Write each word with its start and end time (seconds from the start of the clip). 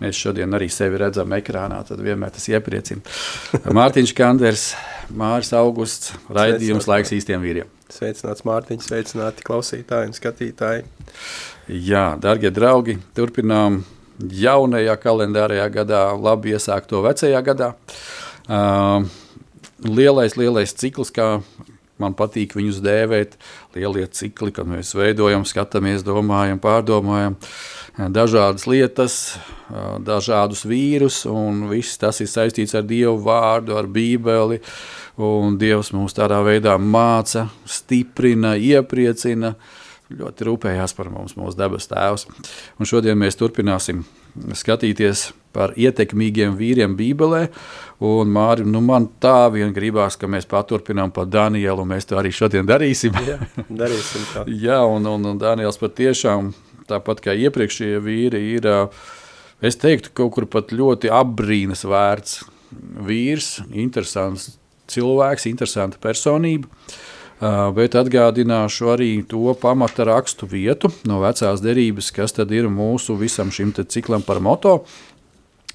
Mēs 0.00 0.18
šodien 0.18 0.54
arī 0.56 0.68
sevi 0.72 0.98
redzam 1.00 1.32
ekrānā, 1.36 1.80
tad 1.86 2.02
vienmēr 2.02 2.32
tas 2.34 2.48
iepriecina. 2.50 3.02
Mārtiņš 3.78 4.14
Kanders, 4.18 4.68
Māris 5.14 5.52
Augusts, 5.56 6.14
raidījums 6.32 6.88
laiks 6.90 7.14
īstiem 7.14 7.42
vīriem. 7.44 7.70
Sveicināts 7.94 8.46
Mārtiņš, 8.48 8.88
sveicināti 8.88 9.44
klausītāji 9.46 10.10
un 10.10 10.16
skatītāji. 10.16 10.86
Jā, 11.70 12.06
darbie 12.20 12.50
draugi, 12.54 12.98
turpinām 13.16 13.82
jaunajā 14.18 14.96
kalendārajā 15.02 15.68
gadā, 15.74 16.06
labi 16.18 16.54
iesākto 16.54 17.02
vecajā 17.04 17.40
gadā. 17.46 17.72
Uh, 18.44 19.06
lielais, 19.84 20.36
lielais 20.36 20.74
cikls, 20.76 21.12
kā 21.14 21.38
man 22.02 22.16
patīk 22.18 22.56
viņus 22.58 22.82
dēvēt, 22.84 23.38
lielie 23.76 24.06
cikli, 24.10 24.52
kad 24.54 24.68
mēs 24.68 24.94
veidojam, 24.96 25.46
skatāmies, 25.48 26.04
domājam, 26.06 26.60
pārdomājam 26.62 27.38
dažādas 27.98 28.66
lietas, 28.66 29.14
dažādus 30.04 30.64
vīrus, 30.66 31.22
un 31.30 31.68
viss 31.70 31.98
tas 32.00 32.20
ir 32.20 32.30
saistīts 32.30 32.74
ar 32.74 32.84
Dievu 32.88 33.16
vārdu, 33.24 33.76
ar 33.78 33.86
Bībeli, 33.86 34.60
Dievs 35.60 35.92
mums 35.94 36.16
tādā 36.16 36.40
veidā 36.42 36.74
māca, 36.78 37.46
stiprina, 37.66 38.56
iepriecina, 38.58 39.54
ļoti 40.14 40.46
rūpējās 40.50 40.94
par 40.98 41.08
mums, 41.10 41.36
mūsu 41.38 41.58
debes 41.58 41.88
tēvs. 41.90 42.26
Un 42.78 42.88
šodien 42.88 43.18
mēs 43.18 43.38
turpināsim 43.40 44.02
skatīties 44.34 45.30
par 45.54 45.72
ietekmīgiem 45.78 46.56
vīriem 46.58 46.96
Bībelē. 46.98 47.46
Un, 48.04 48.30
Māri, 48.34 48.66
nu 48.66 48.82
man 48.84 49.06
tā 49.22 49.46
vien 49.54 49.70
gribās, 49.74 50.18
ka 50.18 50.28
mēs 50.30 50.48
paturpinām 50.50 51.14
par 51.14 51.28
Danielu, 51.30 51.84
un 51.84 51.92
mēs 51.94 52.10
to 52.10 52.18
arī 52.18 52.34
šodien 52.34 52.66
darīsim. 52.66 53.14
Jā, 53.22 53.38
darīsim 53.70 54.26
tā. 54.32 54.44
Jā, 54.66 54.82
un, 54.90 55.06
un, 55.06 55.30
un 55.30 55.38
Daniels 55.40 55.78
patiešām, 55.80 56.50
tāpat 56.90 57.22
kā 57.24 57.34
iepriekšējie 57.46 58.02
vīri, 58.04 58.42
ir, 58.56 58.68
es 59.64 59.78
teiktu, 59.80 60.12
kaut 60.16 60.34
kur 60.36 60.48
pat 60.50 60.74
ļoti 60.74 61.12
apbrīnas 61.12 61.84
vērts 61.88 62.42
vīrs, 63.06 63.56
interesants 63.72 64.54
cilvēks, 64.90 65.48
interesanta 65.50 66.00
personība. 66.02 66.68
Bet 67.74 67.96
atgādināšu 67.98 68.92
arī 68.94 69.10
to 69.28 69.52
pamata 69.60 70.06
rakstu 70.06 70.46
vietu 70.48 70.88
no 71.08 71.18
vecās 71.20 71.60
derības, 71.60 72.12
kas 72.14 72.36
tad 72.36 72.52
ir 72.54 72.70
mūsu 72.72 73.18
visam 73.20 73.50
šim 73.52 73.74
ciklam 73.74 74.22
par 74.24 74.40
moto. 74.40 74.84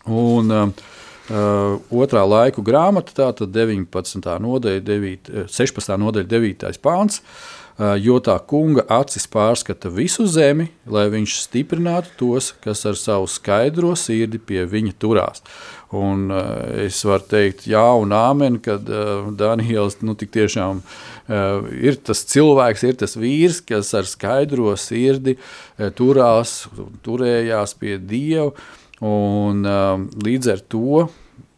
Un, 0.09 0.49
uh, 0.49 0.95
Uh, 1.29 1.75
otrā 1.93 2.23
laiku 2.25 2.63
grāmata, 2.65 3.13
tātad 3.13 3.51
19. 3.53 4.31
nodaļa, 4.41 4.81
9, 4.81 5.27
16. 5.45 5.91
nodaļa, 6.01 6.25
9. 6.25 6.79
pāns. 6.81 7.19
Uh, 7.19 7.58
jo 7.79 8.17
tā 8.19 8.35
kunga 8.43 8.83
acis 8.91 9.23
pārskata 9.31 9.91
visu 9.93 10.25
zemi, 10.27 10.67
lai 10.89 11.05
viņš 11.13 11.35
stiprinātu 11.45 12.11
tos, 12.19 12.51
kas 12.63 12.83
ar 12.89 12.97
savu 12.99 13.29
skaidro 13.31 13.93
sirdi 13.95 14.41
pie 14.41 14.65
viņa 14.67 14.95
turās. 14.99 15.43
Un, 15.95 16.27
uh, 16.29 16.67
es 16.83 16.99
varu 17.07 17.25
teikt, 17.31 17.63
jā, 17.71 17.85
un 17.97 18.11
āmen, 18.13 18.59
kad 18.61 18.85
uh, 18.93 19.31
Daniels 19.33 20.01
nu, 20.05 20.13
tiešām 20.19 20.83
ir 21.77 21.97
tas 22.01 22.23
cilvēks, 22.25 22.83
ir 22.89 22.95
tas 22.97 23.13
vīrs, 23.17 23.59
kas 23.61 23.91
ar 23.93 24.07
skaidro 24.09 24.71
sirdi 24.81 25.35
turās, 25.97 26.63
turējās 27.05 27.75
pie 27.77 27.99
Dieva. 28.01 28.49
Un, 29.05 29.61
līdz 30.25 30.49
ar 30.55 30.63
to 30.73 31.05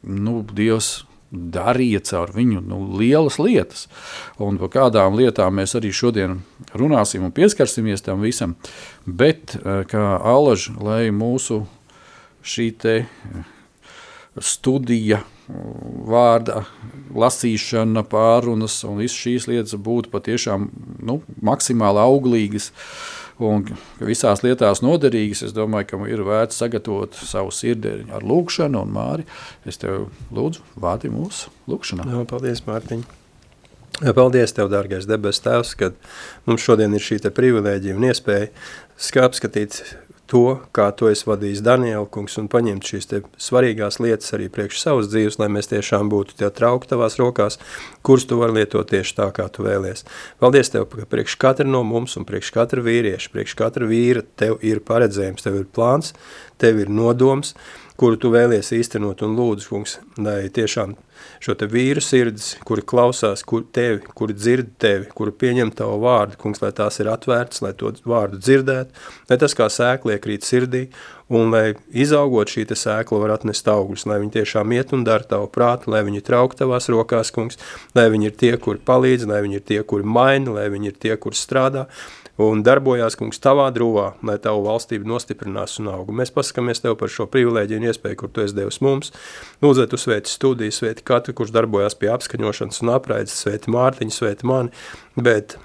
nu, 0.03 0.42
Dievs 0.52 0.92
darīja 1.31 2.02
caur 2.12 2.34
viņu 2.36 2.62
nu, 2.68 2.80
lielas 3.00 3.40
lietas. 3.40 3.88
Un 4.42 4.59
par 4.62 4.72
kādām 4.74 5.16
lietām 5.19 5.56
mēs 5.59 5.75
arī 5.80 5.94
šodien 5.96 6.42
runāsim 6.78 7.24
un 7.28 7.34
pieskarsimies 7.36 8.03
tam 8.06 8.24
visam. 8.25 8.58
Bet 9.06 9.56
uh, 9.59 9.84
kā 9.88 10.18
alaž, 10.20 10.70
lai 10.80 11.08
mūsu 11.16 11.64
šī 12.44 12.68
te 12.81 12.96
studija, 14.41 15.22
vārda 16.08 16.62
lasīšana, 17.12 18.06
pārunas 18.08 18.78
un 18.88 19.02
visas 19.02 19.18
šīs 19.20 19.50
lietas 19.52 19.75
būtu 19.75 20.12
patiešām 20.14 20.70
nu, 21.03 21.18
maksimāli 21.44 22.00
auglīgas. 22.00 22.70
Uh, 22.72 23.21
un 23.47 23.66
visās 24.02 24.44
lietās 24.46 24.84
noderīgas. 24.85 25.46
Es 25.47 25.56
domāju, 25.56 25.90
ka 25.91 26.02
ir 26.12 26.25
vērts 26.28 26.59
sagatavot 26.62 27.18
savu 27.18 27.53
sirdi 27.56 28.02
ar 28.13 28.25
lūgšanu, 28.28 28.84
un 28.85 28.94
Māri, 28.96 29.25
es 29.66 29.81
tev 29.81 30.09
lūdzu, 30.35 30.66
vādi 30.81 31.12
mūsu 31.13 31.53
lūgšanā. 31.72 32.07
Jā, 32.12 32.28
paldies, 32.29 32.63
Mārtiņ! 32.68 33.07
Paldies, 34.02 34.53
Tev, 34.57 34.72
dārgais 34.72 35.06
debesu 35.06 35.44
Tēvs, 35.46 35.75
ka 35.78 35.91
mums 36.47 36.63
šodien 36.66 36.96
ir 36.97 37.03
šī 37.06 37.19
privilēģija 37.38 37.97
un 37.97 38.07
iespēja 38.07 38.47
apskatīt 39.22 39.84
to, 40.31 40.62
kā 40.75 40.88
tu 40.96 41.09
esi 41.12 41.28
vadījis 41.28 41.64
Daniela 41.66 42.06
kungs 42.12 42.38
un 42.40 42.47
paņemt 42.52 42.88
šīs 42.88 43.09
te 43.09 43.19
svarīgās 43.42 44.00
lietas 44.03 44.31
arī 44.38 44.47
priekš 44.53 44.80
savas 44.80 45.09
dzīves, 45.12 45.38
lai 45.42 45.50
mēs 45.52 45.68
tiešām 45.72 46.12
būtu 46.12 46.38
tie 46.40 46.47
trauki 46.56 46.88
tavās 46.92 47.18
rokās, 47.19 47.59
kurus 48.06 48.28
tu 48.30 48.40
vari 48.40 48.62
lietot 48.62 48.88
tieši 48.91 49.18
tā, 49.18 49.28
kā 49.36 49.50
tu 49.52 49.68
vēlies. 49.68 50.06
Paldies 50.40 50.72
Tev, 50.72 50.88
ka 50.94 51.08
priekš 51.12 51.36
katra 51.41 51.68
no 51.68 51.84
mums 51.88 52.16
un 52.20 52.28
priekš 52.30 52.53
katra 52.56 52.84
vīrieša, 52.86 53.34
priekš 53.36 53.58
katra 53.59 53.90
vīra 53.91 54.24
Tev 54.40 54.64
ir 54.64 54.80
paredzējums, 54.88 55.44
Tev 55.44 55.59
ir 55.59 55.68
plāns, 55.75 56.16
Tev 56.62 56.80
ir 56.80 56.91
nodoms, 56.94 57.56
kuru 58.02 58.18
tu 58.18 58.32
vēlies 58.34 58.72
īstenot 58.74 59.22
un 59.22 59.36
lūdzu, 59.38 59.68
kungs, 59.70 60.00
lai 60.18 60.50
tiešām 60.54 60.96
šo 61.42 61.54
te 61.58 61.68
vīru 61.70 62.02
sirdis, 62.02 62.56
kuri 62.66 62.82
klausās 62.88 63.44
kur 63.46 63.62
tevi, 63.78 64.00
kuri 64.18 64.34
dzird 64.34 64.72
tevi, 64.82 65.10
kuri 65.14 65.34
pieņem 65.44 65.70
tavu 65.78 66.00
vārdu, 66.02 66.40
kungs, 66.42 66.64
lai 66.64 66.72
tās 66.74 66.98
ir 67.02 67.12
atvērtas, 67.12 67.62
lai 67.62 67.76
to 67.78 67.92
vārdu 68.10 68.40
dzirdētu, 68.42 69.04
lai 69.30 69.38
tas 69.44 69.54
kā 69.58 69.68
sēkli 69.70 70.16
iekrīt 70.16 70.48
sirdī, 70.48 70.88
un 71.32 71.54
lai 71.54 71.76
izaugot 71.94 72.50
šī 72.52 72.66
te 72.72 72.78
sēkla 72.80 73.22
var 73.22 73.36
atnest 73.38 73.70
augļus, 73.70 74.08
lai 74.10 74.18
viņi 74.24 74.36
tiešām 74.40 74.74
iet 74.76 74.96
un 74.98 75.06
dara 75.08 75.28
tavu 75.28 75.52
prātu, 75.54 75.94
lai 75.94 76.02
viņi 76.08 76.24
trauk 76.26 76.58
tavās 76.58 76.90
rokās, 76.92 77.30
kungs, 77.36 77.62
lai 77.96 78.10
viņi 78.12 78.32
ir 78.32 78.40
tie, 78.42 78.56
kuri 78.58 78.82
palīdz, 78.88 79.30
lai 79.30 79.44
viņi 79.46 79.62
ir 79.62 79.68
tie, 79.70 79.80
kuri 79.88 80.10
maina, 80.18 80.58
lai 80.58 80.68
viņi 80.74 80.92
ir 80.92 80.98
tie, 81.06 81.14
kuri 81.22 81.38
strādā, 81.38 81.86
un 82.42 82.64
darbojās, 82.64 83.18
kungs, 83.19 83.42
tavā 83.44 83.68
drūvā, 83.75 84.12
lai 84.28 84.38
tavu 84.42 84.64
valstību 84.68 85.09
nostiprinās 85.09 85.80
un 85.81 85.90
augu. 85.92 86.16
Mēs 86.16 86.34
pasakamies 86.36 86.84
tev 86.84 86.97
par 87.00 87.12
šo 87.12 87.28
privilēģiju 87.32 87.82
un 87.82 87.90
iespēju, 87.90 88.20
kur 88.22 88.32
tu 88.32 88.46
esi 88.46 88.58
devis 88.58 88.82
mums. 88.84 89.11
Lūdzu, 89.64 89.88
tu 89.91 90.00
svēti 90.00 90.32
studiju, 90.32 90.76
svēti 90.76 91.06
katru, 91.08 91.35
kurš 91.38 91.56
darbojās 91.56 91.97
pie 92.00 92.11
apskaņošanas 92.14 92.82
un 92.85 92.96
apraides, 92.96 93.35
svēti 93.44 93.73
Mārtiņu, 93.73 94.16
svēti 94.16 94.47
mani, 94.47 94.72
bet 95.20 95.58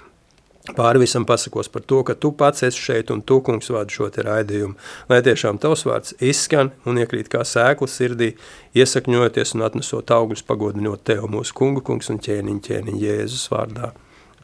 pāri 0.75 0.99
visam 0.99 1.25
pasakos 1.25 1.69
par 1.71 1.85
to, 1.87 2.01
ka 2.03 2.15
tu 2.15 2.33
pats 2.35 2.65
esi 2.67 2.81
šeit 2.89 3.11
un 3.13 3.21
tu, 3.21 3.39
kungs, 3.45 3.69
vada 3.71 3.93
šo 3.93 4.09
te 4.13 4.25
raidījumu, 4.25 4.75
lai 5.11 5.21
tiešām 5.23 5.61
tavs 5.63 5.85
vārds 5.87 6.17
izskan 6.23 6.73
un 6.85 6.99
iekrīt 6.99 7.31
kā 7.31 7.45
sēkla 7.47 7.87
sirdī, 7.91 8.33
iesakņojoties 8.75 9.55
un 9.55 9.67
atnesot 9.69 10.11
augļus 10.17 10.43
pagodinot 10.47 11.05
tev, 11.07 11.29
mūsu 11.31 11.55
kungu, 11.57 11.85
kungs 11.87 12.11
un 12.13 12.19
ķēniņ, 12.23 12.59
ķēniņ, 12.67 12.99
Jēzus 13.05 13.47
vārdā. 13.53 13.93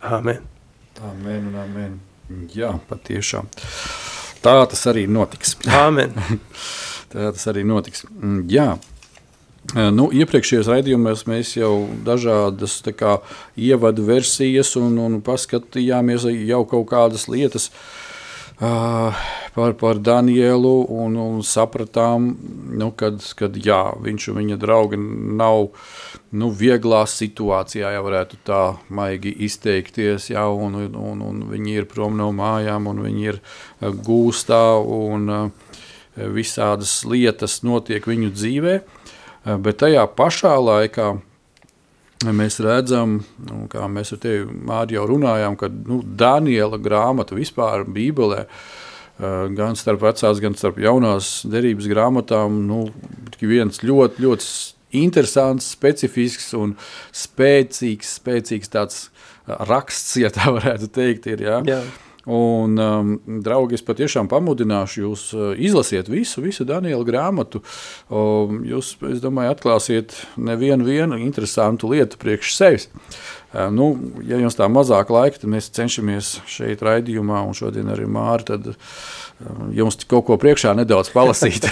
Amen. 0.03 0.49
Amen 1.03 1.51
un 1.51 1.61
amen. 1.67 2.01
Jā, 2.55 2.73
patiešām. 2.89 3.49
Tā 4.43 4.55
tas 4.69 4.87
arī 4.91 5.05
notiks. 5.07 5.55
Amen. 5.71 6.15
Tā 7.13 7.29
tas 7.29 7.45
arī 7.51 7.63
notiks. 7.67 8.03
Mm, 8.09 8.41
jā. 8.51 8.71
Nu, 9.73 10.09
iepriekšējos 10.11 10.67
raidījumos 10.67 11.23
mēs 11.29 11.53
jau 11.55 11.85
dažādas 12.05 12.81
kā, 12.99 13.15
ievadu 13.55 14.03
versijas 14.05 14.73
un, 14.77 14.97
un 14.99 15.21
paskatījāmies 15.23 16.27
jau 16.49 16.63
kaut 16.67 16.89
kādas 16.91 17.29
lietas. 17.31 17.69
Par, 18.59 19.73
par 19.79 19.99
Danielu 19.99 20.73
un, 20.89 21.15
un 21.19 21.41
sapratām, 21.45 22.29
nu, 22.77 22.91
kad, 22.97 23.21
kad 23.37 23.57
jā, 23.57 23.81
viņš 24.03 24.29
un 24.31 24.39
viņa 24.41 24.57
draugi 24.61 24.99
nav 24.99 25.69
nu, 26.33 26.49
vieglā 26.49 27.03
situācijā, 27.09 27.93
ja 27.95 28.03
varētu 28.05 28.39
tā 28.45 28.61
maigi 28.89 29.33
izteikties, 29.47 30.31
jā, 30.33 30.45
un, 30.47 30.79
un, 30.89 31.21
un 31.25 31.43
viņi 31.51 31.77
ir 31.81 31.89
prom 31.89 32.17
no 32.19 32.31
mājām, 32.35 32.89
un 32.91 33.03
viņi 33.05 33.29
ir 33.33 33.41
gūstā, 33.81 34.63
un 34.81 35.51
visādas 36.13 37.01
lietas 37.09 37.61
notiek 37.65 38.05
viņu 38.05 38.33
dzīvē, 38.33 38.79
bet 39.65 39.81
tajā 39.81 40.05
pašā 40.17 40.55
laikā 40.61 41.13
mēs 42.31 42.59
redzam, 42.63 43.17
nu, 43.49 43.65
kā 43.71 43.87
mēs 43.91 44.13
ar 44.15 44.21
tevi 44.23 44.45
jau 44.95 45.03
runājām, 45.09 45.57
ka 45.59 45.67
nu, 45.73 45.99
Daniela 46.03 46.79
grāmata 46.79 47.35
vispār 47.35 47.83
Bībelē. 47.83 48.45
Gan 49.53 49.75
starp 49.77 50.01
vecās, 50.01 50.39
gan 50.41 50.55
starp 50.57 50.79
jaunās 50.81 51.43
derības 51.45 51.85
grāmatām, 51.91 52.63
nu, 52.67 52.87
viens 53.45 53.83
ļoti, 53.85 54.23
ļoti 54.25 54.47
interesants, 55.03 55.67
specifisks 55.75 56.49
un 56.57 56.73
spēcīgs, 57.13 58.15
spēcīgs 58.19 58.73
tāds 58.73 59.03
raksts, 59.45 60.17
ja 60.21 60.31
tā 60.33 60.49
varētu 60.55 60.89
teikt. 60.93 61.29
Ir, 61.33 61.45
ja? 61.45 61.59
Jā. 61.67 61.81
Un, 62.25 62.77
um, 62.79 63.09
draugi, 63.43 63.75
es 63.75 63.83
patiešām 63.83 64.29
pamudināšu 64.31 65.01
jūs 65.01 65.23
uh, 65.35 65.49
izlasiet 65.59 66.07
visu, 66.07 66.39
visu 66.45 66.63
Daniela 66.63 67.03
grāmatu. 67.03 67.59
Um, 68.07 68.61
jūs, 68.63 68.93
es 69.09 69.19
domāju, 69.23 69.51
atklāsiet 69.51 70.15
nevienu 70.39 70.87
vienu 70.87 71.19
interesantu 71.19 71.91
lietu 71.91 72.19
priekš 72.21 72.53
sevis. 72.55 72.87
Uh, 73.51 73.67
nu, 73.75 73.89
ja 74.23 74.39
jums 74.39 74.55
tā 74.55 74.69
mazāk 74.71 75.11
laika, 75.11 75.41
tad 75.41 75.51
mēs 75.51 75.67
cenšamies 75.75 76.37
šeit 76.47 76.85
raidījumā, 76.87 77.41
un 77.43 77.57
šodien 77.59 77.91
arī 77.91 78.07
Māri, 78.07 78.47
tad 78.53 78.71
uh, 78.71 78.77
jums 79.75 79.99
kaut 80.07 80.29
ko 80.31 80.39
priekšā 80.39 80.71
nedaudz 80.79 81.11
palasīt. 81.11 81.67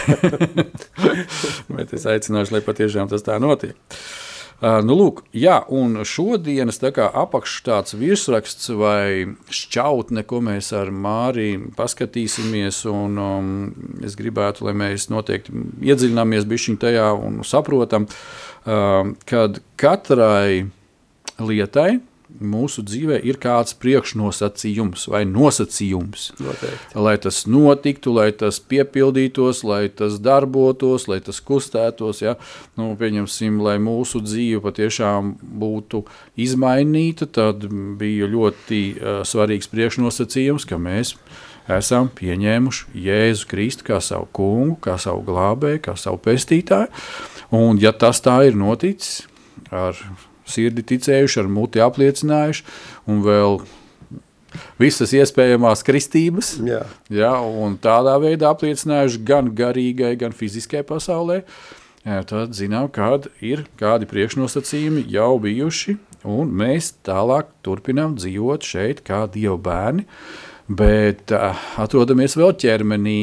Bet 1.77 1.95
es 1.95 2.03
aicināšu, 2.03 2.57
lai 2.57 2.63
patiešām 2.67 3.07
tas 3.13 3.23
tā 3.23 3.39
notiek. 3.39 3.79
Nu, 4.61 4.93
lūk, 4.93 5.23
jā, 5.33 5.55
un 5.73 6.03
šodienas 6.05 6.77
apakšs 6.85 7.63
tāds 7.65 7.95
virsraksts 7.97 8.69
vai 8.77 9.33
šķautne, 9.49 10.21
ko 10.29 10.37
mēs 10.45 10.69
ar 10.77 10.91
Māriju 10.93 11.71
paskatīsimies. 11.77 12.83
Un, 12.91 13.17
um, 13.17 13.49
es 14.05 14.13
gribētu, 14.19 14.67
lai 14.67 14.75
mēs 14.77 15.09
noteikti 15.09 15.55
iedziļināmies 15.81 16.45
bišķiņ 16.45 16.77
tajā 16.83 17.09
un 17.17 17.41
saprotam, 17.47 18.05
uh, 18.05 19.09
kad 19.25 19.57
katrai 19.81 20.69
lietai 21.41 21.97
mūsu 22.39 22.83
dzīvē 22.85 23.19
ir 23.27 23.37
kāds 23.41 23.75
priekšnosacījums 23.81 25.07
vai 25.11 25.23
nosacījums. 25.29 26.29
Noteikti. 26.41 26.97
Lai 27.01 27.15
tas 27.21 27.43
notiktu, 27.49 28.13
lai 28.15 28.29
tas 28.37 28.61
piepildītos, 28.63 29.63
lai 29.67 29.83
tas 29.89 30.17
darbotos, 30.23 31.07
lai 31.11 31.19
tas 31.25 31.41
kustētos. 31.43 32.23
Ja? 32.23 32.37
Nu, 32.79 32.91
pieņemsim, 32.99 33.59
lai 33.63 33.77
mūsu 33.83 34.23
dzīve 34.23 34.63
patiešām 34.65 35.35
būtu 35.41 36.05
izmainīta, 36.39 37.27
tad 37.27 37.67
bija 37.99 38.29
ļoti 38.31 38.81
uh, 38.95 39.21
svarīgs 39.27 39.71
priekšnosacījums, 39.71 40.67
ka 40.69 40.79
mēs 40.81 41.15
esam 41.71 42.09
pieņēmuši 42.17 43.03
Jēzu 43.05 43.47
Kristu 43.51 43.85
kā 43.91 44.01
savu 44.03 44.27
kungu, 44.35 44.79
kā 44.83 44.97
savu 45.01 45.23
glābēju, 45.27 45.83
kā 45.85 45.95
savu 45.99 46.19
pestītāju. 46.25 46.89
Un, 47.55 47.79
ja 47.81 47.91
tas 47.91 48.23
tā 48.23 48.41
ir 48.47 48.57
noticis 48.57 49.25
ar 49.71 49.97
sirdi 50.51 50.83
ticējuši, 50.93 51.39
ar 51.41 51.51
muti 51.51 51.81
apliecinājuši, 51.83 52.65
un 53.11 53.23
vēl 53.25 53.61
visas 54.81 55.13
iespējamās 55.15 55.83
kristības. 55.87 56.55
Jā. 56.65 56.83
Jā, 57.13 57.33
tādā 57.83 58.17
veidā 58.21 58.51
apliecinājuši 58.51 59.21
gan 59.27 59.51
garīgai, 59.55 60.15
gan 60.19 60.35
fiziskai 60.35 60.83
pasaulē. 60.87 61.41
Jā, 62.01 62.23
tad 62.25 62.55
zinām, 62.57 62.87
kādi 62.89 63.29
ir 63.45 63.67
kādi 63.77 64.07
priekšnosacījumi 64.09 65.05
jau 65.13 65.35
bijuši, 65.41 65.99
un 66.25 66.49
mēs 66.57 66.95
tālāk 67.05 67.51
turpinām 67.65 68.15
dzīvot 68.17 68.65
šeit 68.65 69.03
kā 69.05 69.27
dievu 69.29 69.59
bērni, 69.61 70.07
bet 70.65 71.33
uh, 71.35 71.61
atrodamies 71.81 72.37
vēl 72.39 72.55
ķermenī. 72.63 73.19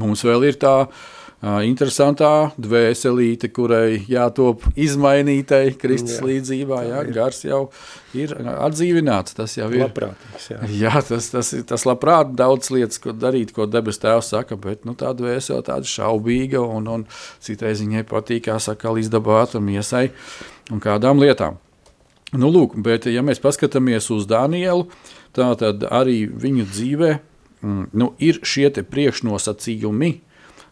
Mums 0.00 0.24
vēl 0.24 0.48
ir 0.48 0.56
tā 0.60 0.74
uh, 0.86 1.04
interesantā 1.38 2.50
dvēselīte, 2.58 3.46
kurai 3.54 4.00
jātop 4.10 4.64
izmainītai 4.74 5.76
Kristus 5.78 6.16
jā, 6.16 6.24
līdzībā. 6.26 6.80
Jā, 6.88 7.02
gars 7.14 7.44
jau 7.44 7.60
ir 8.18 8.34
atdzīvināts. 8.34 9.36
Tas 9.38 9.54
jau 9.54 9.68
ir 9.70 9.84
labprātīgs. 9.84 10.48
Jā, 10.50 10.58
jā 10.80 11.04
tas, 11.06 11.30
tas, 11.30 11.52
tas 11.70 11.86
labprāt 11.86 12.34
daudz 12.38 12.72
lietas, 12.74 12.98
ko 13.02 13.14
darīt, 13.14 13.54
ko 13.54 13.68
debes 13.70 14.02
tēvs 14.02 14.32
saka, 14.34 14.58
bet 14.58 14.82
nu, 14.88 14.96
tā 14.98 15.14
dvēsele 15.14 15.62
tāda 15.62 15.86
šaubīga 15.86 16.64
un, 16.64 16.90
un 16.90 17.06
citreiz 17.44 17.84
viņai 17.86 18.02
patīk, 18.10 18.48
kā 18.50 18.58
saka, 18.58 18.96
izdabāt 18.98 19.54
un 19.54 19.68
miesai 19.70 20.08
un 20.74 20.82
kādām 20.82 21.22
lietām. 21.22 21.62
Nu, 22.34 22.50
lūk, 22.52 22.74
bet 22.84 23.06
ja 23.08 23.22
mēs 23.24 23.38
paskatāmies 23.40 24.10
uz 24.12 24.26
Danielu, 24.28 24.90
tā 25.36 25.52
tad 25.60 25.86
arī 25.86 26.26
viņu 26.28 26.66
dzīvē 26.66 27.12
mm, 27.14 27.84
nu, 27.96 28.10
ir 28.20 28.42
šie 28.42 28.68
priekšnosacījumi, 28.74 30.10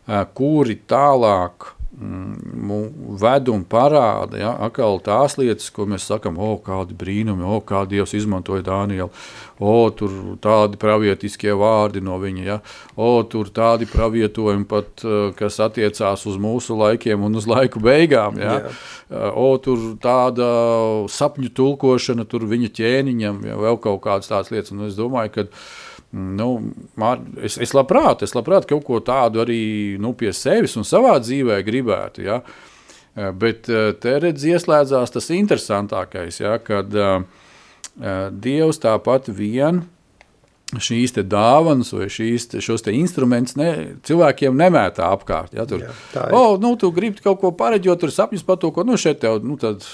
kuri 0.07 0.79
tālāk 0.89 1.73
mm, 1.99 3.17
ved 3.21 3.49
un 3.49 3.65
parāda 3.67 4.39
ja, 4.41 4.53
atkal 4.67 5.01
tās 5.05 5.37
lietas, 5.41 5.71
ko 5.75 5.87
mēs 5.89 6.07
sakām, 6.11 6.39
o, 6.39 6.57
kādi 6.63 6.97
brīnumi, 6.99 7.45
o, 7.47 7.61
kā 7.67 7.85
Dievs 7.89 8.15
izmantoja 8.17 8.65
Dānielu, 8.67 9.09
o, 9.59 9.75
tur 9.97 10.13
tādi 10.43 10.79
pravietiskie 10.81 11.55
vārdi 11.57 12.03
no 12.05 12.19
viņa, 12.23 12.45
ja, 12.47 12.59
o, 12.95 13.11
tur 13.29 13.51
tādi 13.55 13.89
pravietojumi 13.91 14.69
pat, 14.69 15.07
kas 15.39 15.59
attiecās 15.65 16.27
uz 16.29 16.37
mūsu 16.41 16.77
laikiem 16.79 17.27
un 17.27 17.41
uz 17.41 17.49
laiku 17.51 17.83
beigām, 17.83 18.39
ja, 18.43 18.61
Jā. 18.67 19.33
o, 19.33 19.49
tur 19.63 19.97
tāda 20.03 20.53
sapņu 21.13 21.51
tulkošana 21.57 22.29
tur 22.29 22.47
viņa 22.51 22.73
ķēniņam, 22.77 23.43
ja, 23.51 23.59
vēl 23.67 23.81
kaut 23.83 24.05
kādas 24.07 24.31
tādas 24.31 24.53
lietas, 24.55 24.75
un 24.77 24.87
es 24.91 24.99
domāju, 24.99 25.35
ka 25.35 25.51
Nu, 26.15 26.51
es, 27.43 27.57
es, 27.59 27.73
labprāt, 27.75 28.23
es 28.23 28.33
labprāt 28.37 28.69
kaut 28.71 28.85
ko 28.87 29.01
tādu 29.05 29.43
arī 29.43 29.97
nu, 30.01 30.15
pie 30.17 30.31
sevis 30.37 30.77
un 30.79 30.87
savā 30.87 31.17
dzīvē 31.21 31.59
gribētu. 31.67 32.25
Ja? 32.25 32.39
Eh, 33.17 33.33
bet 33.37 33.69
eh, 33.69 33.91
te 34.01 34.15
redz, 34.23 34.47
ieslēdzās 34.47 35.13
tas 35.13 35.29
interesantākais, 35.35 36.41
ja? 36.41 36.57
kad 36.63 36.95
uh, 36.95 37.21
Dievs 38.31 38.81
tāpat 38.83 39.31
vien 39.33 39.83
šīs 40.75 41.15
dāvanas 41.31 41.93
vai 41.95 42.09
šīs, 42.11 42.49
te, 42.51 42.61
šos 42.65 42.83
te 42.83 42.91
instrumentus 42.97 43.55
ne, 43.59 43.69
cilvēkiem 44.07 44.57
nemētā 44.59 45.07
apkārt. 45.15 45.55
Ja, 45.55 45.63
tur, 45.69 45.85
Jā, 45.85 46.25
oh, 46.35 46.57
nu, 46.59 46.73
tu 46.81 46.91
gribi 46.95 47.23
kaut 47.23 47.39
ko 47.41 47.53
pareģot, 47.55 48.01
tur 48.03 48.11
sapņus 48.11 48.43
par 48.47 48.59
to, 48.59 48.73
ko 48.75 48.83
nu, 48.87 48.99
šeit 48.99 49.21
tev, 49.23 49.39
nu, 49.47 49.55
tad 49.63 49.87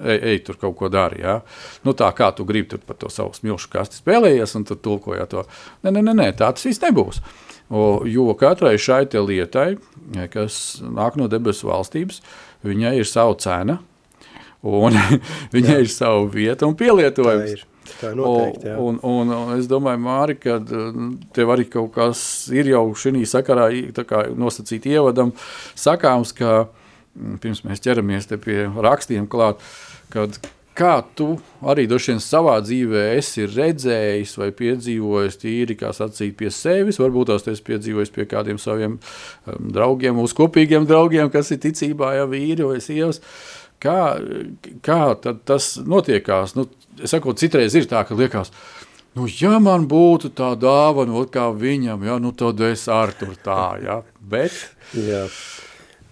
ej, 0.00 0.16
ej 0.32 0.40
tur 0.46 0.56
kaut 0.62 0.78
ko 0.80 0.88
dari. 0.92 1.20
Ja. 1.26 1.42
Nu, 1.84 1.92
tā 1.92 2.08
kā 2.16 2.30
tu 2.32 2.48
gribi 2.48 2.72
tur 2.72 2.80
par 2.88 2.96
to 2.96 3.12
savu 3.12 3.36
smilšu 3.36 3.68
kasti 3.74 4.00
spēlējies 4.00 4.56
un 4.56 4.64
tur 4.70 4.80
tulkoja 4.80 5.28
to. 5.28 5.44
Nē, 5.84 5.92
nē, 5.92 6.06
nē, 6.08 6.16
nē, 6.22 6.32
tā 6.40 6.48
tas 6.56 6.64
viss 6.64 6.82
nebūs. 6.86 7.20
O, 7.68 8.00
jo 8.08 8.32
katrai 8.40 8.78
šai 8.80 9.04
lietai, 9.12 9.74
kas 10.32 10.78
nāk 10.80 11.20
no 11.20 11.28
debesu 11.28 11.68
valstības, 11.68 12.22
viņai 12.64 12.96
ir 12.96 13.08
sava 13.08 13.36
cena, 13.36 13.82
un 14.64 14.96
viņai 15.54 15.76
Jā. 15.76 15.82
ir 15.84 15.92
sava 15.92 16.24
vieta 16.32 16.64
un 16.64 16.78
pielietojums. 16.80 17.68
Tā 18.00 18.12
noteikti, 18.18 18.68
jā. 18.70 18.76
un, 18.82 19.00
un, 19.06 19.32
un 19.34 19.54
es 19.56 19.68
domāju, 19.70 20.02
Māri, 20.04 20.36
ka 20.40 20.58
tev 21.36 21.54
arī 21.54 21.68
kaut 21.70 21.92
kas 21.96 22.20
ir 22.54 22.70
jau 22.74 22.84
šī 22.98 23.24
sakarā 23.28 23.70
nosacīti 24.38 24.94
ievadam 24.96 25.32
sakāms, 25.78 26.34
ka 26.36 26.68
pirms 27.42 27.64
mēs 27.66 27.82
ķeramies 27.82 28.30
pie 28.44 28.64
rakstiem 28.78 29.26
klāt, 29.30 29.64
kad 30.12 30.38
kā 30.78 30.94
tu 31.18 31.32
arī 31.66 31.86
droši 31.90 32.12
vien 32.12 32.20
savā 32.22 32.56
dzīvē 32.62 33.04
esi 33.16 33.46
redzējis 33.50 34.34
vai 34.38 34.50
piedzīvojis 34.54 35.40
tīri, 35.42 35.76
kā 35.78 35.90
sacīt, 35.96 36.36
pie 36.38 36.52
sevis. 36.54 37.00
Varbūt 37.02 37.32
tās 37.32 37.48
esi 37.50 37.64
piedzīvojis 37.66 38.14
pie 38.14 38.28
kādiem 38.30 38.60
saviem 38.62 38.98
um, 38.98 39.70
draugiem, 39.74 40.18
mūsu 40.18 40.38
kopīgiem 40.38 40.86
draugiem, 40.88 41.30
kas 41.34 41.50
ir 41.54 41.62
ticībā, 41.66 42.14
ja 42.20 42.28
vīri 42.30 42.66
vai 42.68 42.78
sievas. 42.84 43.22
Kā, 43.82 44.18
kā 44.82 45.02
tas 45.46 45.76
notiekās? 45.86 46.56
Nu, 46.58 46.66
saku, 47.06 47.34
citreiz 47.38 47.76
ir 47.78 47.88
tā, 47.90 48.02
ka 48.08 48.16
liekas, 48.18 48.52
nu, 49.18 49.28
ja 49.40 49.58
man 49.62 49.86
būtu 49.90 50.32
tā 50.36 50.54
dāvana, 50.58 51.12
nu, 51.12 51.26
kā 51.32 51.48
viņam, 51.54 52.06
ja, 52.08 52.18
nu, 52.22 52.32
tad 52.36 52.60
es 52.66 52.88
ar 52.92 53.14
tur 53.18 53.36
tā, 53.44 53.76
ja, 53.84 54.00
bet... 54.18 54.56
Jā, 54.96 55.26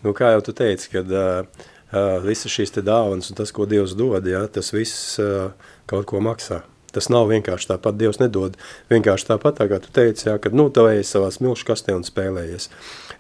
nu, 0.05 0.15
kā 0.17 0.35
jau 0.37 0.45
tu 0.47 0.57
teici, 0.57 0.93
kad 0.93 1.11
uh, 1.11 1.67
uh, 1.93 2.17
visas 2.25 2.53
šīs 2.53 2.75
te 2.77 2.85
dāvanas 2.87 3.33
un 3.33 3.39
tas, 3.39 3.53
ko 3.55 3.67
Dievs 3.69 3.97
dod, 3.99 4.27
ja, 4.31 4.47
tas 4.53 4.73
viss 4.75 5.21
uh, 5.23 5.53
kaut 5.91 6.09
ko 6.11 6.23
maksā. 6.25 6.63
Tas 6.97 7.11
nav 7.13 7.27
vienkārši 7.29 7.69
tāpat. 7.75 7.99
Dievs 8.01 8.23
nedod 8.23 8.55
vienkārši 8.89 9.27
tāpat, 9.29 9.59
tā 9.59 9.67
kā 9.69 9.79
tu 9.85 9.91
teici, 9.93 10.31
jā, 10.31 10.39
kad 10.41 10.57
nu, 10.57 10.71
tu 10.73 10.87
ej 10.89 11.03
savā 11.05 11.29
smilšu 11.35 11.67
kastē 11.69 11.93
un 11.93 12.07
spēlējies. 12.07 12.71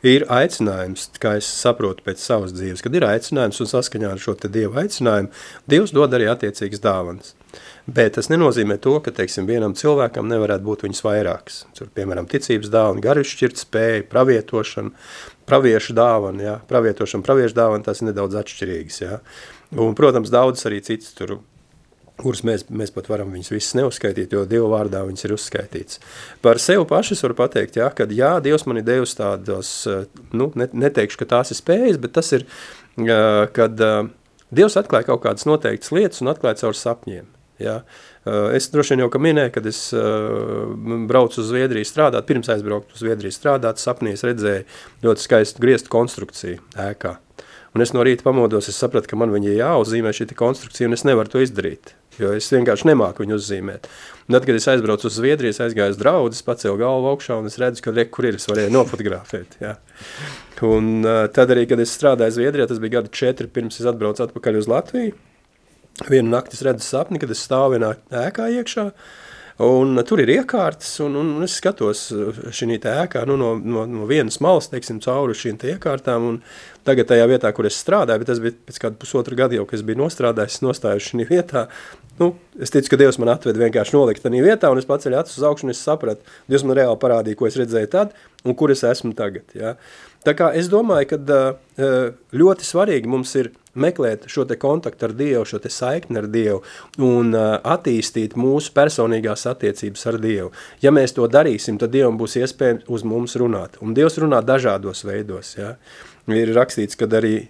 Ir 0.06 0.24
aicinājums, 0.32 1.10
kā 1.20 1.34
es 1.40 1.48
saprotu 1.50 2.04
pēc 2.06 2.22
savas 2.22 2.54
dzīves, 2.56 2.80
kad 2.84 2.96
ir 2.96 3.04
aicinājums 3.04 3.60
un 3.60 3.68
saskaņā 3.68 4.14
ar 4.14 4.22
šo 4.22 4.36
te 4.40 4.48
Dieva 4.52 4.84
aicinājumu, 4.84 5.28
Dievs 5.68 5.92
dod 5.96 6.16
arī 6.16 6.30
attiecīgas 6.32 6.80
dāvanas. 6.84 7.34
Bet 7.86 8.16
tas 8.16 8.26
nenozīmē 8.32 8.80
to, 8.82 8.96
ka 8.98 9.12
teiksim, 9.14 9.46
vienam 9.46 9.76
cilvēkam 9.78 10.26
nevarētu 10.26 10.66
būt 10.66 10.80
viņas 10.88 11.02
vairākas. 11.06 11.58
Tur, 11.78 11.90
piemēram, 11.94 12.26
ticības 12.26 12.70
dāvana, 12.72 13.02
garšķirt 13.04 13.62
spēja, 13.62 14.06
pravietošana, 14.10 14.90
praviešu 15.46 15.94
dāvana, 15.94 16.42
ja? 16.42 16.54
pravietošana, 16.66 17.22
praviešu 17.26 17.54
dāvana, 17.54 17.86
tas 17.86 18.02
ir 18.02 18.08
nedaudz 18.08 18.40
atšķirīgas. 18.42 19.02
Ja? 19.04 19.20
Un, 19.78 19.94
protams, 19.98 20.34
daudz 20.34 20.66
arī 20.66 20.80
citas 20.82 21.14
tur 21.14 21.38
kurus 22.18 22.42
mēs, 22.48 22.64
mēs 22.72 22.90
pat 22.94 23.10
varam 23.12 23.30
viņus 23.34 23.52
visus 23.52 23.76
neuzskaitīt, 23.78 24.34
jo 24.34 24.42
Dieva 24.48 24.70
vārdā 24.72 25.04
viņas 25.06 25.28
ir 25.28 25.36
uzskaitīts. 25.36 26.00
Par 26.42 26.58
sevi 26.62 26.88
pašu 26.88 27.14
es 27.14 27.22
varu 27.22 27.36
pateikt, 27.38 27.78
ja, 27.78 27.90
ka 27.94 28.08
jā, 28.10 28.32
Dievs 28.42 28.66
man 28.66 28.80
ir 28.80 28.86
devis 28.88 29.14
tādos, 29.18 29.72
nu, 30.34 30.50
neteikšu, 30.56 31.20
ka 31.22 31.30
tās 31.36 31.52
ir 31.52 31.60
spējas, 31.60 32.00
bet 32.02 32.16
tas 32.16 32.32
ir, 32.34 32.48
kad 32.96 33.86
Dievs 34.50 34.80
atklāja 34.80 35.10
kaut 35.12 35.26
kādas 35.28 35.46
noteiktas 35.48 35.92
lietas 35.92 36.24
un 36.24 36.32
atklāja 36.32 36.64
caur 36.64 36.78
sapņiem. 36.78 37.35
Ja. 37.62 37.80
Es 38.56 38.68
droši 38.72 38.94
vien 38.94 39.04
jau 39.04 39.10
minēju, 39.22 39.52
kad 39.54 39.68
es 39.70 39.82
braucu 41.08 41.40
uz 41.40 41.50
Zviedriju 41.50 41.88
strādāt, 41.88 42.26
pirms 42.28 42.50
aizbraukt 42.52 42.96
uz 42.96 43.04
Zviedriju 43.04 43.34
strādāt, 43.34 43.80
sapnī 43.80 44.16
es 44.16 44.24
redzēju 44.26 44.66
ļoti 45.06 45.28
skaistu 45.28 45.62
griestu 45.62 45.92
konstrukciju 45.92 46.60
ēkā. 46.88 47.16
Un 47.76 47.84
es 47.84 47.92
no 47.92 48.00
rīta 48.06 48.24
pamodos, 48.24 48.70
es 48.70 48.78
sapratu, 48.80 49.10
ka 49.10 49.18
man 49.20 49.32
viņa 49.34 49.52
jāuzzīmē 49.58 50.12
šī 50.16 50.30
konstrukcija, 50.36 50.88
un 50.88 50.96
es 50.96 51.04
nevaru 51.04 51.34
to 51.34 51.42
izdarīt. 51.44 51.92
Jo 52.16 52.30
es 52.32 52.48
vienkārši 52.48 52.88
nemāku 52.88 53.20
viņu 53.20 53.36
uzzīmēt. 53.36 53.88
Un 54.24 54.38
tad, 54.38 54.46
kad 54.48 54.56
es 54.56 54.64
aizbraucu 54.72 55.10
uz 55.10 55.18
Zviedriju, 55.18 55.52
es 55.52 55.60
aizgāju 55.60 55.92
uz 55.92 56.00
draugu, 56.00 56.32
pacēlu 56.46 56.80
galvu 56.80 57.10
augšā 57.10 57.36
un 57.36 57.50
es 57.50 57.58
redzu, 57.60 57.84
ka 57.84 57.92
re, 57.92 58.06
kur 58.08 58.30
ir, 58.30 58.38
es 58.40 58.48
varēju 58.48 58.72
nofotografēt. 58.72 59.58
Jā. 59.60 59.74
Un 60.64 61.04
uh, 61.04 61.26
tad 61.28 61.52
arī, 61.52 61.66
kad 61.68 61.82
es 61.84 61.92
strādāju 61.92 62.38
Zviedrijā, 62.38 62.70
tas 62.70 62.80
bija 62.80 62.96
gadi 62.96 63.12
četri 63.12 63.50
pirms 63.52 63.76
es 63.82 63.90
atbraucu 63.92 64.24
atpakaļ 64.24 64.62
uz 64.62 64.70
Latviju. 64.72 65.12
Vienu 66.04 66.28
nakti 66.28 66.58
es 66.58 66.64
redzu 66.66 66.84
sapni, 66.84 67.20
kad 67.22 67.30
es 67.32 67.40
stāvu 67.46 67.78
vienā 67.78 67.94
ēkā 68.26 68.50
iekšā, 68.58 68.90
uh, 68.90 69.14
Un 69.56 69.96
tur 70.04 70.20
ir 70.20 70.28
iekārtas, 70.34 70.90
un, 71.00 71.14
un 71.16 71.44
es 71.46 71.54
skatos 71.56 72.10
uh, 72.12 72.40
šī 72.52 72.76
ēkā 72.76 73.22
nu, 73.24 73.38
no, 73.40 73.54
no, 73.56 73.86
no 73.88 74.08
vienas 74.08 74.36
malas, 74.44 74.68
teiksim, 74.68 74.98
cauri 75.00 75.32
šīm 75.32 75.56
iekārtām. 75.64 76.42
Tagad 76.84 77.08
tajā 77.08 77.24
vietā, 77.30 77.48
kur 77.56 77.64
es 77.64 77.78
strādāju, 77.80 78.20
bet 78.20 78.28
tas 78.28 78.42
bija 78.42 78.52
pēc 78.68 78.80
kāda 78.82 79.00
pusotra 79.00 79.38
gada 79.38 79.56
jau, 79.56 79.64
kad 79.64 79.78
es 79.78 79.86
biju 79.86 80.02
nostrādājis, 80.02 80.60
nostājos 80.60 81.08
šī 81.08 81.24
vietā. 81.30 81.64
Nu, 82.20 82.34
es 82.60 82.72
ticu, 82.72 82.92
ka 82.92 83.00
Dievs 83.00 83.16
man 83.20 83.32
atveda 83.32 83.64
vienkārši 83.64 83.96
nolikt 83.96 84.22
tajā 84.26 84.44
vietā, 84.44 84.68
un 84.68 84.82
es 84.82 84.88
paceļu 84.88 85.22
acis 85.22 85.40
uz 85.40 85.48
augšu, 85.48 85.66
un 85.66 85.72
es 85.72 85.80
sapratu, 85.88 86.36
Dievs 86.52 86.66
man 86.68 86.76
reāli 86.76 87.00
parādīja, 87.00 87.40
ko 87.40 87.48
es 87.48 87.56
redzēju 87.56 87.90
tad, 87.96 88.12
un 88.44 88.56
kur 88.60 88.76
es 88.76 88.84
esmu 88.84 89.16
tagad. 89.16 89.56
Ja? 89.56 89.72
Tā 90.24 90.34
kā 90.38 90.50
es 90.58 90.70
domāju, 90.72 91.12
ka 91.12 91.18
uh, 91.20 92.10
ļoti 92.32 92.66
svarīgi 92.66 93.10
mums 93.10 93.34
ir 93.38 93.52
meklēt 93.76 94.24
šo 94.32 94.46
kontaktu 94.58 95.06
ar 95.06 95.14
Dievu, 95.16 95.44
šo 95.44 95.60
saikni 95.68 96.20
ar 96.20 96.28
Dievu 96.32 96.62
un 97.04 97.34
uh, 97.34 97.56
attīstīt 97.60 98.36
mūsu 98.38 98.72
personīgās 98.76 99.46
attiecības 99.50 100.06
ar 100.06 100.20
Dievu. 100.22 100.52
Ja 100.82 100.92
mēs 100.94 101.14
to 101.16 101.28
darīsim, 101.28 101.78
tad 101.78 101.92
Dievam 101.92 102.18
būs 102.18 102.38
iespēja 102.40 102.80
uz 102.88 103.04
mums 103.04 103.36
runāt. 103.36 103.76
Un 103.80 103.94
Dievs 103.94 104.18
runā 104.22 104.40
dažādos 104.42 105.04
veidos. 105.04 105.56
Ja? 105.58 105.76
Ir 106.32 106.54
rakstīts, 106.56 106.98
ka 106.98 107.08
arī 107.18 107.48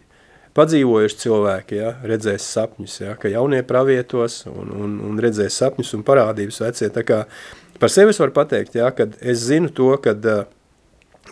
padzīvojuši 0.56 1.20
cilvēki 1.20 1.78
ja, 1.78 1.92
redzēs 2.06 2.46
sapņus, 2.54 2.96
ja, 3.02 3.14
ka 3.20 3.28
jaunie 3.28 3.60
pravietos 3.66 4.42
un, 4.48 4.72
un, 4.72 4.98
un 5.04 5.20
redzēs 5.20 5.56
sapņus 5.60 5.94
un 5.98 6.04
parādības 6.06 6.62
vecie. 6.64 6.88
Tā 6.94 7.04
kā 7.06 7.22
par 7.80 7.92
sevi 7.92 8.14
es 8.14 8.20
varu 8.22 8.32
pateikt, 8.36 8.78
ja, 8.80 8.88
kad 8.96 9.18
es 9.20 9.44
zinu 9.50 9.68
to, 9.76 9.90
kad 10.02 10.24
uh, 10.24 10.46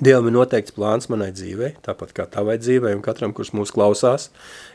Dievam 0.03 0.27
ir 0.27 0.35
noteikts 0.35 0.75
plāns 0.75 1.07
manai 1.07 1.29
dzīvei, 1.31 1.77
tāpat 1.85 2.11
kā 2.17 2.25
tavai 2.27 2.57
dzīvei 2.59 2.97
un 2.97 3.03
katram, 3.05 3.31
kurš 3.35 3.53
mūs 3.55 3.71
klausās. 3.71 4.27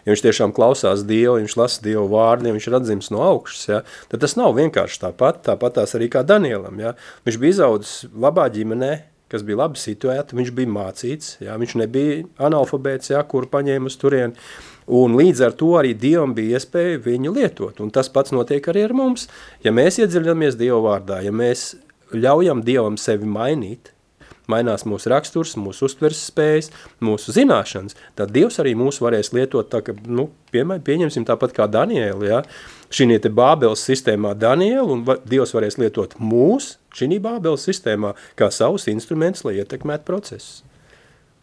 Ja 0.05 0.13
viņš 0.13 0.23
tiešām 0.23 0.53
klausās 0.55 1.03
Dievu, 1.03 1.41
viņš 1.41 1.55
lasa 1.59 1.83
Dievu 1.83 2.05
vārdu, 2.13 2.47
ja 2.47 2.55
viņš 2.55 2.67
ir 2.69 2.77
atzims 2.79 3.11
no 3.11 3.25
augšas, 3.25 3.65
ja, 3.67 3.79
tad 4.07 4.23
tas 4.23 4.37
nav 4.39 4.55
vienkārši 4.55 5.01
tāpat, 5.01 5.41
tāpat 5.49 5.75
tās 5.81 5.95
arī 5.99 6.07
kā 6.13 6.23
Danielam. 6.23 6.79
Ja. 6.79 6.93
Viņš 7.27 7.39
bija 7.41 7.57
izaudzis 7.57 8.07
labā 8.15 8.47
ģimenē, 8.55 8.93
kas 9.29 9.43
bija 9.43 9.59
labi 9.59 9.83
situēta, 9.83 10.39
viņš 10.39 10.53
bija 10.55 10.73
mācīts, 10.77 11.35
ja, 11.43 11.59
viņš 11.59 11.75
nebija 11.83 12.23
analfabēts, 12.47 13.11
ja, 13.11 13.19
kur 13.27 13.49
paņēma 13.51 13.91
uz 13.91 13.99
turieni, 13.99 14.39
un 14.87 15.19
līdz 15.19 15.45
ar 15.49 15.59
to 15.59 15.75
arī 15.83 15.93
Dievam 15.99 16.31
bija 16.37 16.57
iespēja 16.57 17.03
viņu 17.03 17.35
lietot, 17.35 17.83
un 17.83 17.91
tas 17.91 18.07
pats 18.07 18.31
notiek 18.31 18.71
arī 18.71 18.87
ar 18.87 18.95
mums. 18.95 19.27
Ja 19.67 19.75
mēs 19.75 19.99
iedziļinamies 19.99 20.57
Dievu 20.63 20.79
vārdā, 20.87 21.19
ja 21.27 21.35
mēs 21.35 21.73
ļaujam 22.15 22.63
Dievam 22.63 22.95
sevi 22.97 23.27
mainīt, 23.27 23.91
mainās 24.51 24.85
mūsu 24.89 25.11
raksturs, 25.13 25.55
mūsu 25.59 25.87
uztveres 25.89 26.21
spējas, 26.29 26.71
mūsu 27.03 27.33
zināšanas, 27.35 27.97
tad 28.19 28.33
Dievs 28.35 28.59
arī 28.61 28.75
mūs 28.79 29.01
varēs 29.03 29.31
lietot 29.35 29.69
tā, 29.71 29.81
ka, 29.85 29.95
nu, 30.05 30.29
piemēram, 30.53 30.83
pieņemsim 30.85 31.27
tāpat 31.27 31.55
kā 31.57 31.67
Danielu, 31.71 32.25
ja, 32.27 32.41
šī 32.93 33.19
te 33.21 33.31
Bābeles 33.33 33.83
sistēmā 33.85 34.33
Danielu, 34.39 34.87
un 34.97 35.05
Dievs 35.29 35.53
varēs 35.55 35.79
lietot 35.81 36.17
mūs 36.21 36.75
šī 36.95 37.21
Bābeles 37.21 37.67
sistēmā 37.69 38.15
kā 38.39 38.51
savus 38.53 38.89
instrumentus, 38.91 39.45
lai 39.47 39.59
ietekmētu 39.61 40.07
procesus. 40.07 40.63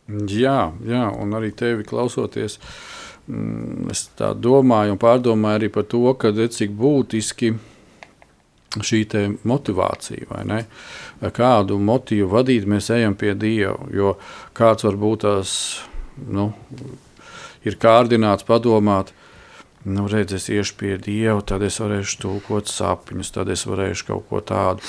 Jā, 0.06 0.70
jā, 0.86 1.06
un 1.18 1.32
arī 1.34 1.50
tevi 1.50 1.82
klausoties, 1.86 2.60
mm, 3.26 3.88
es 3.90 4.04
tā 4.18 4.30
domāju 4.38 4.94
un 4.94 5.00
pārdomāju 5.02 5.60
arī 5.60 5.70
par 5.74 5.88
to, 5.90 6.04
ka 6.14 6.30
cik 6.30 6.76
būtiski 6.78 7.50
ir 7.54 7.75
šī 8.76 9.02
motivācija, 9.46 10.26
vai 10.30 10.44
ne? 10.48 10.62
Kādu 11.34 11.78
motīvu 11.80 12.28
vadīt 12.32 12.66
mēs 12.68 12.90
ejam 12.92 13.16
pie 13.16 13.34
Dieva, 13.38 13.78
jo 13.94 14.16
kāds 14.56 14.84
varbūt 14.84 15.24
tās 15.24 15.52
nu, 16.16 16.50
ir 17.64 17.78
kārdināts 17.80 18.46
padomāt, 18.46 19.12
nu, 19.86 20.06
redz, 20.10 20.34
es 20.36 20.48
iešu 20.50 20.76
pie 20.80 20.96
Dieva, 21.02 21.40
tad 21.46 21.62
es 21.66 21.78
varēšu 21.80 22.20
tulkot 22.24 22.70
sapņus, 22.70 23.32
tad 23.34 23.50
es 23.54 23.66
varēšu 23.68 24.08
kaut 24.10 24.28
ko 24.30 24.42
tādu. 24.44 24.84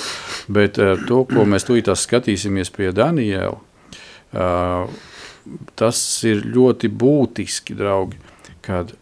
Bet 0.52 0.80
uh, 0.82 0.96
to, 1.08 1.22
ko 1.30 1.46
mēs 1.48 1.68
tūlīt 1.68 1.90
skatīsimies 1.94 2.72
pie 2.74 2.90
Daniela, 2.96 3.56
uh, 4.34 4.90
tas 5.78 6.00
ir 6.28 6.42
ļoti 6.44 6.90
būtiski, 6.90 7.76
draugi, 7.78 8.18
kad 8.64 8.92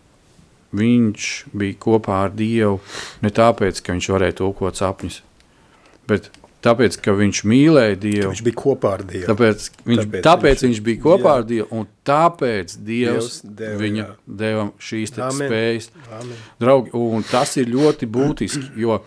viņš 0.76 1.28
bija 1.56 1.78
kopā 1.86 2.24
ar 2.26 2.34
Dievu 2.36 2.80
ne 3.24 3.32
tāpēc, 3.34 3.82
ka 3.82 3.96
viņš 3.96 4.10
varēja 4.14 4.38
tulkot 4.42 4.78
sapņus, 4.78 5.20
bet 6.10 6.30
tāpēc, 6.66 6.98
ka 7.02 7.14
viņš 7.16 7.42
mīlēja 7.48 7.98
Dievu. 8.02 8.30
Viņš 8.32 8.42
bija 8.46 8.58
kopā 8.58 8.94
ar 8.98 9.04
Dievu. 9.06 9.26
Tāpēc 9.30 9.66
viņš, 9.86 10.00
tāpēc 10.02 10.24
tāpēc 10.26 10.64
viņš, 10.64 10.64
viņš 10.66 10.82
bija 10.88 11.02
kopā 11.04 11.32
jā. 11.32 11.36
ar 11.40 11.46
Dievu, 11.50 11.68
un 11.76 11.88
tāpēc 12.06 12.74
Dievs, 12.76 12.86
Dievs 12.86 13.38
deva, 13.60 13.76
viņa 13.82 14.02
jā. 14.02 14.08
deva 14.42 14.66
šīs 14.88 15.14
spējas. 15.16 15.90
Amen. 16.20 16.40
Draugi, 16.62 16.94
un 16.98 17.26
tas 17.30 17.56
ir 17.60 17.70
ļoti 17.72 18.10
būtiski, 18.16 18.66
jo 18.82 19.00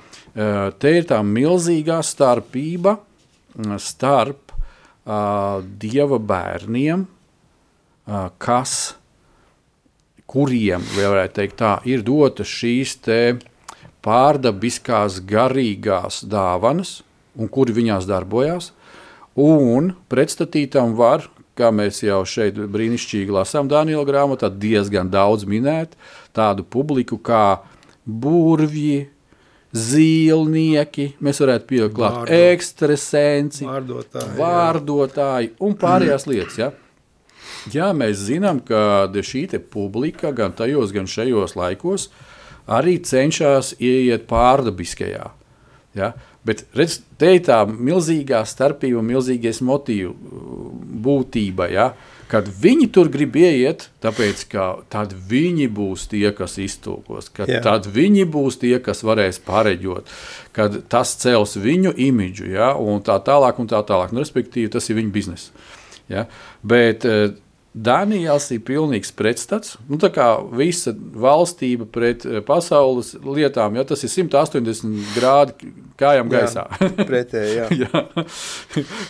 te 0.80 0.94
ir 0.96 1.08
tā 1.10 1.20
milzīgā 1.26 2.00
starpība 2.06 3.00
starp 3.82 4.54
uh, 4.54 5.60
Dieva 5.82 6.20
bērniem, 6.22 7.04
uh, 7.04 8.30
kas 8.38 8.99
kuriem 10.30 10.84
teikt, 11.34 11.58
tā, 11.62 11.78
ir 11.90 12.04
dotas 12.06 12.50
šīs 12.52 12.98
pārdabiskās, 14.06 15.20
garīgās 15.28 16.24
dāvanas, 16.30 17.02
un 17.36 17.50
kuri 17.52 17.76
viņās 17.76 18.08
darbojas. 18.08 18.72
Un 19.40 19.94
pretstatītam 20.12 20.96
var, 21.00 21.28
kā 21.56 21.72
mēs 21.76 22.02
jau 22.04 22.22
šeit 22.28 22.58
brīnišķīgi 22.72 23.36
lasām 23.36 23.70
Daniela 23.72 24.06
grāmatā, 24.08 24.50
diezgan 24.50 25.12
daudz 25.12 25.46
minēt 25.48 25.96
tādu 26.36 26.64
publiku 26.64 27.20
kā 27.20 27.62
burvji, 28.06 29.10
zīlnieki, 29.76 31.12
mēs 31.22 31.42
varētu 31.44 31.68
pielikt 31.70 31.96
klāt 32.00 32.32
ekstrasenci, 32.34 33.68
vārdotāji, 33.70 34.32
vārdotāji 34.40 35.52
un 35.62 35.76
pārējās 35.78 36.26
lietas. 36.30 36.58
Ja? 36.58 36.72
Jā, 37.74 37.92
mēs 37.96 38.22
zinām, 38.30 38.62
ka 38.64 39.10
šī 39.12 39.48
publika 39.72 40.32
gan 40.32 40.54
tajos, 40.56 40.94
gan 40.96 41.10
šajos 41.10 41.58
laikos 41.60 42.10
arī 42.70 43.00
cenšas 43.02 43.74
ieiet 43.82 44.28
pārdabiskajā. 44.30 45.32
Ja? 45.98 46.14
Bet 46.46 46.64
redz, 46.78 47.02
te 47.20 47.34
ir 47.36 47.44
tā 47.46 47.64
milzīgā 47.68 48.44
starpība, 48.48 49.02
milzīgais 49.06 49.60
motīvu 49.66 50.14
būtība. 51.04 51.68
Ja? 51.74 51.90
Kad 52.30 52.48
viņi 52.62 52.88
tur 52.94 53.10
grib 53.12 53.36
ieiet, 53.42 53.88
tāpēc 54.04 54.46
ka 54.52 54.68
tad 54.94 55.16
viņi 55.32 55.66
būs 55.74 56.06
tie, 56.12 56.28
kas 56.38 56.60
iztulkos, 56.62 57.32
kad 57.34 57.50
Jā. 57.50 57.64
tad 57.66 57.90
viņi 57.90 58.28
būs 58.30 58.60
tie, 58.62 58.76
kas 58.86 59.02
varēs 59.02 59.42
pareģot, 59.48 60.14
kad 60.54 60.78
tas 60.94 61.16
cels 61.18 61.58
viņu 61.58 61.96
imidžu, 61.98 62.52
ja? 62.54 62.72
un 62.78 63.02
tā 63.02 63.18
tālāk, 63.26 63.60
un 63.60 63.72
tā 63.72 63.82
tālāk. 63.82 64.14
Nu, 64.14 64.22
respektīvi, 64.22 64.70
tas 64.78 64.92
ir 64.92 65.02
viņu 65.02 65.14
biznesa. 65.16 65.70
Ja? 66.10 66.28
Bet, 66.62 67.10
uh, 67.10 67.34
Daniels 67.74 68.48
ir 68.50 68.64
pilnīgs 68.66 69.12
pretstats. 69.14 69.76
Nu, 69.90 70.00
tā 70.02 70.10
kā 70.14 70.26
visa 70.58 70.90
valstība 70.96 71.86
pret 71.86 72.26
eh, 72.26 72.40
pasaules 72.46 73.12
lietām, 73.22 73.78
ja 73.78 73.86
tas 73.86 74.02
ir 74.06 74.10
180 74.10 75.12
grādi 75.14 75.70
kājām 76.00 76.32
gaisā. 76.34 76.66
Jā, 76.66 76.90
pretēji, 77.12 77.60
jā. 77.60 77.68
jā. 77.84 78.02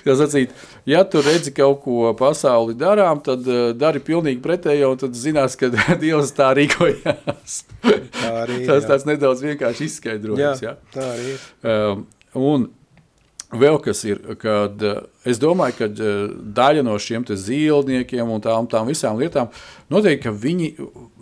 ja, 0.09 0.17
sacīt, 0.19 0.55
ja 0.89 1.05
tu 1.07 1.23
redzi 1.23 1.53
kaut 1.55 1.85
ko 1.85 2.11
pasauli 2.19 2.75
darām, 2.79 3.21
tad 3.23 3.47
uh, 3.47 3.69
dari 3.77 4.03
pilnīgi 4.03 4.43
pretējo, 4.43 4.91
un 4.95 5.01
tad 5.05 5.15
zinās, 5.15 5.55
ka 5.59 5.71
Dievs 6.01 6.35
tā 6.35 6.51
rīkojās. 6.59 7.61
Tā 7.85 8.33
arī 8.43 8.65
tas 8.67 8.83
jā. 8.83 8.89
tāds 8.91 9.07
nedaudz 9.07 9.45
vienkārši 9.45 9.87
izskaidrojums. 9.87 10.65
Jā, 10.65 10.75
Ja? 10.75 10.75
tā 10.93 11.05
arī 11.15 11.31
ir. 11.37 11.47
Um, 11.63 12.03
un 12.35 12.67
vēl 13.51 13.79
kas 13.83 14.03
ir, 14.05 14.21
kad 14.41 14.83
uh, 14.85 15.01
es 15.27 15.39
domāju, 15.41 15.77
ka 15.79 15.89
uh, 15.89 16.21
daļa 16.59 16.83
no 16.85 16.97
šiem 17.01 17.25
te 17.27 17.37
zīlniekiem 17.39 18.29
un 18.29 18.43
tām, 18.43 18.69
tām 18.69 18.89
visām 18.89 19.19
lietām 19.19 19.49
noteikti, 19.91 20.23
ka 20.27 20.33
viņi, 20.35 20.69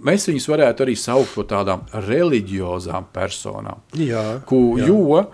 mēs 0.08 0.28
viņus 0.30 0.50
varētu 0.52 0.88
arī 0.88 0.98
saukt 1.00 1.36
par 1.38 1.50
tādām 1.54 1.86
reliģiozām 2.08 3.10
personām. 3.16 3.84
Jā, 3.96 4.42
Ku, 4.48 4.78
jo 4.82 5.02
uh, 5.22 5.28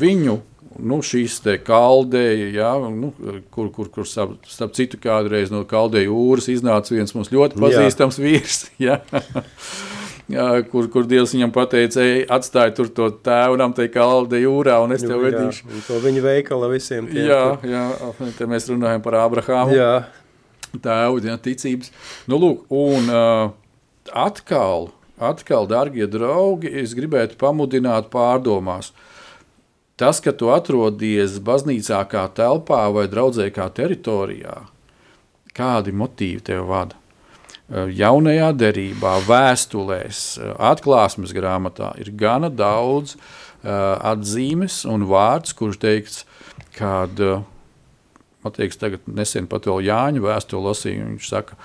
viņu 0.00 0.40
nu, 0.78 1.00
šīs 1.02 1.40
kaldēja, 1.66 2.50
ja, 2.54 2.72
nu, 2.92 3.10
kur, 3.50 3.70
kur, 3.74 3.90
kur 3.90 4.06
starp, 4.06 4.36
citu 4.76 5.00
kādreiz 5.02 5.50
no 5.50 5.64
kaldēja 5.68 6.10
jūras 6.10 6.50
iznāca 6.52 6.94
viens 6.94 7.14
mums 7.16 7.32
ļoti 7.34 7.58
pazīstams 7.58 8.20
vīrs. 8.22 8.66
Ja. 8.78 9.00
Jā, 10.28 10.44
kur, 10.68 10.90
kur 10.92 11.06
Dievs 11.08 11.32
viņam 11.32 11.54
teica, 11.72 12.02
ej, 12.04 12.26
atstāj 12.28 12.74
tur 12.76 12.90
to 12.92 13.06
tēvam, 13.24 13.72
te 13.72 13.86
kalde 13.88 14.42
jūrā, 14.42 14.76
un 14.84 14.92
es 14.92 15.00
tev 15.00 15.22
vedīšu. 15.24 15.64
Jā, 15.64 15.84
to 15.86 16.00
viņa 16.04 16.24
veikala 16.26 16.68
visiem 16.68 17.08
tiem. 17.08 17.30
Jā, 17.30 17.44
jā, 17.64 17.84
te 18.36 18.48
mēs 18.50 18.68
runājam 18.68 19.00
par 19.04 19.16
Abrahāmu. 19.22 19.72
jā, 19.72 19.94
Tēvu, 20.84 21.22
jā, 21.24 21.38
ticības. 21.40 21.88
Nu, 22.28 22.36
lūk, 22.42 22.66
un 22.68 23.08
uh, 23.08 23.54
atkal, 24.12 24.90
atkal, 25.16 25.64
darbie 25.70 26.04
draugi, 26.04 26.74
es 26.76 26.92
gribētu 26.98 27.40
pamudināt 27.40 28.12
pārdomās. 28.12 28.92
Tas, 29.98 30.20
ka 30.20 30.36
tu 30.36 30.52
atrodies 30.52 31.40
baznīcā 31.40 32.04
kā 32.12 32.28
telpā 32.36 32.84
vai 32.92 33.08
draudzē 33.08 33.48
kā 33.56 33.70
teritorijā, 33.72 34.60
kādi 35.56 35.96
motīvi 35.96 36.44
tev 36.52 36.68
vada? 36.68 36.97
Uh, 37.68 37.90
Jaunajā 37.92 38.48
derībā, 38.56 39.18
vēstulēs, 39.28 40.22
uh, 40.40 40.54
atklāsmes 40.70 41.34
grāmatā 41.36 41.90
ir 42.00 42.08
gana 42.16 42.48
daudz 42.48 43.12
uh, 43.18 43.98
atzīmes 44.08 44.86
un 44.88 45.04
vārds, 45.10 45.52
kurš 45.52 45.76
teikts, 45.82 46.22
kad 46.78 47.20
man 47.20 48.56
liekas, 48.56 48.78
tagad 48.80 49.04
nesen 49.10 49.50
pat 49.50 49.68
vēl 49.68 49.82
Jāņa 49.84 50.22
vēstuli 50.24 50.64
lasīju. 50.64 51.08
Viņš 51.10 51.28
saka, 51.28 51.58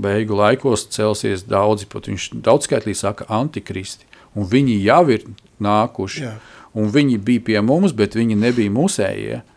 beigu 0.00 0.38
laikos 0.38 0.86
celsies 0.90 1.44
daudzi, 1.44 1.86
pat 1.92 2.08
viņš 2.08 2.30
daudzskaitlī 2.42 2.94
saka, 2.96 3.28
antikristi. 3.30 4.08
Un 4.34 4.48
viņi 4.48 4.78
jau 4.80 5.02
ir 5.12 5.28
nākuši. 5.62 6.24
Jā. 6.24 6.32
Un 6.72 6.88
viņi 6.88 7.20
bija 7.20 7.44
pie 7.50 7.60
mums, 7.60 7.92
bet 7.92 8.16
viņi 8.16 8.38
nebija 8.40 8.72
mūsējie. 8.72 9.28
Ja? 9.36 9.51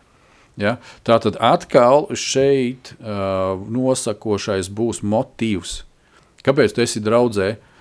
Tā 0.56 1.18
tad 1.20 1.36
atkal 1.42 2.08
šeit 2.16 2.94
uh, 2.96 3.60
nosakošais 3.68 4.70
būs 4.72 5.02
motīvs. 5.04 5.82
Kāpēc 6.46 6.72
tu 6.72 6.84
esi 6.84 7.02
draudzē? 7.04 7.50
Uh, 7.56 7.72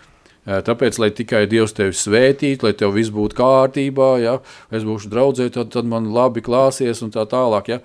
Tāpēc, 0.45 0.99
lai 1.01 1.09
tikai 1.09 1.47
Dievs 1.49 1.73
tevi 1.73 1.95
svētītu, 1.97 2.67
lai 2.67 2.75
tev 2.77 2.93
viss 2.93 3.09
būtu 3.13 3.37
kārtībā, 3.39 4.09
ja 4.21 4.35
es 4.69 4.83
būšu 4.85 5.09
draudzē, 5.09 5.47
tad, 5.49 5.71
tad 5.73 5.89
man 5.89 6.11
labi 6.13 6.43
klāsies 6.45 7.01
un 7.01 7.09
tā 7.13 7.23
tālāk. 7.29 7.71
Ja? 7.73 7.79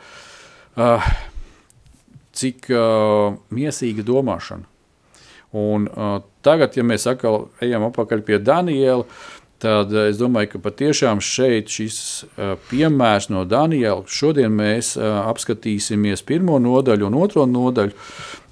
Uh, 0.76 1.06
cik 2.36 2.68
uh, 2.74 3.38
miesīga 3.48 4.04
domāšana. 4.04 4.68
Un, 5.56 5.88
uh, 5.88 6.20
tagad, 6.44 6.76
ja 6.76 6.84
mēs 6.86 7.08
atkal 7.10 7.48
ejam 7.64 7.88
atpakaļ 7.88 8.20
pie 8.28 8.38
Daniela, 8.44 9.08
tad 9.60 9.92
uh, 9.94 10.08
es 10.10 10.18
domāju, 10.20 10.54
ka 10.54 10.62
patiešām 10.64 11.20
šeit 11.24 11.70
šis 11.72 11.96
uh, 12.24 12.54
piemērs 12.70 13.30
no 13.32 13.44
Daniela, 13.48 14.02
šodien 14.08 14.52
mēs 14.56 14.94
uh, 14.98 15.22
apskatīsimies 15.30 16.24
pirmo 16.26 16.58
nodaļu 16.62 17.08
un 17.10 17.18
otro 17.20 17.46
nodaļu. 17.48 17.96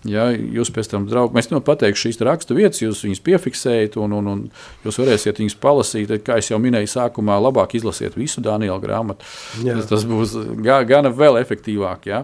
Ja 0.08 0.28
jūs 0.30 0.70
pēc 0.72 0.92
tam, 0.92 1.08
draugi, 1.10 1.34
mēs 1.34 1.50
nu 1.50 1.58
pateikšu 1.64 2.06
šīs 2.06 2.20
rakstu 2.24 2.54
vietas, 2.54 2.78
jūs 2.84 3.02
viņus 3.02 3.22
piefiksējat, 3.26 3.96
un, 3.98 4.14
un, 4.20 4.28
un 4.30 4.44
jūs 4.86 5.00
varēsiet 5.02 5.40
viņus 5.42 5.58
palasīt. 5.58 6.12
Kā 6.24 6.38
jau 6.38 6.60
minēju, 6.62 6.92
sākumā 6.92 7.40
labāk 7.42 7.74
izlasiet 7.80 8.14
visu 8.16 8.44
Daniela 8.44 8.78
grāmatu. 8.82 9.26
Jā. 9.66 9.74
Tas, 9.80 9.90
tas 9.90 10.06
būs 10.08 10.36
ga, 10.62 10.84
gana 10.88 11.10
vēl 11.10 11.40
efektīvāk. 11.42 12.06
Ja? 12.12 12.22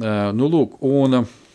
Nu, 0.00 0.48
lūk, 0.48 0.80
un, 0.88 1.20
uh, 1.20 1.45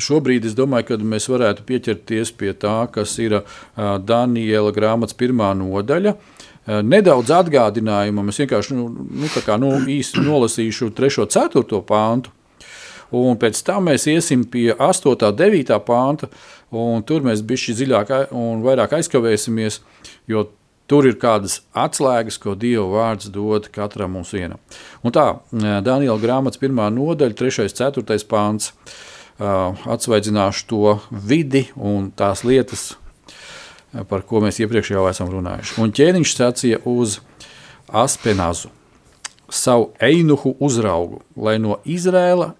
Šobrīd 0.00 0.46
es 0.48 0.56
domāju, 0.58 0.88
ka 0.88 0.96
mēs 1.06 1.28
varētu 1.30 1.64
pieķerties 1.68 2.32
pie 2.38 2.52
tā, 2.58 2.76
kas 2.90 3.14
ir 3.22 3.40
Daniela 3.76 4.72
grāmatas 4.74 5.16
pirmā 5.18 5.52
nodaļa. 5.58 6.16
Nedaudz 6.64 7.30
atgādinājuma, 7.36 8.24
es 8.32 8.40
vienkārši 8.40 8.74
nu, 8.78 8.88
nu, 8.88 9.28
kā, 9.44 9.58
nu, 9.60 9.74
īsi 9.90 10.22
nolasīšu 10.24 10.90
3. 10.96 11.20
un 11.22 11.30
4. 11.30 11.80
pāntu. 11.84 12.32
Un 13.14 13.36
pēc 13.38 13.60
tam 13.62 13.84
mēs 13.90 14.08
iesim 14.10 14.42
pie 14.50 14.72
8. 14.72 15.12
un 15.12 15.38
9. 15.38 15.78
pānta, 15.86 16.30
un 16.74 17.04
tur 17.06 17.22
mēs 17.22 17.44
bijām 17.46 17.76
dziļāk 17.78 18.14
un 18.34 18.64
vairāk 18.64 18.96
aizkavēsimies, 18.96 19.82
jo 20.26 20.48
tur 20.90 21.06
ir 21.06 21.18
kādas 21.20 21.60
atslēgas, 21.76 22.40
ko 22.40 22.56
Dieva 22.58 22.88
vārds 22.90 23.30
dod 23.32 23.68
katram 23.72 24.16
mums 24.16 24.32
vienam. 24.34 24.58
Un 25.04 25.14
tā, 25.14 25.28
Daniela 25.52 26.18
grāmatas 26.20 26.60
pirmā 26.60 26.88
nodaļa, 26.92 27.36
3. 27.38 27.68
un 27.68 27.76
4. 28.02 28.24
pāns. 28.30 28.72
Atsvaidzināšu 29.38 30.66
to 30.70 30.98
vidi 31.10 31.66
un 31.74 32.10
tās 32.14 32.44
lietas, 32.46 32.94
par 34.08 34.22
ko 34.26 34.42
mēs 34.44 34.60
iepriekš 34.62 34.92
jau 34.94 35.06
esam 35.10 35.30
runājuši. 35.32 35.78
Un 35.82 35.94
ķēniņš 35.94 36.34
sacīja 36.38 36.82
uz 36.86 37.18
Aspenazu, 37.94 38.70
savu 39.50 39.90
einuhu 40.02 40.54
uzraugu, 40.62 41.20
lai 41.36 41.58
no 41.62 41.80
Izrēla 41.84 42.52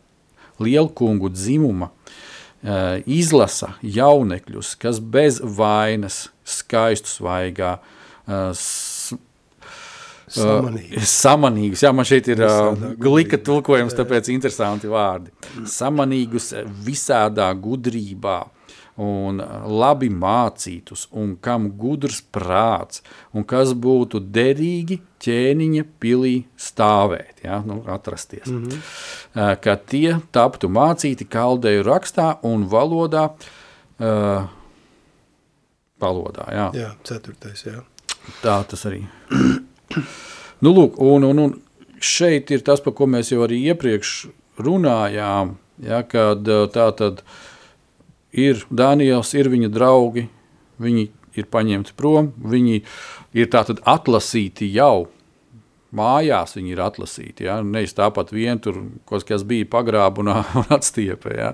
lielkungu 0.62 1.30
dzimuma 1.32 1.90
izlasa 3.06 3.74
jaunekļus, 3.82 4.74
kas 4.80 5.00
bez 5.00 5.40
vainas, 5.42 6.28
skaistu 6.44 7.10
svaigā, 7.10 7.76
uh, 10.38 10.44
s- 10.44 10.46
Samanīgi. 10.46 10.96
Uh, 10.96 11.02
samanīgus, 11.02 11.82
jā, 11.86 11.92
man 11.94 12.04
šeit 12.08 12.28
ir 12.28 12.40
uh, 12.42 12.48
Visādā 12.72 12.94
glika 12.98 13.36
gudrībā. 13.36 13.44
tulkojums, 13.44 13.94
tāpēc 13.94 14.28
interesanti 14.34 14.86
vārdi. 14.90 15.30
Samanīgus 15.64 16.52
visādā 16.86 17.50
gudrībā 17.54 18.44
un 18.96 19.40
uh, 19.42 19.64
labi 19.66 20.06
mācītus, 20.08 21.08
un 21.12 21.32
kam 21.42 21.68
gudrs 21.80 22.20
prāts, 22.32 23.02
un 23.34 23.42
kas 23.44 23.72
būtu 23.74 24.20
derīgi 24.22 25.00
ķēniņa 25.24 25.84
pilī 25.98 26.44
stāvēt, 26.60 27.40
ja, 27.42 27.58
nu, 27.66 27.80
atrasties. 27.90 28.46
Mm 28.46 28.68
-hmm. 28.68 29.56
ka 29.60 29.76
tie 29.76 30.20
taptu 30.30 30.68
mācīti 30.68 31.24
kaldēju 31.26 31.82
rakstā 31.82 32.36
un 32.42 32.68
valodā, 32.70 33.30
uh, 33.98 34.44
valodā, 36.00 36.46
jā. 36.52 36.70
jā, 36.74 36.90
ceturtais, 37.04 37.64
jā. 37.66 37.80
Tā 38.42 38.62
tas 38.68 38.86
arī. 38.86 39.02
nu, 40.64 40.72
lūk, 40.72 40.98
un, 41.02 41.26
un, 41.30 41.42
un 41.46 41.54
šeit 42.04 42.52
ir 42.54 42.64
tas, 42.66 42.82
par 42.84 42.94
ko 42.96 43.08
mēs 43.10 43.32
jau 43.32 43.42
arī 43.46 43.60
iepriekš 43.72 44.14
runājām. 44.62 45.56
Ja, 45.82 46.04
kad 46.06 46.46
eh, 46.46 46.66
tā 46.70 46.86
tad 46.94 47.24
ir 48.34 48.62
Daniels, 48.70 49.32
ir 49.34 49.50
viņa 49.50 49.70
draugi, 49.74 50.28
viņi 50.82 51.08
ir 51.34 51.50
paņemti 51.50 51.96
prom, 51.98 52.30
viņi 52.38 52.80
ir 53.34 53.50
tātad 53.50 53.82
atlasīti 53.90 54.70
jau. 54.74 55.08
Mājās 55.94 56.56
viņi 56.56 56.74
ir 56.74 56.82
atlasīti. 56.82 57.46
Ja? 57.46 57.60
Nevis 57.62 57.94
tāpat 57.94 58.32
vien 58.34 58.58
tur, 58.62 58.80
kas, 59.06 59.46
bija 59.46 59.66
pagrābunā 59.70 60.40
un 60.60 60.72
atstiepē. 60.74 61.34
Ja? 61.38 61.52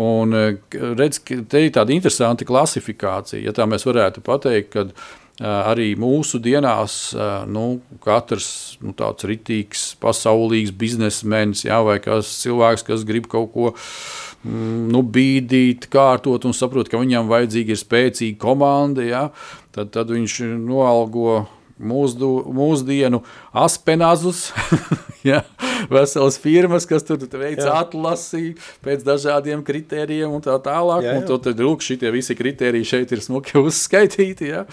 Un 0.00 0.36
eh, 0.36 0.60
redz, 0.96 1.22
te 1.24 1.64
ir 1.64 1.72
tāda 1.76 1.96
interesanta 1.96 2.48
klasifikācija. 2.48 3.42
Ja 3.44 3.56
tā 3.56 3.68
mēs 3.68 3.88
varētu 3.88 4.24
pateikt, 4.24 4.72
kad 4.76 4.94
arī 5.40 5.94
mūsu 5.96 6.40
dienās 6.42 7.14
eh, 7.16 7.28
nu, 7.48 7.80
katrs 8.04 8.78
nu, 8.84 8.92
tāds 8.96 9.24
ritīgs, 9.28 9.84
pasaulīgs 10.02 10.74
biznesmenis 10.76 11.64
ja, 11.64 11.80
vai 11.86 11.96
kas 12.04 12.34
cilvēks, 12.42 12.84
kas 12.84 13.06
grib 13.08 13.28
kaut 13.30 13.52
ko 13.54 13.70
mm, 13.72 14.90
nu, 14.92 15.00
bīdīt, 15.00 15.88
kārtot 15.92 16.44
un 16.44 16.56
saprot, 16.56 16.90
ka 16.92 17.00
viņam 17.00 17.30
vajadzīga 17.30 17.72
ir 17.72 17.80
spēcīga 17.80 18.40
komanda, 18.42 19.06
ja, 19.06 19.24
tad, 19.72 19.94
tad 19.96 20.12
viņš 20.12 20.42
noalgo 20.60 21.46
mūsdu, 21.80 22.28
mūsdienu 22.54 23.22
aspenazus, 23.56 24.50
ja, 25.30 25.42
veselas 25.90 26.38
firmas, 26.40 26.86
kas 26.88 27.04
tur 27.06 27.20
veic 27.40 27.60
atlasi 27.64 28.54
pēc 28.84 29.04
dažādiem 29.06 29.62
kritērijiem 29.66 30.32
un 30.36 30.44
tā 30.44 30.56
tālāk. 30.62 31.04
Jā, 31.04 31.14
jā. 31.14 31.20
Un 31.20 31.28
to 31.28 31.38
tad, 31.42 31.60
lūk, 31.60 31.84
šitie 31.84 32.12
visi 32.14 32.36
kritēriji 32.38 32.90
šeit 32.92 33.14
ir 33.16 33.24
smuki 33.24 33.58
uzskaitīti, 33.62 34.50
ja. 34.52 34.64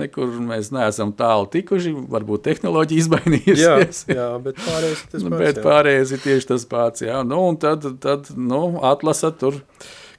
Nekur 0.00 0.32
mēs 0.44 0.72
neesam 0.74 1.14
tālu 1.16 1.48
tikuši, 1.52 1.94
varbūt 2.12 2.46
tehnoloģija 2.48 3.04
izmainījusies. 3.04 4.06
Jā, 4.10 4.20
jā 4.20 4.30
bet 4.44 4.62
pārējais 4.62 5.02
ir 5.04 5.12
tas 5.12 5.26
pats. 5.28 5.42
Bet 5.42 5.60
pārējais 5.64 6.14
ir 6.16 6.24
tieši 6.24 6.50
tas 6.54 6.70
pats, 6.70 7.04
jā. 7.06 7.20
Nu, 7.26 7.44
un 7.50 7.60
tad, 7.60 7.86
tad 8.04 8.32
nu, 8.36 8.64
atlasa 8.84 9.32
tur 9.36 9.60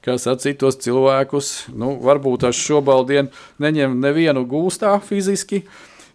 kā 0.06 0.14
sacīt, 0.22 0.60
tos 0.62 0.78
cilvēkus. 0.84 1.52
Nu, 1.74 1.96
varbūt 2.02 2.46
es 2.50 2.62
šobrīd 2.62 3.32
neņemu 3.62 4.00
nevienu 4.04 4.46
gūstā 4.48 4.94
fiziski. 5.02 5.64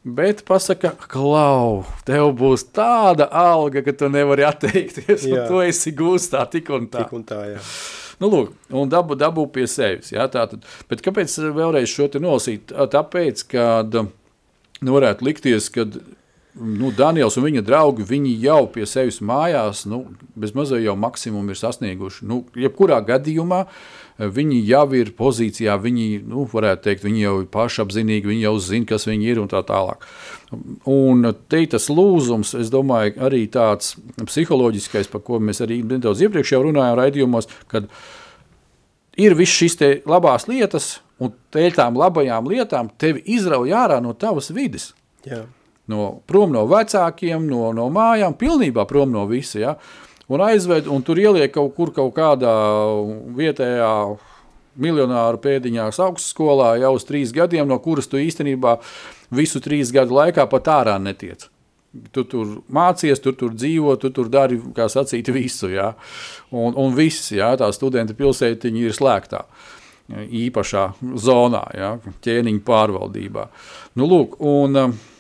Bet 0.02 0.40
pasaka, 0.48 0.96
klau, 1.12 1.84
tev 2.08 2.32
būs 2.40 2.64
tāda 2.74 3.28
alga, 3.38 3.84
ka 3.86 3.94
tu 3.94 4.08
nevari 4.10 4.48
atteikties. 4.48 5.28
Tu 5.28 5.60
esi 5.62 5.94
gūstā 5.94 6.42
tik 6.50 6.72
un 6.74 6.88
tā. 6.90 7.04
Tik 7.04 7.14
un 7.20 7.26
tā 7.28 7.42
jā. 7.52 7.60
Nu, 8.22 8.30
lūk, 8.30 8.56
un 8.78 8.90
dabu, 8.90 9.18
dabu 9.18 9.46
pie 9.54 9.68
sevis. 9.70 10.10
Jā, 10.14 10.26
tātad. 10.30 10.66
Bet 10.90 11.04
kāpēc 11.06 11.38
vēlreiz 11.54 11.90
šo 11.90 12.10
te 12.10 12.22
nolasīt? 12.22 12.74
Tāpēc, 12.74 13.46
kad 13.54 13.98
nu, 13.98 14.90
varētu 14.94 15.26
likties, 15.26 15.70
ka 15.74 15.86
nu, 16.60 16.92
Daniels 16.92 17.38
un 17.40 17.46
viņa 17.46 17.64
draugi 17.64 18.06
viņi 18.08 18.34
jau 18.44 18.66
pie 18.74 18.86
sevis 18.90 19.22
mājās, 19.24 19.86
nu, 19.90 20.04
bez 20.40 20.54
mazliet 20.58 20.84
jau 20.84 20.98
maksimumu 21.00 21.54
ir 21.54 21.60
sasnieguši. 21.60 22.26
Nu, 22.28 22.42
jebkurā 22.60 23.00
gadījumā 23.08 23.62
eh, 23.64 24.28
viņi 24.28 24.60
jau 24.68 24.84
ir 24.98 25.14
pozīcijā, 25.18 25.78
viņi, 25.82 26.08
nu, 26.28 26.46
teikt, 26.52 27.06
viņi 27.08 27.24
jau 27.24 27.36
ir 27.42 27.48
pašapzinīgi, 27.54 28.32
viņi 28.34 28.44
jau 28.44 28.56
zina, 28.60 28.90
kas 28.90 29.08
viņi 29.08 29.32
ir 29.32 29.44
un 29.44 29.52
tā 29.52 29.62
tālāk. 29.68 30.04
Un 30.92 31.30
te 31.48 31.62
tas 31.72 31.88
lūzums, 31.88 32.56
es 32.60 32.74
domāju, 32.74 33.16
arī 33.24 33.46
tāds 33.52 33.96
psiholoģiskais, 34.20 35.08
par 35.12 35.24
ko 35.24 35.40
mēs 35.40 35.64
arī 35.64 35.80
nedaudz 35.88 36.26
iepriekš 36.26 36.58
jau 36.58 36.66
runājām 36.68 37.00
raidījumos, 37.00 37.48
kad 37.72 37.88
ir 39.16 39.38
viss 39.40 39.56
šīs 39.56 39.80
labās 40.10 40.50
lietas, 40.52 40.98
un 41.22 41.32
tēļ 41.54 41.80
tām 41.80 41.98
labajām 42.02 42.52
lietām 42.52 42.92
tevi 43.00 43.24
izrauj 43.38 43.72
ārā 43.78 44.02
no 44.04 44.12
tavas 44.18 44.52
vides. 44.52 44.92
Jā 45.24 45.46
no, 45.92 46.08
prom 46.30 46.54
no 46.56 46.64
vecākiem, 46.72 47.46
no, 47.50 47.70
no 47.76 47.90
mājām, 47.94 48.38
pilnībā 48.40 48.88
prom 48.90 49.12
no 49.14 49.28
visa. 49.30 49.60
Ja? 49.60 49.76
Un 50.32 50.44
aizved, 50.46 50.88
un 50.88 51.04
tur 51.04 51.20
ieliek 51.20 51.52
kaut 51.52 51.74
kur 51.76 51.92
kaut 51.96 52.14
kādā 52.16 52.52
vietējā 53.36 53.94
miljonāru 54.80 55.42
pēdiņās 55.44 56.00
augstskolā 56.06 56.78
jau 56.80 56.94
uz 56.96 57.08
trīs 57.08 57.34
gadiem, 57.36 57.68
no 57.68 57.78
kuras 57.84 58.08
tu 58.08 58.22
īstenībā 58.22 58.78
visu 59.36 59.60
trīs 59.64 59.92
gadu 59.92 60.16
laikā 60.16 60.48
pat 60.52 60.72
ārā 60.72 60.96
netiec. 61.02 61.50
Tu 62.16 62.24
tur 62.24 62.62
mācies, 62.72 63.20
tu 63.20 63.34
tur 63.36 63.52
dzīvo, 63.52 63.98
tu 64.00 64.14
tur 64.16 64.30
dari, 64.32 64.62
kā 64.76 64.88
sacīt, 64.88 65.28
visu. 65.36 65.68
Ja? 65.74 65.92
Un, 66.56 66.78
un 66.80 66.96
viss, 66.96 67.34
ja? 67.36 67.52
tā 67.60 67.68
studenta 67.76 68.16
pilsētiņa 68.16 68.86
ir 68.88 68.96
slēgtā 68.96 69.46
īpašā 70.12 70.86
zonā, 71.24 71.66
ja? 71.76 71.92
ķēniņa 72.24 72.64
pārvaldībā. 72.68 73.48
Nu, 74.00 74.08
lūk, 74.08 74.40
un, 74.48 74.80
uh, 74.80 75.11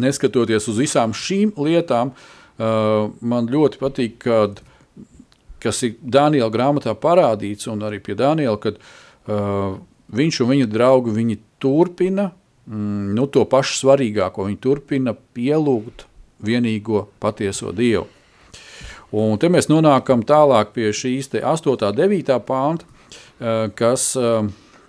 neskatoties 0.00 0.68
uz 0.70 0.80
visām 0.80 1.14
šīm 1.16 1.54
lietām, 1.58 2.12
uh, 2.12 3.10
man 3.20 3.48
ļoti 3.50 3.80
patīk, 3.80 4.18
kad, 4.22 4.60
kas 5.62 5.82
ir 5.86 5.96
Daniela 6.00 6.50
grāmatā 6.52 6.94
parādīts, 6.98 7.68
un 7.72 7.82
arī 7.86 8.00
pie 8.04 8.16
Daniela, 8.18 8.58
kad 8.60 8.78
uh, 8.78 9.80
viņš 10.14 10.42
un 10.44 10.52
viņa 10.54 10.70
draugi 10.70 11.16
viņi 11.16 11.40
turpina 11.62 12.30
mm, 12.30 13.10
nu, 13.16 13.26
to 13.26 13.44
pašu 13.48 13.80
svarīgāko. 13.82 14.46
Viņi 14.48 14.62
turpina 14.62 15.14
pielūgt 15.14 16.06
vienīgo 16.44 17.08
patieso 17.20 17.74
Dievu. 17.76 18.06
Un 19.10 19.40
te 19.42 19.48
mēs 19.50 19.66
nonākam 19.66 20.22
tālāk 20.22 20.70
pie 20.76 20.92
šīs 20.94 21.32
8. 21.34 21.72
un 21.74 21.96
9. 21.98 22.36
pānta, 22.46 22.86
uh, 22.86 23.66
kas 23.74 24.12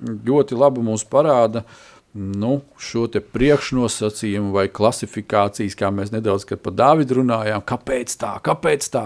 ļoti 0.01 0.57
labi 0.57 0.83
mums 0.83 1.05
parāda 1.05 1.63
nu, 2.13 2.57
šo 2.81 3.05
priekšnosacījumu 3.07 4.51
vai 4.55 4.65
klasifikācijas, 4.71 5.77
kā 5.79 5.91
mēs 5.95 6.11
nedaudz 6.11 6.45
par 6.51 6.75
Dāvidu 6.75 7.21
runājām, 7.21 7.63
kāpēc 7.67 8.15
tā, 8.19 8.33
kāpēc 8.43 8.87
tā, 8.91 9.05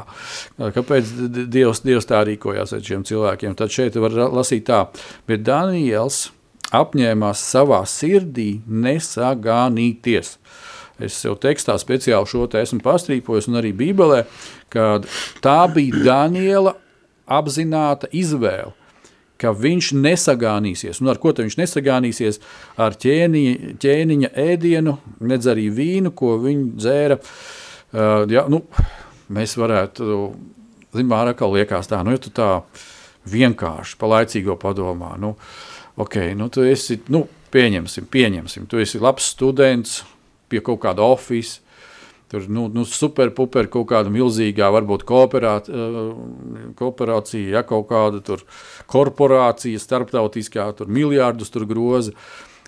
kāpēc 0.57 1.11
Dievs, 1.53 1.83
Dievs 1.85 2.09
tā 2.09 2.23
rīkojās 2.25 2.73
ar 2.73 2.85
šiem 2.85 3.05
cilvēkiem. 3.05 3.57
Tad 3.57 3.73
šeit 3.73 3.99
var 4.01 4.15
lasīt 4.33 4.65
tā, 4.69 4.87
bet 5.29 5.45
Daniels 5.45 6.29
apņēmās 6.73 7.43
savā 7.53 7.83
sirdī 7.89 8.61
nesagānīties. 8.65 10.37
Es 11.05 11.19
jau 11.25 11.35
tekstā 11.35 11.75
speciāli 11.77 12.29
šo 12.31 12.47
te 12.49 12.61
esmu 12.63 12.79
pastrīpojis, 12.83 13.49
un 13.51 13.59
arī 13.59 13.73
Bībelē, 13.75 14.23
ka 14.71 15.03
tā 15.43 15.59
bija 15.75 16.01
Daniela 16.07 16.77
apzināta 17.25 18.09
izvēle 18.15 18.73
ka 19.45 19.53
viņš 19.53 19.91
nesagānīsies. 20.01 21.01
Un 21.03 21.13
ar 21.13 21.21
ko 21.21 21.33
viņš 21.37 21.59
nesagānīsies? 21.61 22.41
Ar 22.81 22.97
ķēniņa, 23.01 23.77
ķēniņa 23.81 24.33
ēdienu, 24.45 24.97
nedz 25.21 25.49
arī 25.51 25.69
vīnu, 25.73 26.13
ko 26.17 26.35
viņi 26.41 26.67
dzēra. 26.79 27.19
Uh, 27.95 28.25
ja, 28.31 28.45
nu, 28.51 28.63
mēs 29.33 29.55
varētu, 29.59 30.19
zinām, 30.95 31.15
atkal 31.21 31.55
liekas 31.55 31.89
tā, 31.91 32.01
nu, 32.05 32.15
ja 32.15 32.21
tu 32.21 32.33
tā 32.33 32.49
vienkārši 33.29 33.97
pa 34.01 34.09
laicīgo 34.11 34.57
padomā, 34.61 35.15
nu, 35.21 35.33
ok, 36.01 36.19
nu, 36.37 36.49
tu 36.53 36.65
esi, 36.67 36.99
nu, 37.13 37.25
pieņemsim, 37.55 38.09
pieņemsim, 38.11 38.67
tu 38.69 38.81
esi 38.81 39.01
labs 39.01 39.31
students 39.33 40.01
pie 40.51 40.61
kaut 40.65 40.83
kāda 40.83 41.05
ofiса, 41.05 41.64
Tur 42.31 42.47
nu, 42.49 42.65
nu, 42.73 42.87
superpuper 42.89 43.67
kaut 43.69 43.91
kāda 43.91 44.09
milzīgā, 44.09 44.71
varbūt 44.73 45.05
kooperāt, 45.05 45.69
uh, 45.69 46.15
kooperācija, 46.79 47.59
ja 47.59 47.61
kaut 47.67 47.85
kāda 47.91 48.39
korporācija, 48.89 49.81
starptautiskā, 49.81 50.65
tur 50.77 50.89
miljardus 50.89 51.53
tur 51.53 51.67
groza. 51.69 52.15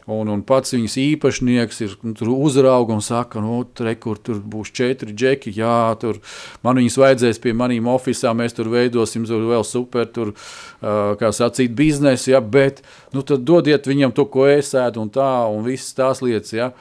Un, 0.08 0.30
un 0.32 0.40
pats 0.48 0.72
viņas 0.72 0.94
īpašnieks 1.02 1.82
ir 1.84 1.96
nu, 2.08 2.14
uzrauga 2.48 2.96
un 2.96 3.02
saka, 3.04 3.42
nu, 3.44 3.58
tre, 3.76 3.92
kur 4.00 4.16
tur 4.24 4.38
būs 4.40 4.72
četri 4.72 5.12
džeki. 5.12 5.52
Jā, 5.58 5.98
tur 6.00 6.22
man 6.64 6.80
viņas 6.80 6.96
vajadzēs 7.02 7.42
pie 7.44 7.52
maniem 7.58 7.90
oficiāliem, 7.92 8.46
mēs 8.46 8.56
tur 8.56 8.70
veidosim 8.72 9.26
tur 9.28 9.44
vēl 9.50 9.68
super, 9.68 10.08
tur, 10.08 10.32
uh, 10.32 11.12
kā 11.20 11.34
sacīt, 11.36 11.76
biznesu. 11.76 12.30
Ja, 12.32 12.40
bet 12.40 12.86
nu, 13.12 13.20
tad 13.20 13.44
dodiet 13.44 13.90
viņam 13.90 14.16
to, 14.16 14.30
ko 14.32 14.48
ēsēt, 14.48 15.02
un 15.02 15.12
tā, 15.12 15.28
un 15.52 15.68
visas 15.68 15.92
tās 15.98 16.24
lietas. 16.24 16.56
Ja. 16.56 16.72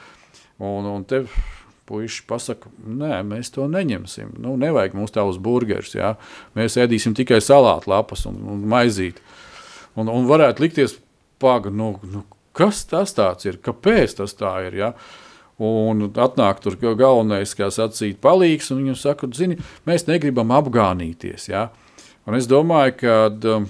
Un, 0.63 0.87
un 0.87 1.03
te, 1.03 1.25
Puisši 1.87 2.25
pasaka, 2.27 2.67
nē, 2.83 3.21
mēs 3.23 3.53
to 3.55 3.63
neņemsim. 3.71 4.33
Nu, 4.43 4.57
nevajag 4.59 4.95
mums 4.97 5.13
tādus 5.15 5.37
burgerus. 5.39 5.93
Ja? 5.95 6.15
Mēs 6.57 6.75
ēdīsim 6.83 7.15
tikai 7.15 7.39
salātu 7.43 7.93
lapas 7.93 8.25
un, 8.27 8.41
un 8.51 8.65
maizīti. 8.67 9.23
Un, 9.97 10.11
un 10.11 10.27
varētu 10.27 10.65
likties, 10.65 10.97
paga, 11.39 11.71
nu, 11.71 11.93
nu, 12.03 12.25
kas 12.57 12.83
tas 12.89 13.15
ir? 13.47 13.61
Kāpēc 13.63 14.17
tas 14.19 14.35
tā 14.35 14.51
ir? 14.67 14.75
Ja? 14.81 14.91
Un 15.57 16.09
atnāk 16.11 16.59
tur 16.61 16.75
galvenais, 16.77 17.55
kā 17.57 17.71
sacīt, 17.73 18.19
palīgs, 18.21 18.69
un 18.73 18.83
viņam 18.83 18.99
saka, 18.99 19.31
zini, 19.33 19.57
mēs 19.89 20.05
negribam 20.09 20.51
apgānīties. 20.59 21.47
Ja? 21.49 21.69
Un 22.27 22.35
es 22.37 22.49
domāju, 22.51 22.97
ka 22.99 23.15
um, 23.55 23.65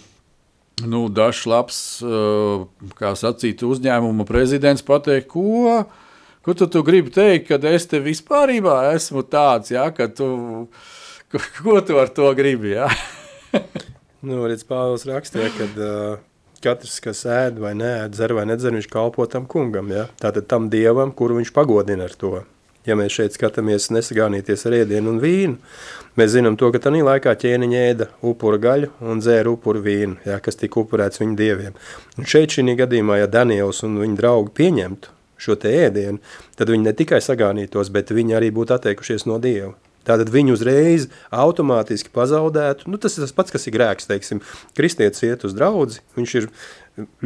nu, 0.89 1.05
dažs 1.13 1.45
labs, 1.47 1.79
uh, 2.01 2.65
kā 2.97 3.13
sacīt, 3.13 3.61
uzņēmuma 3.63 4.25
prezidents 4.27 4.83
pateikt, 4.83 5.29
ko 5.31 5.85
Ko 6.47 6.53
tu, 6.55 6.63
tu 6.71 6.79
gribi 6.79 7.11
teikt, 7.11 7.49
kad 7.49 7.65
es 7.67 7.83
te 7.91 7.99
vispār 7.99 8.53
esmu 8.55 9.19
tāds, 9.27 9.73
ja, 9.73 9.89
ka 9.91 10.05
tu, 10.07 10.27
ko, 11.27 11.41
ko 11.57 11.73
tu 11.83 11.97
ar 11.99 12.07
to 12.07 12.29
gribi? 12.39 12.69
Ja? 12.71 12.87
nu, 14.23 14.45
redz, 14.47 14.63
Pāvils 14.63 15.03
rakstīja, 15.09 15.49
ka 15.57 15.67
uh, 15.75 16.21
katrs, 16.63 17.01
kas 17.03 17.25
ēd 17.27 17.59
vai 17.59 17.73
neēd, 17.75 18.15
dzer 18.15 18.31
vai 18.37 18.45
nedzer, 18.47 18.71
viņš 18.71 18.87
kalpo 18.87 19.25
tam 19.27 19.43
kungam, 19.43 19.91
ja? 19.91 20.05
tātad 20.23 20.47
tam 20.47 20.69
dievam, 20.71 21.11
kuru 21.11 21.41
viņš 21.41 21.51
pagodina 21.51 22.07
ar 22.07 22.15
to. 22.15 22.31
Ja 22.87 22.95
mēs 22.95 23.17
šeit 23.17 23.35
skatāmies 23.35 23.89
nesagānīties 23.91 24.63
ar 24.69 24.77
ēdienu 24.77 25.17
un 25.17 25.19
vīnu, 25.19 25.59
mēs 26.15 26.31
zinām 26.37 26.55
to, 26.55 26.71
ka 26.71 26.79
tanī 26.79 27.03
laikā 27.03 27.35
ķēniņa 27.43 27.83
ēda 27.89 28.09
upura 28.23 28.61
gaļu 28.69 28.93
un 29.03 29.19
dzēra 29.19 29.51
upuru 29.51 29.83
vīnu, 29.83 30.21
ja, 30.23 30.39
kas 30.39 30.55
tika 30.63 30.79
upurēts 30.79 31.19
viņu 31.19 31.35
dieviem. 31.43 31.75
Un 32.15 32.31
šeit 32.31 32.55
šī 32.55 32.79
gadījumā, 32.85 33.19
ja 33.19 33.27
Daniels 33.35 33.83
un 33.83 33.99
viņa 33.99 34.19
draugi 34.23 34.55
pieņemtu 34.63 35.16
šo 35.41 35.57
te 35.59 35.73
ēdienu, 35.85 36.21
tad 36.57 36.71
viņi 36.73 36.89
ne 36.89 36.95
tikai 36.97 37.21
sagānītos, 37.23 37.91
bet 37.93 38.13
viņi 38.15 38.37
arī 38.37 38.53
būtu 38.55 38.77
atteikušies 38.77 39.27
no 39.29 39.39
Dieva. 39.41 39.75
Tātad 40.07 40.29
viņi 40.31 40.53
uzreiz 40.55 41.09
automātiski 41.35 42.13
pazaudētu, 42.15 42.87
nu 42.87 42.99
tas 43.01 43.17
ir 43.17 43.25
tas 43.25 43.33
pats, 43.35 43.51
kas 43.51 43.67
ir 43.67 43.75
grēks, 43.75 44.07
teiksim, 44.07 44.39
kristietis 44.77 45.25
iet 45.27 45.43
uz 45.43 45.55
draudzi, 45.57 45.99
viņš 46.15 46.35
ir 46.39 46.47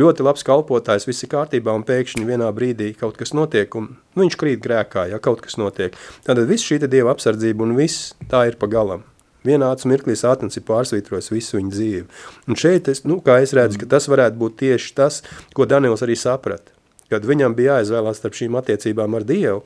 ļoti 0.02 0.26
labs 0.26 0.46
kalpotājs, 0.48 1.06
viss 1.06 1.22
ir 1.22 1.32
kārtībā, 1.32 1.76
un 1.78 1.86
pēkšņi 1.86 2.26
vienā 2.26 2.50
brīdī 2.56 2.92
kaut 2.98 3.20
kas 3.22 3.36
notiek, 3.38 3.70
un 3.78 3.92
nu, 3.94 4.24
viņš 4.24 4.40
krīt 4.42 4.66
grēkā, 4.66 5.06
ja 5.14 5.22
kaut 5.22 5.46
kas 5.46 5.60
notiek. 5.62 5.96
Tātad 6.26 6.50
viss 6.50 6.66
šī 6.66 6.82
Dieva 6.88 7.14
apsardzība 7.14 7.68
un 7.68 7.78
viss 7.78 8.16
tā 8.32 8.48
ir 8.50 8.58
pa 8.58 8.70
galam. 8.72 9.06
Vienāds 9.46 9.88
mirklī 9.90 10.14
sātens 10.18 10.58
ir 10.58 10.66
pārsvītrojis 10.68 11.32
visu 11.34 11.58
viņu 11.58 11.72
dzīvi. 11.74 12.04
Un 12.50 12.58
šeit, 12.62 12.90
es, 12.94 13.06
nu, 13.10 13.22
kā 13.26 13.40
es 13.42 13.56
redzu, 13.58 13.82
ka 13.82 13.90
tas 13.96 14.10
varētu 14.10 14.38
būt 14.42 14.60
tieši 14.62 14.94
tas, 14.98 15.24
ko 15.58 15.66
Daniels 15.70 16.04
arī 16.06 16.18
saprata 16.18 16.81
kad 17.12 17.28
viņam 17.28 17.56
bija 17.58 17.80
jāizvēlās 17.80 18.22
starp 18.22 18.40
šīm 18.40 18.58
attiecībām 18.60 19.20
ar 19.20 19.28
Dievu 19.28 19.62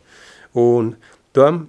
un 0.59 0.93
tam, 1.35 1.65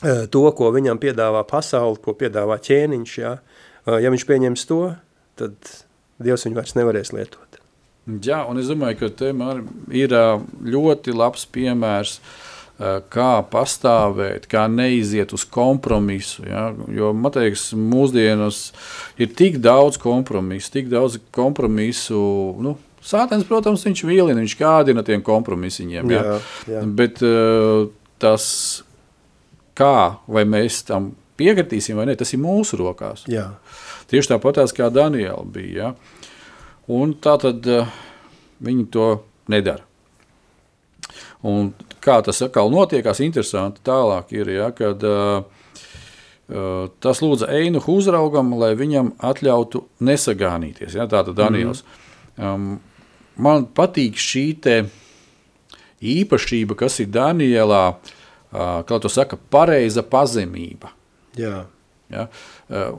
to, 0.00 0.44
ko 0.56 0.72
viņam 0.74 1.00
piedāvā 1.02 1.44
pasauli, 1.48 2.00
ko 2.02 2.16
piedāvā 2.16 2.56
ķēniņš, 2.64 3.16
ja, 3.20 3.36
ja 4.00 4.12
viņš 4.12 4.26
pieņems 4.28 4.66
to, 4.70 4.82
tad 5.40 5.56
Dievs 6.20 6.44
viņu 6.44 6.58
vairs 6.58 6.76
nevarēs 6.76 7.14
lietot. 7.16 7.60
Jā, 8.24 8.42
un 8.48 8.58
es 8.60 8.68
domāju, 8.70 8.98
ka 9.02 9.10
te 9.20 9.30
ir 9.96 10.14
ļoti 10.72 11.14
labs 11.14 11.44
piemērs, 11.52 12.18
kā 13.12 13.30
pastāvēt, 13.52 14.46
kā 14.48 14.64
neiziet 14.72 15.34
uz 15.36 15.44
kompromisu. 15.44 16.46
Ja? 16.48 16.70
Jo 16.88 17.12
man 17.12 17.34
liekas, 17.36 17.70
mūsdienas 17.76 18.70
ir 19.20 19.34
tik 19.36 19.58
daudz 19.60 20.00
kompromisu, 20.00 20.72
tik 20.78 20.88
daudz 20.92 21.18
kompromisu. 21.34 22.20
Nu, 22.64 22.78
Sātens, 23.00 23.46
protams, 23.48 23.84
viņš 23.86 24.04
vilina, 24.04 24.40
viņš 24.42 24.56
kādina 24.60 25.04
tiem 25.06 25.22
kompromisiņiem. 25.24 26.10
Jā, 26.12 26.36
jā. 26.68 26.84
Bet 26.84 27.22
tas, 28.20 28.44
kā 29.78 29.96
vai 30.28 30.44
mēs 30.44 30.82
tam 30.88 31.14
piekritīsim 31.40 31.96
vai 31.96 32.08
nē, 32.10 32.18
tas 32.20 32.34
ir 32.36 32.42
mūsu 32.42 32.78
rokās. 32.80 33.24
Jā. 33.30 33.46
Tieši 34.10 34.34
tāpat 34.34 34.60
kā 34.76 34.90
Daniela 34.92 35.44
bija. 35.46 35.92
Ja? 35.92 36.18
Un 36.90 37.14
tā 37.22 37.36
tad 37.40 37.66
uh, 37.70 37.88
viņi 38.64 38.88
to 38.90 39.06
nedara. 39.52 39.86
Un 41.46 41.70
kā 42.04 42.18
tas 42.24 42.42
atkal 42.44 42.68
notiekās, 42.72 43.22
interesanti 43.24 43.82
tālāk 43.86 44.34
ir, 44.36 44.50
ja, 44.58 44.68
kad 44.76 45.04
uh, 45.06 45.46
uh, 46.50 46.90
tas 47.00 47.22
lūdza 47.24 47.48
Einu 47.54 47.80
uzraugam, 47.94 48.52
lai 48.60 48.74
viņam 48.78 49.14
atļautu 49.30 49.84
nesagānīties. 50.04 50.98
Ja, 50.98 51.08
tā 51.08 51.22
tad 51.28 51.38
Daniels. 51.38 51.84
Mm 51.84 52.44
-hmm. 52.44 52.54
um, 52.54 52.89
man 53.36 53.66
patīk 53.66 54.18
šī 54.20 54.46
īpašība, 56.00 56.76
kas 56.78 57.00
ir 57.02 57.10
Danielā, 57.12 57.84
kā 58.50 59.02
to 59.02 59.10
saka, 59.12 59.38
pareiza 59.50 60.02
pazemība. 60.02 60.94
Jā. 61.38 61.66
Ja? 62.10 62.24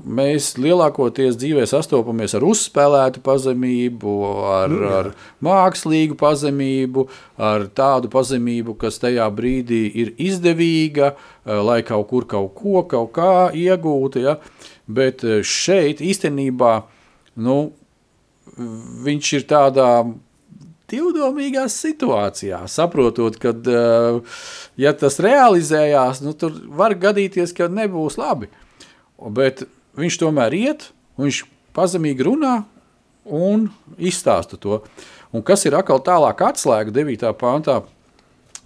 Mēs 0.07 0.53
lielākoties 0.59 1.35
dzīvē 1.39 1.65
sastopamies 1.67 2.35
ar 2.37 2.45
uzspēlētu 2.47 3.23
pazemību, 3.25 4.13
ar, 4.47 4.71
nu, 4.71 4.87
ar 4.87 5.09
mākslīgu 5.43 6.15
pazemību, 6.19 7.05
ar 7.39 7.67
tādu 7.75 8.11
pazemību, 8.11 8.77
kas 8.79 9.01
tajā 9.03 9.27
brīdī 9.35 9.83
ir 10.03 10.13
izdevīga, 10.15 11.13
lai 11.43 11.81
kaut 11.87 12.07
kur 12.11 12.27
kaut 12.29 12.55
ko 12.55 12.85
kaut 12.87 13.11
kā 13.17 13.33
iegūtu. 13.57 14.23
Ja? 14.23 14.37
Bet 14.87 15.25
šeit 15.47 16.03
īstenībā 16.03 16.73
nu, 17.43 17.59
viņš 18.57 19.33
ir 19.37 19.47
tādā 19.49 19.91
divdomīgā 20.91 21.67
situācijā, 21.71 22.65
saprotot, 22.67 23.37
ka, 23.39 23.53
ja 24.79 24.91
tas 24.97 25.19
realizējās, 25.23 26.19
nu, 26.25 26.35
tur 26.35 26.57
var 26.67 26.97
gadīties, 26.99 27.53
ka 27.55 27.69
nebūs 27.71 28.19
labi. 28.19 28.51
Bet 29.31 29.63
viņš 29.99 30.19
tomēr 30.19 30.57
iet, 30.57 30.89
viņš 31.21 31.45
pazemīgi 31.77 32.27
runā 32.27 32.57
un 33.23 33.69
izstāsta 34.01 34.59
to. 34.59 34.81
Un 35.31 35.45
kas 35.47 35.63
ir 35.67 35.77
atkal 35.77 36.01
tālāk 36.03 36.43
atslēga 36.43 36.91
9. 36.91 37.31
pāntā? 37.39 37.81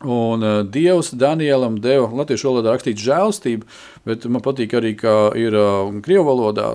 Un 0.06 0.44
uh, 0.44 0.62
Dievs 0.68 1.14
Danielam 1.16 1.78
deva 1.80 2.10
latviešu 2.12 2.50
valodā 2.50 2.74
rakstīts 2.74 3.04
žēlstību, 3.06 3.68
bet 4.08 4.26
man 4.28 4.44
patīk 4.44 4.76
arī, 4.76 4.92
ka 5.00 5.32
ir 5.40 5.56
uh, 5.56 5.88
krievu 6.04 6.26
valodā 6.28 6.74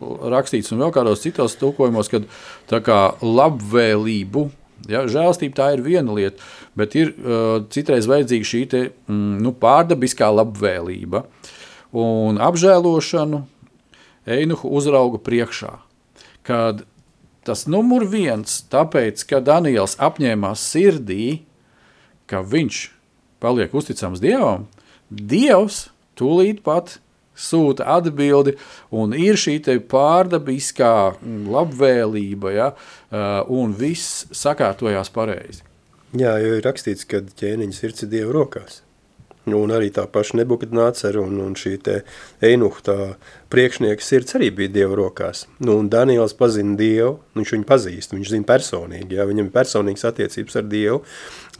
rakstīts 0.00 0.72
un 0.74 0.84
vēl 0.84 0.92
kādos 0.94 1.24
citos 1.24 1.56
tulkojumos, 1.60 2.10
kad 2.12 2.26
tā 2.70 2.80
kā 2.84 3.00
labvēlību, 3.22 4.46
ja, 4.90 5.04
žēlstība 5.10 5.58
tā 5.58 5.68
ir 5.76 5.84
viena 5.86 6.16
lieta, 6.16 6.42
bet 6.78 6.96
ir 6.98 7.12
uh, 7.14 7.62
citreiz 7.72 8.08
vajadzīga 8.10 8.50
šī 8.50 8.62
te, 8.72 8.82
mm, 9.08 9.38
nu, 9.44 9.54
pārdabiskā 9.56 10.28
labvēlība. 10.34 11.24
Un 11.96 12.40
apžēlošanu 12.42 13.44
Einuhu 14.26 14.72
uzrauga 14.74 15.20
priekšā. 15.22 15.76
Kad 16.46 16.82
tas 17.46 17.64
numur 17.70 18.04
viens, 18.10 18.58
tāpēc, 18.72 19.22
ka 19.30 19.38
Daniels 19.44 19.94
apņēmās 20.02 20.64
sirdī, 20.74 21.46
ka 22.26 22.42
viņš 22.42 22.80
paliek 23.42 23.74
uzticams 23.76 24.22
Dievam, 24.22 24.66
Dievs 25.06 25.86
tūlīt 26.18 26.64
pat 26.66 26.98
sūta 27.36 27.86
atbildi, 27.96 28.56
un 28.90 29.14
ir 29.16 29.38
šī 29.40 29.58
pārdabiskā 29.90 30.96
labvēlība, 31.52 32.56
ja, 32.56 32.72
un 33.52 33.76
viss 33.76 34.26
sakārtojās 34.32 35.12
pareizi. 35.14 35.62
Jā, 36.16 36.36
jo 36.40 36.56
ir 36.56 36.64
rakstīts, 36.64 37.06
ka 37.08 37.20
ķēniņa 37.20 37.76
sirds 37.76 38.06
ir 38.06 38.12
Dieva 38.12 38.34
rokās. 38.36 38.80
Nu, 39.46 39.60
un 39.62 39.70
arī 39.70 39.92
tā 39.94 40.02
paša 40.10 40.40
Nebukadnācera 40.40 41.20
un, 41.22 41.36
un 41.38 41.52
šī 41.54 41.76
te 41.86 42.00
Einuha 42.42 42.82
tā 42.82 42.96
priekšnieka 43.54 44.02
sirds 44.02 44.34
arī 44.34 44.48
bija 44.54 44.72
Dieva 44.74 44.96
rokās. 44.98 45.44
Nu, 45.62 45.76
un 45.78 45.90
Daniels 45.90 46.34
pazina 46.34 46.74
Dievu, 46.78 47.20
viņš 47.38 47.52
viņu 47.54 47.68
pazīst, 47.68 48.14
viņš 48.16 48.32
zina 48.32 48.48
personīgi, 48.48 49.14
jā, 49.14 49.26
viņam 49.28 49.46
ir 49.46 49.54
personīgas 49.54 50.08
attiecības 50.10 50.58
ar 50.58 50.66
Dievu. 50.72 50.98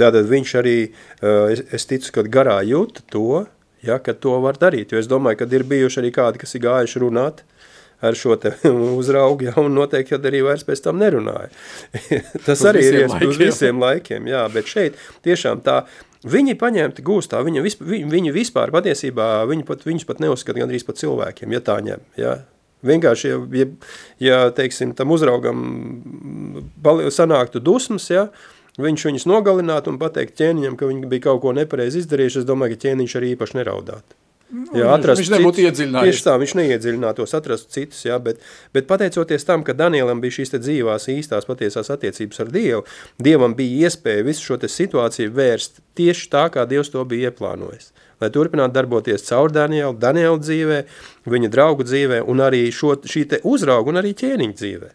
Tātad 0.01 0.27
viņš 0.33 0.55
arī, 0.59 0.75
es, 1.55 1.63
es 1.79 1.87
ticu, 1.87 2.11
ka 2.17 2.27
garā 2.27 2.59
jūta 2.67 3.07
to, 3.13 3.45
ja, 3.89 4.01
ka 4.03 4.15
to 4.15 4.39
var 4.45 4.59
darīt, 4.61 4.93
jo 4.93 5.03
es 5.03 5.11
domāju, 5.11 5.43
ka 5.43 5.51
ir 5.55 5.67
bijuši 5.69 6.03
arī 6.03 6.15
kādi, 6.15 6.43
kas 6.43 6.57
ir 6.57 6.65
gājuši 6.67 7.03
runāt, 7.05 7.45
ar 8.05 8.17
šo 8.19 8.37
uzraugu, 9.01 9.49
ja, 9.49 9.55
un 9.63 9.73
noteikti, 9.77 10.15
kad 10.15 10.27
arī 10.29 10.43
vairs 10.45 10.67
pēc 10.69 10.85
tam 10.85 11.01
nerunāja. 11.01 11.49
Tas 12.47 12.65
arī 12.69 12.85
ir 12.85 13.01
iespējams 13.05 13.33
uz 13.33 13.41
visiem 13.41 13.81
laikiem, 13.81 14.29
jā, 14.33 14.45
bet 14.53 14.69
šeit 14.73 15.01
tiešām 15.27 15.65
tā 15.67 15.85
Viņi 16.27 16.57
paņemti 16.59 17.05
gūstā, 17.07 17.39
viņi, 17.47 17.63
visp, 17.63 17.83
viņi, 17.87 18.09
viņi 18.11 18.33
vispār 18.35 18.73
patiesībā, 18.75 19.45
viņi 19.47 19.67
pat, 19.69 19.85
viņus 19.87 20.07
pat 20.09 20.23
neuzskata 20.25 20.59
gandrīz 20.59 20.83
pat 20.87 20.99
cilvēkiem, 20.99 21.53
ja 21.55 21.61
tā 21.63 21.77
ņem, 21.87 22.03
ja. 22.19 22.33
Vienkārši, 22.87 23.31
ja, 23.31 23.39
ja, 23.61 23.67
ja 24.23 24.39
teiksim, 24.55 24.93
tam 24.99 25.15
uzraugam 25.15 25.61
sanāktu 27.15 27.63
dusmas, 27.63 28.09
ja, 28.11 28.27
viņš 28.83 29.09
viņus 29.09 29.27
nogalinātu 29.31 29.93
un 29.93 29.99
pateikt 30.03 30.37
ķēniņam, 30.41 30.77
ka 30.77 30.91
viņi 30.91 31.11
bija 31.11 31.29
kaut 31.31 31.43
ko 31.45 31.57
nepareizi 31.57 32.05
izdarījuši, 32.05 32.43
es 32.43 32.49
domāju, 32.49 32.77
ka 32.77 32.87
ķēniņš 32.87 33.19
arī 33.21 33.35
īpaši 33.37 33.61
neraudātu. 33.61 34.21
Nu, 34.47 34.77
jā, 34.79 34.93
atrast 34.95 35.19
viņš 35.19 35.31
nebūtu 35.33 35.63
iedziļinājies. 35.65 36.13
Tieši 36.15 36.23
tā, 36.23 36.35
viņš 36.39 36.53
neiedziļinātos, 36.55 37.33
atrastu 37.35 37.73
citus, 37.75 38.05
jā, 38.07 38.15
bet, 38.23 38.39
bet 38.77 38.87
pateicoties 38.87 39.43
tam, 39.49 39.65
ka 39.67 39.75
Danielam 39.75 40.21
bija 40.23 40.37
šīs 40.37 40.53
te 40.53 40.61
dzīvās, 40.63 41.09
īstās, 41.11 41.49
patiesās 41.49 41.91
attiecības 41.91 42.45
ar 42.45 42.53
Dievu, 42.55 42.85
Dievam 43.19 43.57
bija 43.59 43.89
iespēja 43.89 44.23
visu 44.29 44.47
šo 44.47 44.61
te 44.63 44.71
situāciju 44.71 45.35
vērst 45.35 45.83
tieši 45.99 46.31
tā, 46.31 46.45
kā 46.55 46.63
Dievs 46.71 46.93
to 46.95 47.03
bija 47.11 47.33
ieplānojis. 47.33 47.91
Lai 48.23 48.31
turpinātu 48.33 48.77
darboties 48.79 49.27
caur 49.27 49.51
Danielu, 49.53 49.97
Daniela 49.99 50.39
dzīvē, 50.39 50.79
viņa 51.27 51.51
draugu 51.53 51.89
dzīvē 51.91 52.23
un 52.31 52.47
arī 52.47 52.63
šo, 52.71 52.95
šī 53.03 53.27
te 53.35 53.43
uzraugu 53.43 53.91
un 53.91 53.99
arī 53.99 54.15
ķēniņu 54.17 54.59
dzīvē. 54.63 54.93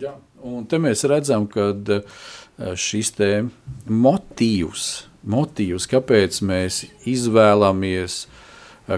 Jā, 0.00 0.14
un 0.48 0.64
te 0.64 0.80
mēs 0.80 1.04
redzam, 1.12 1.44
ka 1.52 1.68
šis 2.58 3.10
te 3.16 3.30
motīvs, 3.90 4.88
motīvs, 5.26 5.88
kāpēc 5.90 6.40
mēs 6.46 6.84
izvēlamies 7.10 8.18
uh, 8.24 8.40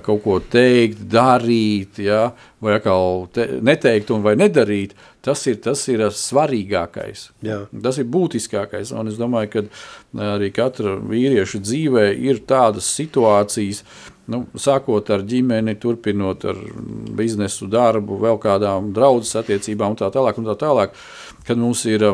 kaut 0.03 0.23
ko 0.25 0.39
teikt, 0.43 1.05
darīt, 1.11 2.01
ja, 2.03 2.33
vai 2.63 2.75
atkal 2.77 3.29
te, 3.35 3.47
neteikt 3.63 4.11
un 4.15 4.25
vai 4.25 4.35
nedarīt, 4.39 4.97
tas 5.25 5.45
ir, 5.47 5.61
tas 5.63 5.85
ir 5.93 6.03
svarīgākais. 6.11 7.29
Jā. 7.47 7.61
Tas 7.71 8.01
ir 8.03 8.09
būtiskākais. 8.11 8.91
Un 8.97 9.13
es 9.13 9.21
domāju, 9.21 9.53
ka 9.53 10.27
arī 10.35 10.51
katra 10.55 10.97
vīrieša 10.99 11.63
dzīvē 11.63 12.09
ir 12.27 12.43
tādas 12.51 12.89
situācijas, 12.99 13.85
nu, 14.33 14.43
sākot 14.59 15.11
ar 15.15 15.23
ģimeni, 15.27 15.77
turpinot 15.79 16.49
ar 16.51 16.59
biznesu, 17.19 17.71
darbu, 17.71 18.19
vēl 18.27 18.43
kādām 18.43 18.91
draudzes 18.97 19.39
attiecībām 19.39 19.95
un 19.95 20.01
tā 20.03 20.11
tālāk, 20.15 20.43
un 20.43 20.51
tā 20.51 20.59
tālāk, 20.67 20.99
kad 21.47 21.63
mums 21.63 21.87
ir, 21.87 22.11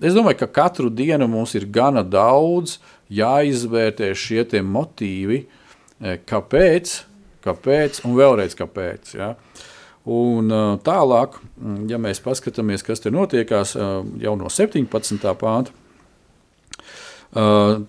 es 0.00 0.16
domāju, 0.16 0.40
ka 0.42 0.50
katru 0.62 0.90
dienu 0.90 1.28
mums 1.30 1.54
ir 1.58 1.68
gana 1.70 2.02
daudz 2.02 2.78
jāizvērtē 3.12 4.10
šie 4.16 4.44
motīvi, 4.62 5.44
uh, 5.44 5.62
kāpēc, 6.00 6.92
kāpēc 7.44 8.02
un 8.04 8.16
vēlreiz 8.18 8.56
kāpēc. 8.58 9.14
Ja? 9.16 9.34
Un 10.06 10.52
tālāk, 10.86 11.40
ja 11.90 11.98
mēs 11.98 12.22
paskatāmies, 12.22 12.84
kas 12.86 13.02
te 13.02 13.10
notiekās 13.10 13.74
jau 13.74 14.36
no 14.38 14.50
17. 14.52 15.26
pānta, 15.40 15.72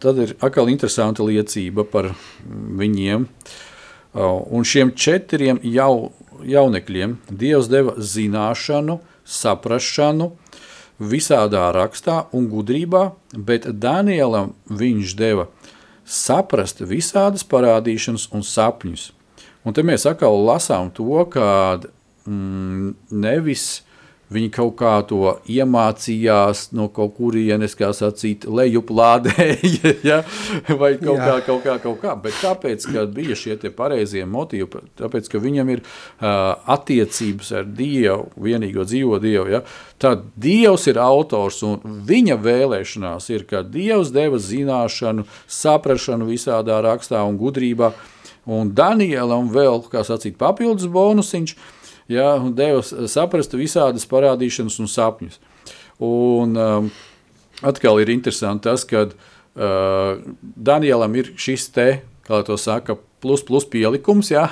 tad 0.02 0.22
ir 0.24 0.34
atkal 0.41 0.72
interesanta 0.72 1.26
liecība 1.28 1.86
par 1.86 2.10
viņiem. 2.48 3.28
Un 4.17 4.65
šiem 4.65 4.96
četriem 4.98 5.60
jau, 5.62 6.10
jaunekļiem 6.41 7.20
Dievs 7.30 7.70
deva 7.70 7.93
zināšanu, 8.02 8.98
saprašanu, 9.28 10.32
visādā 11.00 11.68
rakstā 11.76 12.26
un 12.34 12.48
gudrībā, 12.52 13.12
bet 13.34 13.68
Danielam 13.68 14.54
viņš 14.70 15.16
deva 15.18 15.48
saprast 16.08 16.82
visādas 16.88 17.44
parādīšanas 17.44 18.30
un 18.34 18.44
sapņus. 18.46 19.12
Un 19.68 19.76
te 19.76 19.84
mēs 19.84 20.08
atkal 20.08 20.38
lasām 20.48 20.90
to, 20.96 21.26
ka 21.28 21.80
mm, 22.26 22.94
nevis 23.12 23.84
Viņi 24.28 24.50
kaut 24.52 24.74
kā 24.82 24.92
to 25.08 25.38
iemācījās 25.48 26.66
no 26.76 26.90
kaut 26.92 27.13
kurienes, 27.16 27.78
kā 27.80 27.94
sacīt, 27.96 28.44
lejuplādēja, 28.44 29.94
ja? 30.10 30.18
vai 30.68 30.98
kaut 31.00 31.22
Jā. 31.22 31.30
kā, 31.30 31.36
kaut 31.46 31.63
kā, 31.63 31.76
kaut 31.86 32.02
kā. 32.02 32.16
Bet 32.26 32.36
tāpēc, 32.44 32.90
ka 32.92 33.06
bija 33.08 33.38
šie 33.40 33.56
pareizie 33.78 34.26
motīvi, 34.28 34.82
tāpēc, 35.00 35.30
ka 35.32 35.40
viņam 35.44 35.72
ir 35.72 35.84
uh, 35.86 36.58
attiecības 36.76 37.54
ar 37.62 37.70
Dievu, 37.78 38.28
vienīgo 38.50 38.84
dzīvo 38.90 39.22
Dievu, 39.24 39.48
ja? 39.56 39.63
tad 39.96 40.28
Dievs 40.36 40.90
ir 40.92 41.00
autors 41.00 41.62
un 41.63 42.04
viņa 42.08 42.36
vēlēšanās 42.44 43.32
ir, 43.32 43.48
ka 43.48 43.63
Dievs 43.63 44.12
deva 44.12 44.42
zināšanu, 44.44 45.24
saprašanu 45.48 46.28
visādā 46.28 46.82
rakstā 46.84 47.24
un 47.24 47.40
gudrībā, 47.40 47.94
un 48.44 48.76
Danielam 48.76 49.48
vēl, 49.56 49.86
kā 49.88 50.04
sacīt, 50.08 50.36
papildus 50.40 50.92
bonusiņš, 50.92 51.56
uh, 51.56 51.74
ja, 52.12 52.36
un 52.41 52.54
deva 52.56 52.84
saprast 52.84 53.56
visādas 53.58 54.08
parādīšanas 54.10 54.80
un 54.84 54.91
sapņus. 54.91 55.39
Un, 56.04 56.54
um, 56.62 56.91
atkal 57.65 58.02
ir 58.04 58.12
interesanti 58.13 58.67
tas, 58.70 58.86
ka 58.88 59.08
uh, 59.08 60.22
Danielam 60.41 61.15
ir 61.17 61.34
šis 61.39 61.70
te, 61.74 61.89
kā 62.28 62.43
to 62.46 62.58
saka, 62.60 62.98
plus, 63.24 63.41
plus 63.46 63.65
pielikums, 63.70 64.30
jā. 64.32 64.46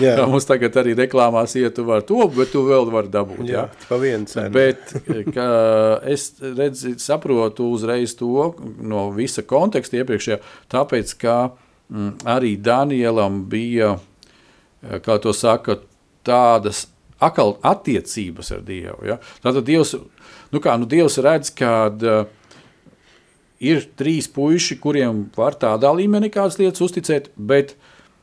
jā. 0.00 0.14
kā 0.16 0.26
mums 0.30 0.48
tagad 0.48 0.76
arī 0.80 0.94
reklāmās 0.98 1.54
iet, 1.60 1.74
tu 1.76 1.84
vari 1.88 2.06
to, 2.08 2.20
bet 2.32 2.52
tu 2.54 2.64
vēl 2.66 2.88
vari 2.92 3.12
dabūt. 3.12 3.44
Jā, 3.48 3.66
jā. 3.66 3.86
pa 3.90 3.98
vienu 4.00 4.30
cenu. 4.30 4.52
Bet 4.54 4.94
ka 5.34 5.48
es 6.08 6.30
redzi, 6.40 6.96
saprotu 7.02 7.68
uzreiz 7.74 8.16
to 8.18 8.52
no 8.80 9.08
visa 9.16 9.44
konteksta 9.46 10.00
iepriekšējā, 10.00 10.40
tāpēc, 10.72 11.14
ka 11.20 11.36
mm, 11.92 12.14
arī 12.36 12.54
Danielam 12.62 13.42
bija, 13.50 13.96
kā 15.04 15.20
to 15.22 15.34
saka, 15.36 15.80
tādas 16.28 16.86
akal 17.18 17.56
attiecības 17.66 18.52
ar 18.54 18.64
Dievu. 18.66 19.00
Ja? 19.08 19.18
Tātad 19.42 19.66
Dievs, 19.66 19.94
nu 20.54 20.62
kā, 20.62 20.76
nu 20.78 20.86
Dievs 20.90 21.18
redz, 21.24 21.50
ka 21.58 21.72
uh, 21.90 22.20
ir 23.58 23.86
trīs 23.98 24.30
puiši, 24.30 24.78
kuriem 24.82 25.26
var 25.36 25.58
tādā 25.58 25.90
līmenī 25.94 26.30
kādas 26.34 26.58
lietas 26.60 26.84
uzticēt, 26.84 27.32
bet 27.36 27.74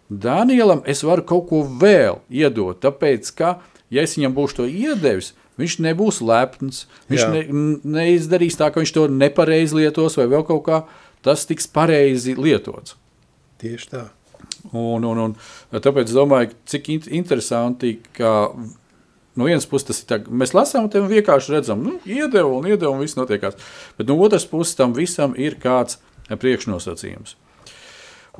Danielam 0.06 0.84
es 0.86 1.02
varu 1.04 1.26
kaut 1.26 1.48
ko 1.50 1.64
vēl 1.66 2.22
iedot, 2.30 2.78
tāpēc, 2.84 3.32
ka, 3.38 3.56
ja 3.90 4.06
es 4.06 4.16
viņam 4.18 4.36
būšu 4.38 4.60
to 4.60 4.68
iedevis, 4.70 5.34
viņš 5.60 5.80
nebūs 5.82 6.22
lepns, 6.22 6.84
viņš 7.10 7.24
Jā. 7.24 7.32
ne, 7.34 7.64
neizdarīs 7.98 8.60
tā, 8.60 8.70
ka 8.70 8.84
viņš 8.84 8.94
to 8.96 9.08
nepareizi 9.12 9.80
lietos 9.82 10.20
vai 10.20 10.28
vēl 10.30 10.46
kaut 10.48 10.62
kā, 10.68 10.84
tas 11.26 11.48
tiks 11.50 11.68
pareizi 11.72 12.36
lietots. 12.38 13.00
Tieši 13.62 13.90
tā. 13.92 14.04
Un, 14.72 15.06
un, 15.06 15.22
un, 15.28 15.36
tāpēc 15.72 16.10
es 16.10 16.18
domāju, 16.18 16.56
cik 16.70 16.90
interesanti, 17.14 18.00
ka 18.18 18.34
no 19.36 19.48
vienas 19.48 19.68
puses 19.70 19.88
tas 19.90 20.02
ir 20.02 20.10
tā, 20.10 20.20
mēs 20.28 20.56
lasām, 20.56 20.90
un 20.90 21.10
vienkārši 21.12 21.56
redzam, 21.56 21.84
nu, 21.86 21.98
iedeva 22.08 22.50
un 22.50 22.68
iedeva, 22.68 22.94
un 22.94 23.04
viss 23.04 23.20
notiekās. 23.20 23.58
Bet 23.98 24.10
no 24.10 24.18
otras 24.26 24.48
puses 24.50 24.78
tam 24.80 24.96
visam 24.98 25.36
ir 25.38 25.60
kāds 25.62 26.00
priekšnosacījums. 26.30 27.36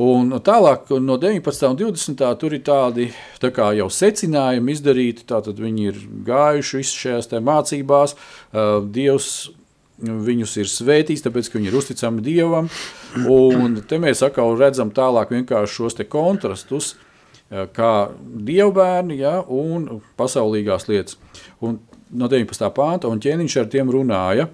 Un 0.02 0.34
tālāk, 0.44 0.90
no 1.00 1.16
19. 1.16 1.70
un 1.70 1.78
20. 1.80 2.24
tur 2.40 2.54
ir 2.56 2.64
tādi 2.68 3.06
tā 3.40 3.52
kā 3.56 3.70
jau 3.78 3.88
secinājumi 3.88 4.74
izdarīti. 4.76 5.24
Tātad 5.30 5.62
viņi 5.62 5.86
ir 5.88 6.02
gājuši 6.28 6.82
visās 6.82 6.98
šajās 7.00 7.32
mācībās. 7.46 8.16
Dievs 8.92 9.30
viņus 10.02 10.58
ir 10.60 10.70
svētījis, 10.70 11.24
tāpēc 11.26 11.50
ka 11.50 11.60
viņi 11.60 11.72
ir 11.72 11.80
uzticami 11.80 12.24
Dievam. 12.26 12.70
Un 13.32 13.80
te 13.88 14.00
mēs 14.02 14.24
atkal 14.26 14.58
redzam 14.60 14.92
tālāk 14.92 15.32
šos 15.72 15.96
kontrastus, 16.10 16.96
kā 17.50 17.92
dievbērni 18.20 19.20
ja, 19.22 19.40
un 19.42 20.02
pasaulīgās 20.18 20.88
lietas. 20.90 21.18
Un 21.62 21.80
no 22.12 22.28
19. 22.28 22.70
pānta 22.76 23.10
un 23.12 23.22
ķēniņš 23.22 23.58
ar 23.62 23.70
tiem 23.72 23.92
runāja, 23.94 24.50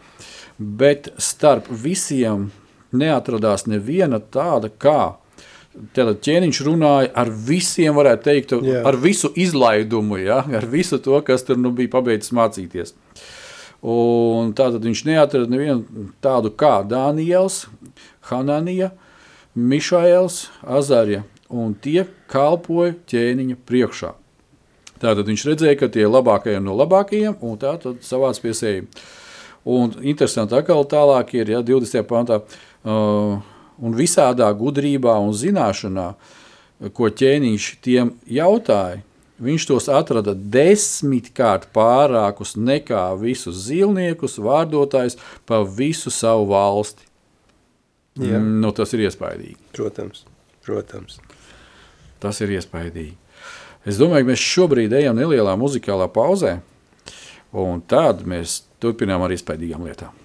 bet 0.58 1.12
starp 1.18 1.70
visiem 1.72 2.50
neatradās 2.92 3.68
neviena 3.72 4.20
tāda 4.20 4.70
kā. 4.70 5.16
Tad 5.96 6.18
ķēniņš 6.20 6.58
runāja 6.68 7.12
ar 7.16 7.30
visiem, 7.32 7.96
varētu 7.96 8.26
teikt, 8.28 8.54
Jā. 8.68 8.82
ar 8.88 8.98
visu 9.00 9.32
izlaidumu, 9.40 10.18
ja, 10.20 10.42
ar 10.44 10.68
visu 10.68 11.00
to, 11.00 11.16
kas 11.24 11.48
tur 11.48 11.60
nu 11.60 11.72
bija 11.76 11.94
pabeidzis 11.94 12.34
mācīties. 12.36 12.92
Un 13.82 14.52
tātad 14.54 14.84
viņš 14.86 15.06
neatrada 15.08 15.50
nevienu 15.50 16.10
tādu 16.22 16.52
kā 16.54 16.82
Daniels, 16.86 17.64
Hananija, 18.30 18.92
Mišaels, 19.58 20.44
Azarija, 20.62 21.24
un 21.50 21.74
tie 21.74 22.06
kalpoja 22.30 22.94
ķēniņa 23.10 23.58
priekšā. 23.66 24.14
Tātad 25.02 25.26
viņš 25.26 25.48
redzēja, 25.50 25.80
ka 25.80 25.90
tie 25.90 26.06
ir 26.06 26.14
labākajiem 26.14 26.68
no 26.68 26.76
labākajiem, 26.78 27.40
un 27.42 27.58
tā 27.58 27.74
tad 27.82 28.04
savāc 28.06 28.38
pie 28.44 28.54
sevi. 28.54 28.86
Un 29.66 29.96
interesanti 30.06 30.56
atkal 30.58 30.86
tālāk 30.90 31.34
ir, 31.40 31.50
ja, 31.56 31.62
20. 31.66 32.06
pantā, 32.10 32.38
uh, 32.42 33.42
un 33.82 33.98
visādā 33.98 34.50
gudrībā 34.58 35.18
un 35.22 35.34
zināšanā, 35.38 36.12
ko 36.94 37.10
ķēniņš 37.10 37.68
tiem 37.82 38.14
jautāja, 38.30 39.02
viņš 39.42 39.68
tos 39.70 39.88
atrada 39.92 40.34
desmitkārt 40.36 41.70
pārākus 41.76 42.56
nekā 42.60 43.04
visus 43.22 43.66
zilniekus, 43.68 44.40
vārdotājus 44.42 45.18
pa 45.50 45.64
visu 45.66 46.14
savu 46.14 46.52
valsti. 46.54 47.08
Jā. 48.20 48.38
Mm, 48.38 48.60
nu, 48.64 48.74
tas 48.76 48.92
ir 48.94 49.06
iespaidīgi. 49.08 49.58
Protams, 49.76 50.26
protams. 50.66 51.20
Tas 52.22 52.42
ir 52.44 52.54
iespaidīgi. 52.58 53.16
Es 53.88 53.98
domāju, 53.98 54.28
ka 54.28 54.34
mēs 54.34 54.44
šobrīd 54.46 54.94
ejam 54.94 55.18
nelielā 55.18 55.56
muzikālā 55.58 56.06
pauzē, 56.14 56.60
un 57.58 57.82
tad 57.82 58.22
mēs 58.30 58.62
turpinām 58.84 59.24
ar 59.26 59.34
iespaidīgām 59.34 59.88
lietām. 59.88 60.21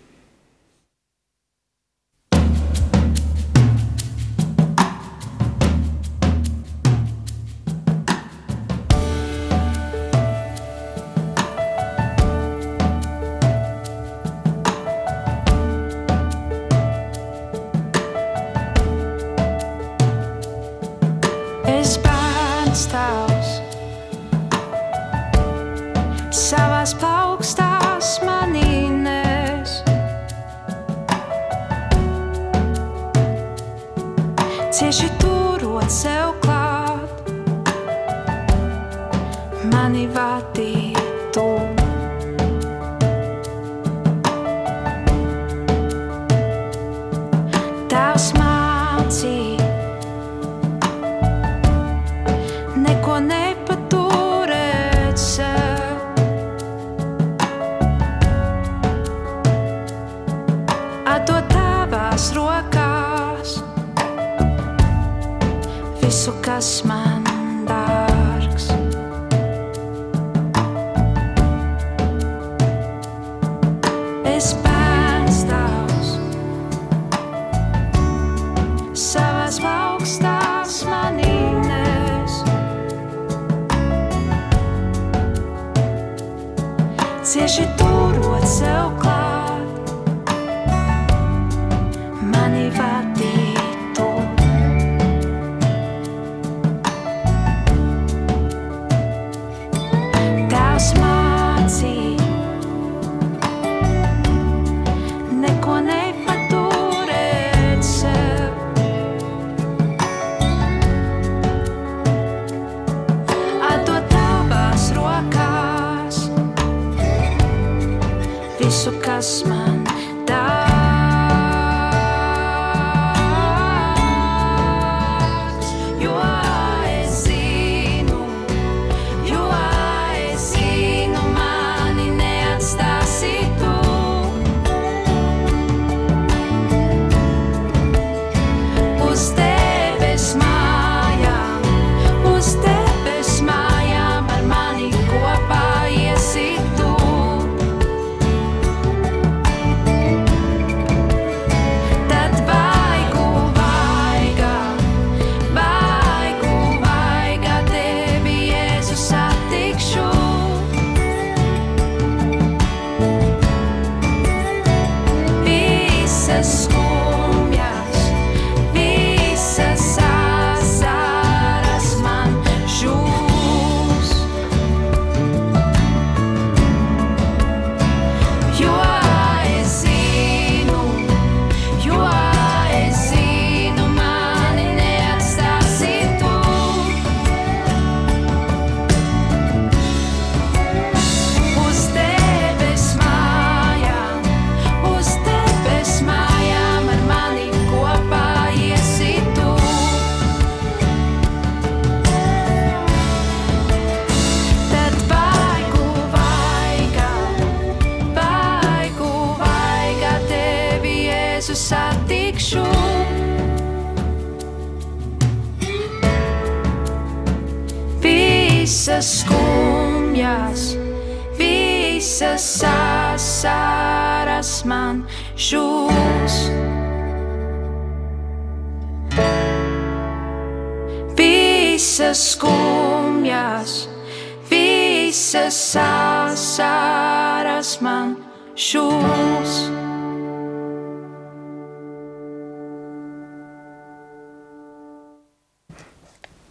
smokes. 79.51 80.26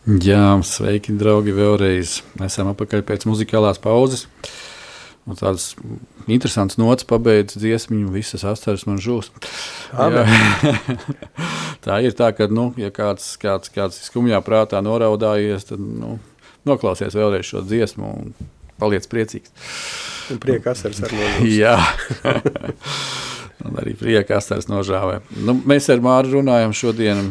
Jā, 0.06 0.62
sveiki, 0.62 1.16
draugi, 1.18 1.50
vēlreiz. 1.58 2.20
Esam 2.46 2.70
atpakaļ 2.70 3.02
pēc 3.08 3.26
muzikālās 3.26 3.80
pauzes. 3.82 4.28
Un 5.26 5.34
tādas 5.40 5.72
interesantas 6.30 6.78
nots 6.78 7.08
pabeidz 7.10 7.58
dziesmiņu, 7.58 8.12
visas 8.14 8.46
astaras 8.46 8.86
man 8.86 9.00
žūs. 9.02 9.32
Tā 11.86 11.98
ir 12.06 12.14
tā, 12.18 12.30
ka, 12.38 12.46
nu, 12.54 12.68
ja 12.78 12.92
kāds, 12.94 13.32
kāds, 13.42 13.74
kāds 13.74 13.98
skumjā 14.06 14.38
prātā 14.46 14.82
noraudājies, 14.86 15.66
tad 15.72 15.82
nu, 15.82 16.20
noklausies 16.70 17.18
vēlreiz 17.18 17.50
šo 17.50 17.66
dziesmu 17.66 18.06
un 18.06 18.34
paliec 18.82 19.10
priecīgs. 19.10 19.50
Un 20.34 20.42
prieka 20.42 20.74
asaras 20.78 21.02
ar 21.06 21.18
mums. 21.18 21.50
Jā. 21.62 21.80
Un 23.64 23.78
arī 23.80 23.94
prieka 23.96 24.36
astars 24.36 24.68
nožāvē. 24.68 25.22
Nu, 25.48 25.56
mēs 25.68 25.88
ar 25.94 26.02
Māru 26.04 26.34
runājam 26.42 26.74
šodien 26.76 27.30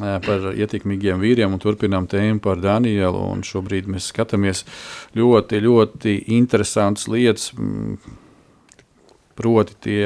ā, 0.00 0.16
par 0.24 0.50
ietekmīgiem 0.56 1.20
vīriem 1.20 1.52
un 1.52 1.60
turpinām 1.60 2.08
tēmu 2.08 2.40
par 2.44 2.62
Danielu. 2.64 3.20
Un 3.34 3.44
šobrīd 3.44 3.90
mēs 3.92 4.08
skatāmies 4.14 4.64
ļoti, 5.18 5.60
ļoti 5.66 6.16
interesantas 6.38 7.10
lietas, 7.12 7.50
proti 9.36 9.76
tie 9.84 10.00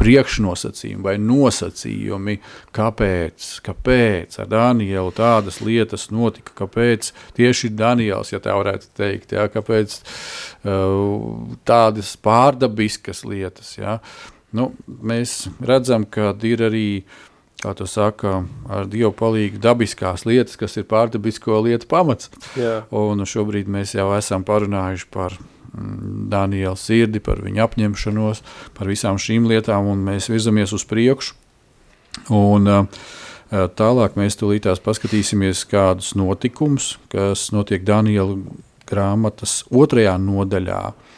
priekšnosacījumi 0.00 1.06
vai 1.06 1.14
nosacījumi, 1.22 2.36
kāpēc, 2.74 3.48
kāpēc 3.66 4.38
ar 4.42 4.50
Danielu 4.50 5.14
tādas 5.16 5.60
lietas 5.64 6.08
notika, 6.14 6.56
kāpēc 6.64 7.12
tieši 7.38 7.72
Daniels, 7.78 8.34
ja 8.34 8.42
tā 8.42 8.56
varētu 8.58 8.90
teikt, 8.98 9.36
jā, 9.38 9.46
kāpēc 9.52 9.98
uh, 10.66 11.56
tādas 11.68 12.16
pārdabiskas 12.26 13.22
lietas, 13.28 13.76
jā. 13.78 14.00
Nu, 14.56 14.72
mēs 14.86 15.46
redzam, 15.64 16.04
ka 16.04 16.32
ir 16.46 16.66
arī 16.68 16.86
kā 17.62 17.72
to 17.78 17.86
saka, 17.86 18.42
ar 18.66 18.88
dievu 18.90 19.12
palīdzību 19.14 19.62
dabiskās 19.62 20.26
lietas, 20.26 20.58
kas 20.58 20.76
ir 20.80 20.88
pārdabisko 20.90 21.60
lietu 21.62 21.86
pamats. 21.90 22.32
Jā. 22.58 22.82
Un 22.90 23.22
šobrīd 23.28 23.70
mēs 23.70 23.94
jau 23.94 24.08
esam 24.16 24.42
parunājuši 24.44 25.08
par 25.14 25.36
mm, 25.38 26.26
Daniela 26.32 26.74
sirdi, 26.76 27.22
par 27.22 27.44
viņa 27.44 27.68
apņemšanos, 27.68 28.42
par 28.78 28.90
visām 28.90 29.20
šīm 29.22 29.46
lietām, 29.52 29.86
un 29.94 30.02
mēs 30.10 30.26
virzamies 30.32 30.74
uz 30.74 30.86
priekšu. 30.90 31.38
Un, 32.34 32.66
uh, 32.68 33.04
Tālāk 33.52 34.14
mēs 34.16 34.38
tūlītās 34.40 34.80
paskatīsimies 34.80 35.66
kādus 35.68 36.14
notikumus, 36.16 36.94
kas 37.12 37.50
notiek 37.52 37.82
Daniela 37.84 38.38
grāmatas 38.88 39.58
otrajā 39.68 40.14
nodaļā, 40.16 40.78
eh, 40.88 41.11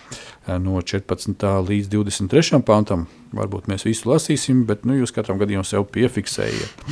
no 0.60 0.80
14. 0.82 1.44
līdz 1.68 1.90
23. 1.92 2.60
pantam. 2.66 3.06
Varbūt 3.34 3.66
mēs 3.70 3.86
visu 3.86 4.10
lasīsim, 4.12 4.62
bet 4.68 4.84
nu, 4.86 4.94
jūs 5.00 5.10
katram 5.14 5.40
gadījumam 5.40 5.66
sev 5.66 5.88
piefiksējiet. 5.90 6.84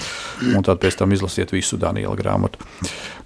Un 0.56 0.64
tad 0.66 0.80
pēc 0.82 0.96
tam 0.98 1.12
izlasiet 1.14 1.52
visu 1.54 1.78
Daniela 1.78 2.16
grāmatu. 2.18 2.58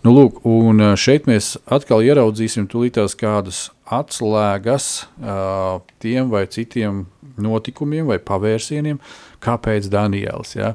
Nu, 0.05 0.12
lūk, 0.12 0.43
un 0.47 0.83
eh, 0.83 0.93
šeit 1.01 1.31
mēs 1.31 1.55
atkal 1.72 2.05
ieraudzīsim 2.05 2.68
tūlītās 2.70 3.16
kādas 3.18 3.68
atslēgas 3.87 5.07
uh, 5.22 5.79
tiem 6.03 6.31
vai 6.33 6.43
citiem 6.51 7.05
notikumiem 7.39 8.09
vai 8.11 8.16
pavērsieniem, 8.18 8.99
kāpēc 9.45 9.87
Daniels. 9.93 10.57
Ja? 10.57 10.72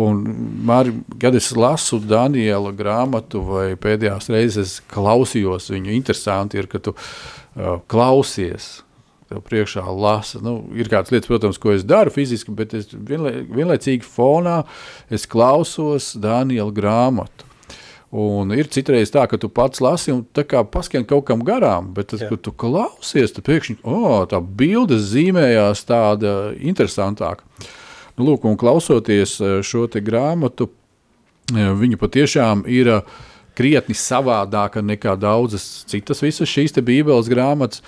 Un, 0.00 0.22
Māri, 0.66 0.94
kad 1.20 1.36
es 1.36 1.50
lasu 1.56 1.98
Daniela 2.00 2.72
grāmatu 2.76 3.42
vai 3.44 3.66
pēdējās 3.80 4.30
reizes 4.32 4.78
klausījos 4.92 5.68
viņu, 5.74 5.92
interesanti 5.98 6.60
ir, 6.62 6.70
ka 6.70 6.80
tu 6.80 6.94
uh, 6.96 7.76
klausies. 7.92 8.85
Tev 9.26 9.40
priekšā 9.42 9.82
lasa. 9.90 10.38
Nu, 10.44 10.60
ir 10.78 10.86
kādas 10.90 11.10
lietas, 11.10 11.26
protams, 11.26 11.58
ko 11.58 11.72
es 11.74 11.82
daru 11.86 12.12
fiziski, 12.14 12.54
bet 12.54 12.76
es 12.78 12.92
vienlai, 12.94 13.40
vienlaicīgi 13.42 14.06
fonā 14.06 14.60
es 15.10 15.26
klausos 15.26 16.12
Daniela 16.22 16.70
grāmatu. 16.74 17.46
Un 18.14 18.52
ir 18.54 18.68
citreiz 18.70 19.10
tā, 19.10 19.24
ka 19.26 19.36
tu 19.36 19.50
pats 19.50 19.82
lasi 19.82 20.12
un 20.14 20.22
tā 20.32 20.44
kā 20.46 20.62
paskan 20.70 21.04
kaut 21.04 21.26
kam 21.26 21.42
garām, 21.44 21.90
bet 21.96 22.12
tad, 22.12 22.22
Jā. 22.22 22.30
kad 22.30 22.44
tu 22.46 22.52
klausies, 22.54 23.34
tad 23.34 23.44
pēkšņi 23.48 23.80
oh, 23.82 24.22
tā 24.30 24.38
bilde 24.38 25.00
zīmējās 25.02 25.82
tāda 25.88 26.36
interesantāka. 26.54 27.42
Nu, 28.16 28.28
lūk, 28.30 28.46
un 28.48 28.56
klausoties 28.56 29.36
eh, 29.42 29.56
šo 29.66 29.88
te 29.90 30.00
grāmatu, 30.00 30.70
eh, 31.50 31.72
viņa 31.82 31.98
patiešām 32.00 32.62
ir 32.70 32.92
eh, 32.94 33.16
krietni 33.58 33.96
savādāka 33.98 34.84
nekā 34.84 35.16
daudzas 35.18 35.66
citas 35.90 36.22
visas 36.22 36.48
šīs 36.48 36.76
te 36.76 36.84
bībeles 36.86 37.28
grāmatas. 37.32 37.82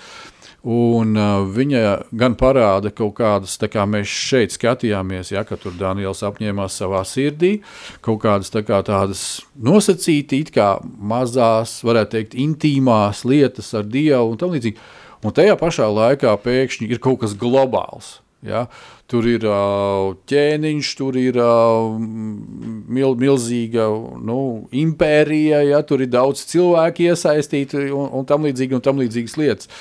Un 0.67 1.15
uh, 1.15 1.45
viņa 1.47 1.81
gan 2.19 2.35
parāda 2.35 2.91
kaut 2.91 3.13
kādas, 3.21 3.55
kā 3.71 3.85
mēs 3.87 4.11
šeit 4.11 4.51
skatījāmies, 4.51 5.31
ja, 5.31 5.45
tur 5.47 5.75
Daniels 5.79 6.19
apņēmās 6.27 6.75
savā 6.81 7.05
sirdī, 7.07 7.61
kaut 8.03 8.19
kādas 8.25 8.51
tā 8.51 8.65
kā 8.67 8.81
tādas 8.83 9.45
nosacīti, 9.55 10.41
it 10.43 10.51
kā 10.55 10.73
mazās, 10.83 11.79
varētu 11.87 12.17
teikt, 12.17 12.35
intīmās 12.35 13.23
lietas 13.23 13.71
ar 13.73 13.87
Dievu 13.87 14.33
un 14.33 14.41
tam 14.41 14.51
līdzīgi. 14.51 14.81
Un 15.23 15.35
tajā 15.35 15.55
pašā 15.59 15.87
laikā 15.87 16.35
pēkšņi 16.43 16.91
ir 16.91 16.99
kaut 17.03 17.23
kas 17.23 17.35
globāls. 17.39 18.17
Ja? 18.45 18.67
Tur 19.09 19.25
ir 19.27 19.43
uh, 19.47 20.13
ķēniņš, 20.29 20.89
tur 20.95 21.17
ir 21.19 21.39
uh, 21.41 21.97
mil, 21.99 23.15
milzīga 23.19 23.87
nu, 24.23 24.39
impērija, 24.71 25.63
ja? 25.67 25.81
tur 25.83 26.05
ir 26.05 26.11
daudz 26.13 26.45
cilvēku 26.47 27.09
iesaistīti 27.09 27.89
un, 27.89 28.07
un 28.19 28.27
tam 28.29 28.47
līdzīgi 28.47 28.77
un 28.77 28.85
tam 28.85 29.01
līdzīgas 29.01 29.35
lietas. 29.41 29.71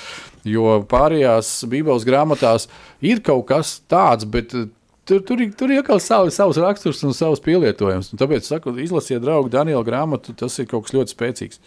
Jo 0.47 0.79
pārējās 0.89 1.51
Bībeles 1.71 2.07
grāmatās 2.07 2.69
ir 3.05 3.23
kaut 3.27 3.47
kas 3.51 3.79
tāds, 3.91 4.29
bet 4.29 4.55
eh, 4.55 4.69
tur, 5.09 5.23
tur, 5.27 5.43
tur 5.59 5.73
ir 5.73 5.83
atkal 5.83 6.03
savi, 6.03 6.35
savs 6.35 6.61
raksturs 6.63 7.03
un 7.07 7.17
savs 7.17 7.43
pielietojums. 7.45 8.13
Un 8.13 8.21
tāpēc, 8.21 8.47
saku, 8.47 8.77
izlasiet 8.83 9.25
draugu 9.25 9.51
Daniela 9.53 9.85
grāmatu, 9.87 10.37
tas 10.39 10.59
ir 10.59 10.69
kaut 10.71 10.87
kas 10.87 10.97
ļoti 10.97 11.17
spēcīgs. 11.17 11.63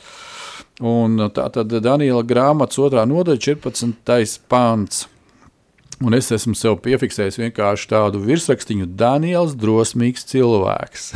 Un 0.81 1.19
tā 1.35 1.47
tad 1.53 1.73
Daniela 1.83 2.23
grāmatas 2.25 2.79
otrā 2.81 3.03
nodaļa, 3.09 3.41
14. 3.51 4.39
pants. 4.49 5.05
Un 6.01 6.15
es 6.17 6.31
esmu 6.33 6.55
sev 6.57 6.79
piefiksējis 6.81 7.37
vienkārši 7.43 7.89
tādu 7.91 8.23
virsrakstu, 8.25 8.87
Daniels, 8.97 9.53
drosmīgs 9.59 10.25
cilvēks. 10.31 11.11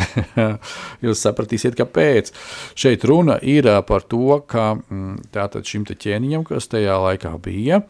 Jūs 1.06 1.24
sapratīsiet, 1.26 1.78
kāpēc. 1.80 2.30
Šeit 2.78 3.06
runa 3.10 3.40
ir 3.42 3.66
par 3.90 4.06
to, 4.06 4.38
ka 4.46 4.76
mm, 4.78 5.32
tātad 5.34 5.66
šim 5.66 5.88
ķēniņam, 5.90 6.46
kas 6.46 6.70
tajā 6.70 7.00
laikā 7.02 7.34
bija, 7.42 7.82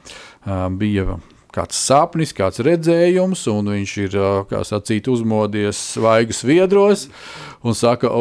bija 0.80 1.20
kāds 1.56 1.78
sapnis, 1.80 2.34
kāds 2.36 2.60
redzējums, 2.64 3.46
un 3.52 3.72
viņš 3.72 3.94
ir, 4.04 4.18
sacīt, 4.68 5.08
uzmodies 5.12 5.80
svaigas 5.96 6.44
viedros 6.48 7.06
un 7.66 7.78
saka, 7.78 8.12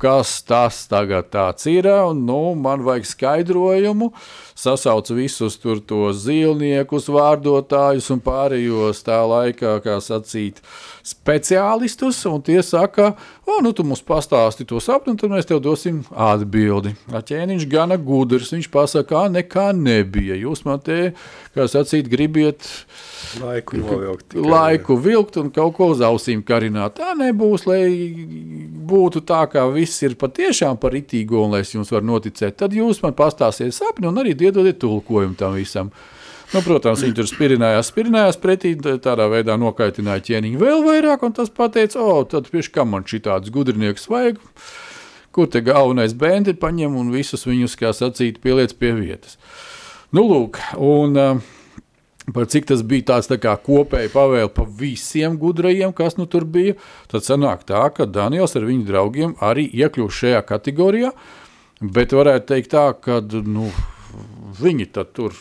kas 0.00 0.38
tas 0.46 0.82
tagad 0.90 1.32
ir, 1.72 1.88
un 2.10 2.24
nu, 2.28 2.40
man 2.54 2.84
vajag 2.86 3.08
skaidrojumu 3.12 4.12
sasauc 4.56 5.10
visus 5.12 5.58
tur 5.60 5.80
tos 5.84 6.22
zīlniekus, 6.24 7.10
vārdotājus 7.12 8.08
un 8.14 8.22
pārējos 8.24 9.02
tā 9.04 9.18
laikā, 9.28 9.76
kā 9.84 9.98
sacīt, 10.00 10.62
speciālistus, 11.06 12.22
un 12.30 12.40
tie 12.42 12.58
saka, 12.64 13.12
o, 13.46 13.58
nu 13.62 13.72
tu 13.76 13.84
mums 13.86 14.02
pastāsti 14.06 14.66
to 14.68 14.80
sapni, 14.82 15.12
un 15.12 15.20
tad 15.20 15.30
mēs 15.32 15.46
tev 15.48 15.60
dosim 15.64 16.00
atbildi. 16.10 16.94
A 17.12 17.20
ķēniņš 17.26 17.66
gana 17.70 17.98
gudrs, 18.00 18.52
viņš 18.54 18.70
pasaka, 18.72 19.26
"Ā, 19.26 19.30
nekā 19.36 19.68
nebija, 19.76 20.34
jūs 20.40 20.64
man 20.64 20.80
te, 20.80 21.12
kā 21.54 21.68
sacīt, 21.70 22.08
gribiet 22.08 22.64
Laiku 23.40 23.76
novilkt. 23.76 24.28
tikai. 24.32 24.50
laiku 24.50 24.96
vilkt 24.96 25.36
un 25.36 25.50
kaut 25.50 25.74
ko 25.76 25.90
uz 25.92 26.00
ausīm 26.00 26.42
karināt. 26.42 26.96
Tā 26.96 27.12
nebūs, 27.16 27.66
lai 27.66 27.84
būtu 28.86 29.22
tā, 29.26 29.44
ka 29.50 29.66
viss 29.72 30.02
ir 30.02 30.14
patiešām 30.14 30.78
par 30.80 30.90
itīgo 30.96 31.44
un 31.44 31.52
lai 31.52 31.60
es 31.60 31.72
jums 31.74 31.90
varu 31.90 32.06
noticēt. 32.06 32.56
Tad 32.56 32.72
jūs 32.72 33.02
man 33.02 33.12
pastāstiet 33.12 33.74
sapni 33.74 34.06
un 34.08 34.14
arī 34.22 34.34
iedodiet 34.46 34.78
tulkojumu 34.82 35.38
tam 35.38 35.56
visam. 35.58 35.90
Nu, 36.52 36.60
protams, 36.62 37.02
viņi 37.02 37.16
tur 37.18 37.26
spirinājās, 37.26 37.88
spirinājās 37.90 38.36
pretī, 38.38 38.76
tā- 38.78 39.00
tādā 39.02 39.26
veidā 39.32 39.56
nokaitināja 39.58 40.22
ķēniņu 40.28 40.60
vēl 40.60 40.84
vairāk, 40.86 41.24
un 41.26 41.34
tas 41.34 41.50
pateica, 41.50 41.98
o, 41.98 42.20
tad 42.22 42.46
pieši 42.52 42.70
kam 42.76 42.92
man 42.94 43.02
šī 43.02 43.24
tāds 43.24 43.50
gudrinieks 43.50 44.06
vajag, 44.06 44.38
kur 45.34 45.50
te 45.50 45.60
galvenais 45.66 46.14
bendi 46.14 46.54
paņem 46.54 46.94
un 46.96 47.10
visus 47.10 47.42
viņus, 47.48 47.74
kā 47.80 47.90
sacīt, 47.90 48.38
pieliec 48.44 48.76
pie 48.78 48.94
vietas. 48.94 49.40
Nu, 50.14 50.22
lūk, 50.22 50.60
un 50.78 51.18
uh, 51.18 51.42
par 52.34 52.46
cik 52.50 52.66
tas 52.70 52.82
bija 52.86 53.10
tāds 53.12 53.28
tā 53.30 53.38
kopēji 53.38 54.12
pavēle 54.14 54.50
pa 54.54 54.64
visiem 54.66 55.36
gudrajiem, 55.38 55.92
kas 55.92 56.16
nu 56.18 56.26
tur 56.30 56.46
bija, 56.46 56.74
tad 57.10 57.26
sanāk 57.26 57.66
tā, 57.68 57.82
ka 57.94 58.06
Daniels 58.06 58.56
ar 58.58 58.66
viņu 58.66 58.86
draugiem 58.86 59.34
arī 59.42 59.66
iekļūst 59.82 60.22
šajā 60.22 60.46
kategorijā, 60.46 61.12
bet 61.82 62.16
varētu 62.16 62.50
teikt 62.54 62.72
tā, 62.74 62.88
ka 62.94 63.20
nu, 63.46 63.70
viņi 64.60 64.88
tad 64.94 65.12
tur, 65.16 65.36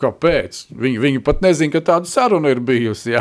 kāpēc? 0.00 0.66
Viņi, 0.72 1.00
viņi 1.02 1.22
pat 1.24 1.42
nezin, 1.44 1.72
ka 1.72 1.82
tāda 1.84 2.08
saruna 2.08 2.52
ir 2.52 2.62
bijusi, 2.64 3.16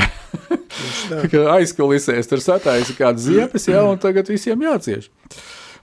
aizkulisēs 1.58 2.30
tur 2.30 2.44
sataisa 2.44 2.96
kādas 2.98 3.28
ziepes, 3.28 3.68
jā, 3.72 3.84
un 3.86 4.00
tagad 4.02 4.30
visiem 4.32 4.62
jācieš. 4.64 5.10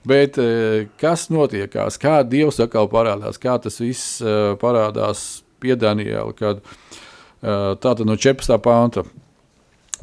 Bet 0.07 0.37
eh, 0.39 0.87
kas 1.01 1.27
notiekās, 1.33 1.97
kā 1.99 2.21
Dievs 2.27 2.61
atkal 2.63 2.89
parādās, 2.91 3.39
kā 3.41 3.57
tas 3.61 3.79
viss 3.81 4.21
eh, 4.21 4.53
parādās 4.61 5.43
pie 5.61 5.75
Daniela, 5.79 6.31
kad 6.37 6.61
eh, 6.61 7.73
tātad 7.81 8.05
no 8.07 8.15
14. 8.15 8.53
pānta 8.63 9.03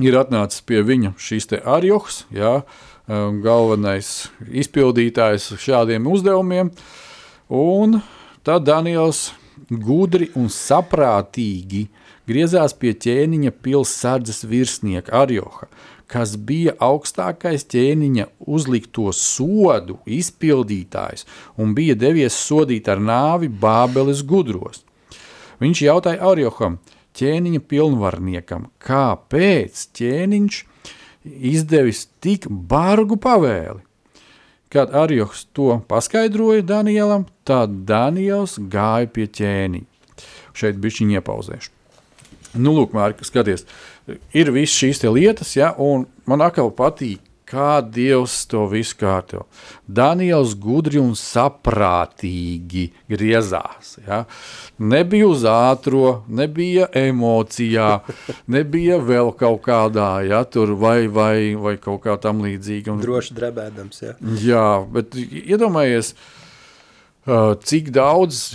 ir 0.02 0.18
atnācis 0.18 0.64
pie 0.66 0.82
viņa 0.84 1.14
šis 1.20 1.48
te 1.52 1.60
Arjohs, 1.62 2.24
jā, 2.34 2.58
galvenais 3.06 4.30
izpildītājs 4.48 5.50
šādiem 5.60 6.06
uzdevumiem, 6.08 6.70
un 7.52 7.98
tad 8.44 8.66
Daniels 8.68 9.30
gudri 9.68 10.28
un 10.36 10.50
saprātīgi 10.52 11.86
griezās 12.28 12.74
pie 12.76 12.92
ķēniņa 12.96 13.52
pilsardzes 13.64 14.44
virsnieka 14.48 15.14
Arjoha, 15.24 15.68
kas 16.10 16.34
bija 16.36 16.74
augstākais 16.84 17.64
ķēniņa 17.72 18.26
uzlikto 18.56 19.10
sodu 19.16 19.98
izpildītājs 20.04 21.24
un 21.56 21.72
bija 21.76 21.96
devies 21.96 22.36
sodīt 22.36 22.90
ar 22.92 23.00
nāvi 23.00 23.48
Bābeles 23.48 24.20
gudros. 24.26 24.84
Viņš 25.62 25.82
jautāja 25.86 26.20
Arjoham, 26.28 26.78
ķēniņa 27.16 27.64
pilnvarniekam, 27.70 28.68
kāpēc 28.82 29.88
ķēniņš 29.96 30.62
izdevis 31.54 32.06
tik 32.20 32.48
bargu 32.50 33.16
pavēli. 33.20 33.80
Kad 34.74 34.90
Arjohs 34.98 35.44
to 35.54 35.76
paskaidroja 35.86 36.64
Danielam, 36.66 37.28
tad 37.46 37.84
Daniels 37.86 38.56
gāja 38.58 39.06
pie 39.14 39.28
ķēniņa. 39.30 39.86
Šeit 40.54 40.80
bija 40.82 40.98
viņa 40.98 41.20
iepauzēšana. 41.20 41.74
Nu, 42.54 42.72
lūk, 42.74 42.92
Mārka, 42.94 43.26
skaties, 43.26 43.64
ir 44.34 44.50
visas 44.54 44.74
šīs 44.74 45.02
lietas, 45.06 45.54
ja, 45.54 45.72
un 45.78 46.08
man 46.26 46.42
atkal 46.42 46.70
patīk, 46.74 47.22
kā 47.48 47.78
Dievs 47.82 48.34
to 48.50 48.64
visu 48.70 48.96
kārto. 49.00 49.44
Daniels 49.86 50.54
gudri 50.58 51.00
un 51.00 51.12
saprātīgi 51.18 52.86
griezās. 53.10 53.96
Ja. 54.06 54.22
Nebija 54.78 55.28
uz 55.28 55.44
ātro, 55.48 56.24
nebija 56.28 56.88
emocijā, 56.98 57.90
nebija 58.56 59.00
vēl 59.02 59.32
kaut 59.38 59.62
kādā, 59.66 60.12
ja, 60.28 60.44
tur 60.44 60.74
vai, 60.80 61.04
vai, 61.08 61.54
vai 61.60 61.76
kaut 61.80 62.04
kā 62.06 62.16
tam 62.20 62.44
līdzīga. 62.44 62.94
Un, 62.94 63.04
Droši 63.04 63.36
drebēdams, 63.36 64.02
jā. 64.06 64.16
Jā, 64.44 64.68
bet 64.94 65.16
iedomājieties, 65.18 66.14
uh, 67.28 67.52
cik 67.60 67.92
daudz 67.94 68.54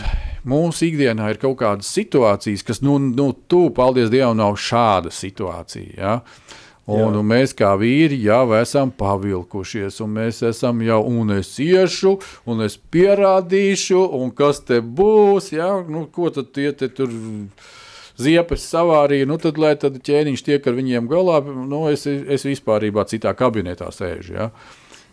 mūsu 0.49 0.89
ikdienā 0.89 1.33
ir 1.33 1.41
kaut 1.41 1.59
kādas 1.61 1.89
situācijas, 1.93 2.63
kas, 2.65 2.81
nu, 2.85 2.97
nu 3.01 3.31
tu, 3.51 3.67
paldies 3.75 4.11
Dievam, 4.13 4.37
nav 4.39 4.57
šāda 4.59 5.13
situācija. 5.13 5.93
Ja? 5.97 6.15
Un, 6.89 6.97
Jā. 6.97 7.09
un 7.09 7.27
mēs 7.29 7.53
kā 7.53 7.73
vīri 7.77 8.17
jau 8.23 8.47
esam 8.57 8.89
pavilkušies, 8.97 9.99
un 10.01 10.15
mēs 10.15 10.41
esam 10.47 10.79
jau, 10.81 11.03
un 11.05 11.35
es 11.35 11.51
iešu, 11.61 12.15
un 12.49 12.63
es 12.65 12.79
pierādīšu, 12.81 13.99
un 14.17 14.31
kas 14.33 14.63
te 14.65 14.79
būs, 14.81 15.51
ja? 15.53 15.69
nu, 15.85 16.07
ko 16.09 16.31
tad 16.33 16.49
tie 16.55 16.71
te 16.73 16.89
tur 16.89 17.13
ziepes 18.19 18.65
savārīja, 18.71 19.29
nu 19.29 19.37
tad, 19.41 19.61
lai 19.61 19.75
tad 19.79 20.01
ķēniņš 20.01 20.45
tiek 20.47 20.65
ar 20.65 20.77
viņiem 20.79 21.07
galā, 21.11 21.39
nu, 21.45 21.85
es, 21.93 22.07
es 22.09 22.47
vispārībā 22.49 23.05
citā 23.11 23.35
kabinetā 23.37 23.91
sēžu, 23.93 24.35
ja? 24.39 24.49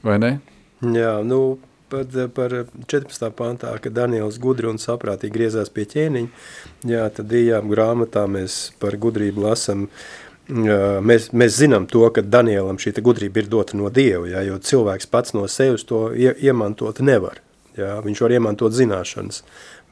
vai 0.06 0.16
ne? 0.22 0.32
Jā, 0.80 1.18
nu, 1.24 1.58
par, 1.88 2.04
par 2.34 2.54
14. 2.86 3.30
pantā, 3.36 3.72
kad 3.82 3.94
Daniels 3.96 4.40
gudri 4.42 4.68
un 4.70 4.80
saprātīgi 4.82 5.34
griezās 5.34 5.70
pie 5.72 5.86
ķēniņa, 5.92 6.46
jā, 6.90 7.06
tad 7.16 7.32
ījām 7.32 7.70
grāmatā 7.72 8.26
mēs 8.30 8.58
par 8.82 8.98
gudrību 9.00 9.46
lasam, 9.46 9.86
jā, 9.86 10.25
mēs, 10.48 11.30
mēs 11.32 11.56
zinām 11.58 11.86
to, 11.90 12.04
ka 12.14 12.22
Danielam 12.22 12.78
šī 12.78 12.94
gudrība 13.02 13.42
ir 13.42 13.50
dota 13.50 13.76
no 13.76 13.90
Dieva, 13.90 14.26
jā, 14.30 14.44
jo 14.46 14.58
cilvēks 14.58 15.10
pats 15.10 15.34
no 15.34 15.46
sevis 15.50 15.84
to 15.84 16.10
ie, 16.14 16.32
iemantot 16.42 17.00
nevar. 17.00 17.42
Jā, 17.76 17.98
viņš 18.00 18.20
var 18.24 18.32
iemantot 18.32 18.72
zināšanas, 18.72 19.42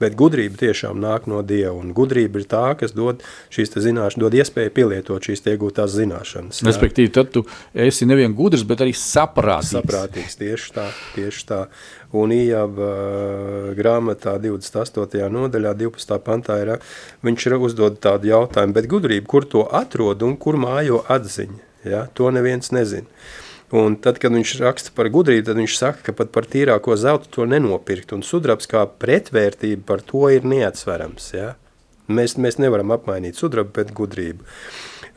bet 0.02 0.16
gudrība 0.18 0.58
tiešām 0.60 0.98
nāk 1.00 1.28
no 1.30 1.40
Dieva, 1.46 1.74
un 1.78 1.92
gudrība 1.96 2.40
ir 2.40 2.46
tā, 2.50 2.62
kas 2.78 2.94
dod 2.96 3.22
šīs 3.54 3.74
zināšanas, 3.74 4.20
dod 4.20 4.36
iespēju 4.38 4.72
pielietot 4.74 5.28
šīs 5.28 5.44
iegūtās 5.52 5.94
zināšanas. 5.94 6.62
jā. 6.62 6.68
Respektīvi, 6.68 7.12
tad 7.14 7.30
tu 7.34 7.44
esi 7.74 8.08
nevien 8.10 8.34
gudrs, 8.34 8.64
bet 8.66 8.82
arī 8.84 8.94
saprātīgs. 8.98 9.76
Saprātīgs, 9.78 10.38
tieši 10.40 10.74
tā, 10.74 10.88
tieši 11.14 11.46
tā. 11.50 11.60
Un 12.14 12.30
Ījāba 12.34 12.88
uh, 12.88 13.70
grāmatā 13.78 14.36
28. 14.42 15.22
nodaļā, 15.34 15.74
12. 15.80 16.18
pantā 16.26 16.60
ir, 16.62 16.74
viņš 17.26 17.48
ir 17.48 17.56
uzdod 17.58 17.98
tādu 18.02 18.30
jautājumu, 18.30 18.76
bet 18.76 18.90
gudrība, 18.90 19.26
kur 19.30 19.48
to 19.50 19.64
atrod 19.66 20.22
un 20.26 20.36
kur 20.38 20.58
mājo 20.60 21.02
atziņa, 21.10 21.58
ja? 21.90 22.06
to 22.14 22.30
neviens 22.34 22.70
nezin. 22.74 23.10
Un 23.74 23.96
tad, 23.98 24.20
kad 24.22 24.30
viņš 24.30 24.52
raksta 24.62 24.92
par 24.94 25.08
gudrību, 25.10 25.48
tad 25.48 25.58
viņš 25.58 25.76
saka, 25.80 26.02
ka 26.06 26.14
pat 26.14 26.30
par 26.34 26.46
tīrāko 26.46 26.94
zeltu 27.00 27.30
to 27.34 27.46
nenopirkt, 27.50 28.12
un 28.14 28.22
sudrabs 28.22 28.70
kā 28.70 28.84
pretvērtība 28.86 29.82
par 29.88 30.04
to 30.06 30.28
ir 30.30 30.46
neatsverams, 30.46 31.32
ja? 31.34 31.54
Mēs, 32.06 32.36
mēs 32.38 32.60
nevaram 32.60 32.92
apmainīt 32.94 33.40
sudrabu 33.40 33.72
pret 33.74 33.90
gudrību. 33.96 34.46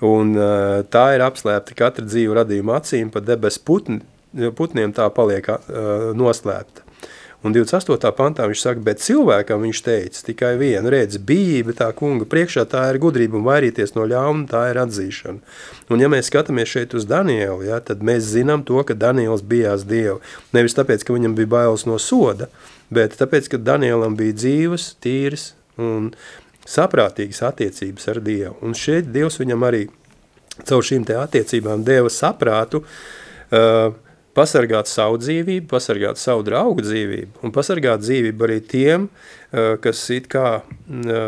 Un, 0.08 0.34
uh, 0.40 0.80
tā 0.90 1.04
ir 1.18 1.26
apslēpta 1.26 1.76
katra 1.78 2.06
dzīva 2.08 2.40
radījuma 2.42 2.80
acīm, 2.80 3.12
pa 3.14 3.22
debesu 3.22 3.62
putni, 3.68 4.00
putniem 4.58 4.94
tā 4.96 5.06
paliek 5.14 5.52
uh, 5.52 5.60
noslēpta. 6.18 6.87
Un 7.48 7.54
28. 7.56 8.10
pantā 8.18 8.44
viņš 8.50 8.62
saka, 8.66 8.82
bet 8.84 9.00
cilvēkam 9.00 9.62
viņš 9.64 9.82
teica 9.86 10.24
tikai 10.28 10.54
vienu 10.60 10.92
redzi, 10.92 11.22
bijība 11.24 11.76
tā 11.78 11.88
kunga 11.96 12.28
priekšā, 12.28 12.66
tā 12.68 12.82
ir 12.92 13.00
gudrība 13.00 13.40
un 13.40 13.46
vairīties 13.46 13.96
no 13.96 14.04
ļauna, 14.10 14.48
tā 14.52 14.66
ir 14.74 14.80
atzīšana. 14.82 15.56
Un 15.94 16.04
ja 16.04 16.10
mēs 16.12 16.28
skatāmies 16.28 16.74
šeit 16.74 16.96
uz 16.98 17.08
Danielu, 17.08 17.62
ja, 17.70 17.80
tad 17.80 18.04
mēs 18.04 18.28
zinām 18.34 18.66
to, 18.68 18.82
ka 18.84 18.98
Daniels 18.98 19.46
bijās 19.48 19.86
Dievu. 19.88 20.20
Nevis 20.58 20.76
tāpēc, 20.76 21.06
ka 21.08 21.16
viņam 21.16 21.38
bija 21.38 21.54
bailes 21.56 21.88
no 21.88 21.96
soda, 22.04 22.50
bet 22.92 23.16
tāpēc, 23.20 23.48
ka 23.54 23.62
Danielam 23.62 24.18
bija 24.20 24.36
dzīves, 24.36 24.90
tīras 25.04 25.54
un 25.80 26.12
saprātīgas 26.68 27.46
attiecības 27.48 28.12
ar 28.12 28.20
Dievu. 28.26 28.58
Un 28.66 28.76
šeit 28.76 29.08
Dievs 29.16 29.40
viņam 29.40 29.64
arī 29.70 29.86
caur 30.68 30.84
šīm 30.84 31.08
attiecībām 31.16 31.86
deva 31.88 32.12
saprātu, 32.12 32.84
uh, 32.84 33.96
pasargāt 34.38 34.92
savu 34.92 35.20
dzīvību, 35.24 35.66
pasargāt 35.72 36.22
savu 36.22 36.46
draugu 36.48 36.86
dzīvību 36.86 37.44
un 37.44 37.56
pasargāt 37.56 38.06
dzīvību 38.06 38.48
arī 38.48 38.62
tiem, 38.62 39.10
uh, 39.10 39.76
kas 39.82 40.06
it 40.14 40.30
kā 40.32 40.48
uh, 40.62 41.28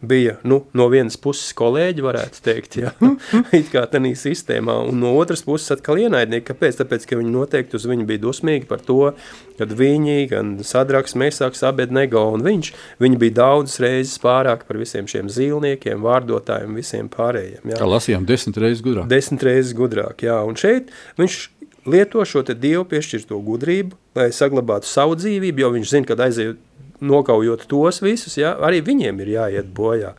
bija 0.00 0.36
nu, 0.42 0.62
no 0.72 0.86
vienas 0.88 1.16
puses 1.20 1.52
kolēģi, 1.56 2.02
varētu 2.04 2.42
teikt, 2.44 2.76
ja, 2.80 2.92
it 3.58 3.68
kā 3.72 3.84
tādā 3.90 4.12
sistēmā, 4.16 4.78
un 4.88 5.00
no 5.02 5.12
otras 5.18 5.42
puses 5.44 5.74
atkal 5.74 6.00
ienaidnieki. 6.00 6.46
Kāpēc? 6.50 6.80
Tāpēc, 6.80 7.04
ka 7.08 7.18
viņi 7.20 7.32
noteikti 7.34 7.76
uz 7.76 7.86
viņu 7.88 8.06
bija 8.08 8.22
dusmīgi 8.24 8.68
par 8.70 8.82
to, 8.86 9.12
kad 9.60 9.74
viņi, 9.76 10.16
gan 10.32 10.54
Sadraks, 10.64 11.16
Mēsāks, 11.20 11.62
Abednego 11.68 12.24
un 12.34 12.44
viņš, 12.46 12.72
viņi 13.02 13.20
bija 13.20 13.38
daudzas 13.42 13.80
reizes 13.84 14.16
pārāk 14.22 14.64
par 14.68 14.80
visiem 14.80 15.08
šiem 15.10 15.28
zīlniekiem, 15.32 16.00
vārdotājiem, 16.06 16.80
visiem 16.80 17.12
pārējiem. 17.12 17.74
Ja. 17.74 17.80
Kā 17.82 17.90
lasījām, 17.90 18.28
desmit 18.28 18.60
reizes 18.62 18.84
gudrāk. 18.86 19.10
Desmit 19.10 19.44
reizes 19.50 19.76
gudrāk, 19.76 20.24
jā, 20.24 20.40
un 20.48 20.56
šeit 20.60 20.94
viņš 21.20 21.42
lieto 21.86 22.24
šo 22.24 22.42
te 22.46 22.54
Dievu 22.54 22.84
piešķirto 22.90 23.38
gudrību, 23.44 23.96
lai 24.18 24.30
saglabātu 24.34 24.88
savu 24.88 25.16
dzīvību, 25.20 25.64
jo 25.64 25.70
viņš 25.76 25.92
zina, 25.94 26.08
kad 26.08 26.24
aizejot 26.26 26.58
nokaujot 27.00 27.64
tos 27.68 28.02
visus, 28.04 28.36
ja, 28.36 28.56
arī 28.60 28.82
viņiem 28.84 29.22
ir 29.24 29.32
jāiet 29.36 29.72
bojā. 29.76 30.14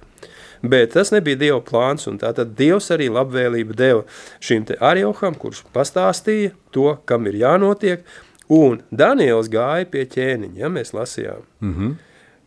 Bet 0.62 0.94
tas 0.94 1.10
nebija 1.14 1.40
Dieva 1.42 1.62
plāns, 1.66 2.06
un 2.10 2.20
tātad 2.22 2.54
Dievs 2.58 2.92
arī 2.94 3.10
labvēlību 3.10 3.78
deva 3.78 4.04
šim 4.44 4.68
te 4.70 4.78
Arioham, 4.78 5.38
kurš 5.38 5.64
pastāstīja 5.74 6.54
to, 6.74 7.00
kam 7.10 7.26
ir 7.30 7.40
jānotiek, 7.42 8.06
un 8.52 8.82
Daniels 8.92 9.50
gāja 9.50 9.90
pie 9.90 10.06
ķēniņa, 10.06 10.58
ja 10.62 10.70
mēs 10.70 10.94
lasījām. 10.94 11.46
Mm 11.62 11.76
-hmm. 11.76 12.00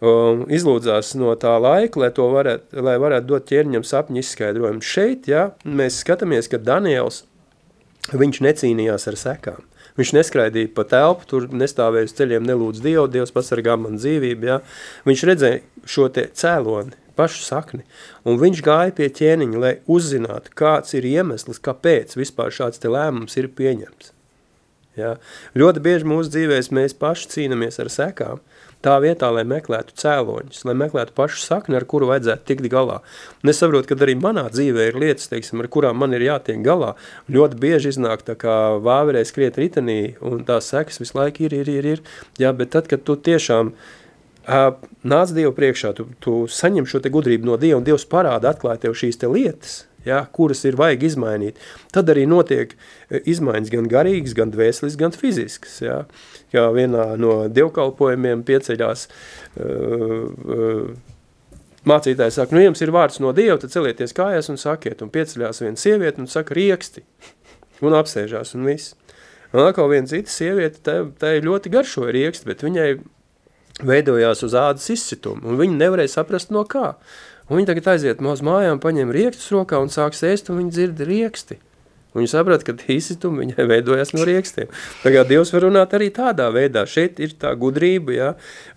Um, 0.04 0.42
izlūdzās 0.50 1.14
no 1.16 1.32
tā 1.40 1.54
laika, 1.58 2.00
lai, 2.00 2.10
varētu, 2.10 2.82
lai 2.82 2.96
varētu 2.98 3.26
dot 3.26 3.46
ķēniņam 3.48 3.84
sapņu 3.84 4.18
izskaidrojumu. 4.20 4.82
Šeit, 4.82 5.28
ja, 5.28 5.54
mēs 5.64 6.02
skatāmies, 6.02 6.50
ka 6.50 6.58
Daniels, 6.58 7.24
viņš 8.12 8.42
necīnījās 8.44 9.08
ar 9.08 9.16
sekām. 9.20 9.62
Viņš 9.94 10.10
neskraidīja 10.16 10.72
pa 10.74 10.82
telpu, 10.90 11.26
tur 11.30 11.46
nestāvēja 11.54 12.08
uz 12.08 12.14
ceļiem, 12.18 12.46
nelūdz 12.48 12.82
Dievu, 12.82 13.06
Dievs 13.10 13.32
pasargā 13.34 13.76
man 13.78 13.94
dzīvību. 14.00 14.48
Ja? 14.48 14.58
Viņš 15.06 15.22
redzēja 15.30 15.60
šo 15.86 16.08
cēloni, 16.10 16.96
pašu 17.14 17.44
sakni, 17.46 17.84
un 18.26 18.40
viņš 18.40 18.62
gāja 18.66 18.94
pie 18.96 19.06
ķēniņa, 19.14 19.60
lai 19.62 19.76
uzzinātu, 19.86 20.50
kāds 20.58 20.96
ir 20.98 21.06
iemesls, 21.06 21.62
kāpēc 21.62 22.16
vispār 22.18 22.50
šāds 22.54 22.82
lēmums 22.82 23.38
ir 23.38 23.52
pieņemts. 23.54 24.10
Ja? 24.98 25.14
Ļoti 25.58 25.82
bieži 25.84 26.10
mūsu 26.10 26.34
dzīvēs 26.34 26.72
mēs 26.74 26.98
paši 26.98 27.30
cīnamies 27.36 27.78
ar 27.82 27.92
sekām, 27.92 28.42
tā 28.84 28.98
vietā, 29.02 29.30
lai 29.32 29.44
meklētu 29.48 29.96
cēloņus, 30.00 30.64
lai 30.68 30.76
meklētu 30.84 31.14
pašu 31.16 31.40
sakni, 31.42 31.78
ar 31.78 31.86
kuru 31.88 32.10
vajadzētu 32.10 32.46
tikt 32.50 32.68
galā. 32.72 33.00
Un 33.42 33.52
es 33.52 33.60
saprotu, 33.62 33.90
ka 33.90 33.98
arī 34.04 34.16
manā 34.20 34.44
dzīvē 34.52 34.90
ir 34.90 35.00
lietas, 35.00 35.30
teiksim, 35.32 35.62
ar 35.64 35.70
kurām 35.72 35.98
man 36.02 36.16
ir 36.16 36.26
jātiek 36.26 36.60
galā. 36.64 36.94
Ļoti 37.32 37.60
bieži 37.64 37.94
iznāk 37.94 38.26
tā 38.28 38.36
kā 38.40 38.56
vāverē 38.84 39.24
skriet 39.26 39.58
ritenī, 39.60 40.16
un 40.24 40.44
tās 40.48 40.70
sekas 40.72 41.00
visu 41.02 41.18
laiku 41.18 41.48
ir, 41.48 41.56
ir, 41.62 41.72
ir, 41.78 41.90
ir. 41.96 42.04
Jā, 42.40 42.52
bet 42.56 42.74
tad, 42.76 42.90
kad 42.90 43.06
tu 43.06 43.16
tiešām 43.16 43.72
uh, 43.72 44.76
nāc 45.14 45.34
Dievu 45.36 45.54
priekšā, 45.56 45.94
tu, 45.96 46.08
tu 46.24 46.44
saņem 46.50 46.88
šo 46.90 47.00
te 47.04 47.12
gudrību 47.14 47.48
no 47.48 47.58
Dieva, 47.60 47.80
un 47.80 47.88
Dievs 47.88 48.06
parāda 48.10 48.52
atklāja 48.52 48.86
tev 48.86 48.98
šīs 48.98 49.20
te 49.20 49.30
lietas, 49.30 49.84
ja, 50.06 50.24
kuras 50.32 50.64
ir 50.68 50.78
vajag 50.80 51.06
izmainīt, 51.10 51.60
tad 51.94 52.12
arī 52.12 52.26
notiek 52.30 52.74
izmaiņas 53.10 53.72
gan 53.72 53.88
garīgas, 53.90 54.36
gan 54.36 54.52
dvēselis, 54.54 54.98
gan 55.00 55.16
fiziskas. 55.16 55.80
Ja 55.84 56.04
kā 56.54 56.68
vienā 56.74 57.14
no 57.20 57.44
dievkalpojumiem 57.50 58.44
pieceļās 58.46 59.06
uh, 59.08 59.64
uh, 59.64 61.14
mācītājs 61.88 62.38
saka, 62.40 62.56
nu 62.56 62.64
jums 62.64 62.82
ir 62.84 62.92
vārds 62.94 63.20
no 63.22 63.32
Dieva, 63.36 63.58
tad 63.60 63.74
celieties 63.74 64.16
kājās 64.16 64.50
un 64.52 64.60
sakiet, 64.60 65.02
un 65.04 65.12
pieceļās 65.14 65.64
viena 65.64 65.80
sieviete 65.80 66.22
un 66.22 66.30
saka 66.30 66.56
rieksti, 66.56 67.04
un 67.84 67.96
apsēžās 67.98 68.54
un 68.58 68.68
viss. 68.68 68.94
Un 69.54 69.68
atkal 69.68 69.86
viena 69.92 70.10
cita 70.10 70.32
sieviete, 70.32 70.80
tā, 70.82 70.96
tā 71.20 71.36
ļoti 71.44 71.70
garšoja 71.70 72.14
rieksti, 72.16 72.48
bet 72.48 72.64
viņai 72.66 72.88
veidojās 73.86 74.42
uz 74.46 74.56
ādas 74.58 74.88
izsitumu, 74.90 75.44
un 75.50 75.60
viņa 75.60 75.78
nevarēja 75.78 76.16
saprast 76.16 76.50
no 76.54 76.64
kā. 76.66 76.94
Un 77.50 77.58
viņa 77.58 77.72
tagad 77.72 77.92
aiziet 77.92 78.24
uz 78.24 78.42
mājām, 78.44 78.80
paņem 78.80 79.12
riekstus 79.12 79.52
rokā 79.52 79.80
un 79.82 79.92
sāks 79.92 80.24
ēst, 80.24 80.48
un 80.48 80.62
viņa 80.62 80.76
dzird 80.78 81.06
rieksti. 81.08 81.60
Viņa 82.14 82.30
saprot, 82.30 82.62
ka 82.62 82.76
izsitumi 82.94 83.42
viņai 83.42 83.64
veidojas 83.66 84.12
no 84.14 84.22
riekstiem. 84.26 84.68
Tagad 85.02 85.26
Dievs 85.32 85.50
var 85.50 85.64
runāt 85.66 85.96
arī 85.96 86.12
tādā 86.14 86.46
veidā. 86.54 86.84
Šeit 86.86 87.18
ir 87.18 87.34
tā 87.42 87.50
gudrība, 87.58 88.14
ja? 88.14 88.28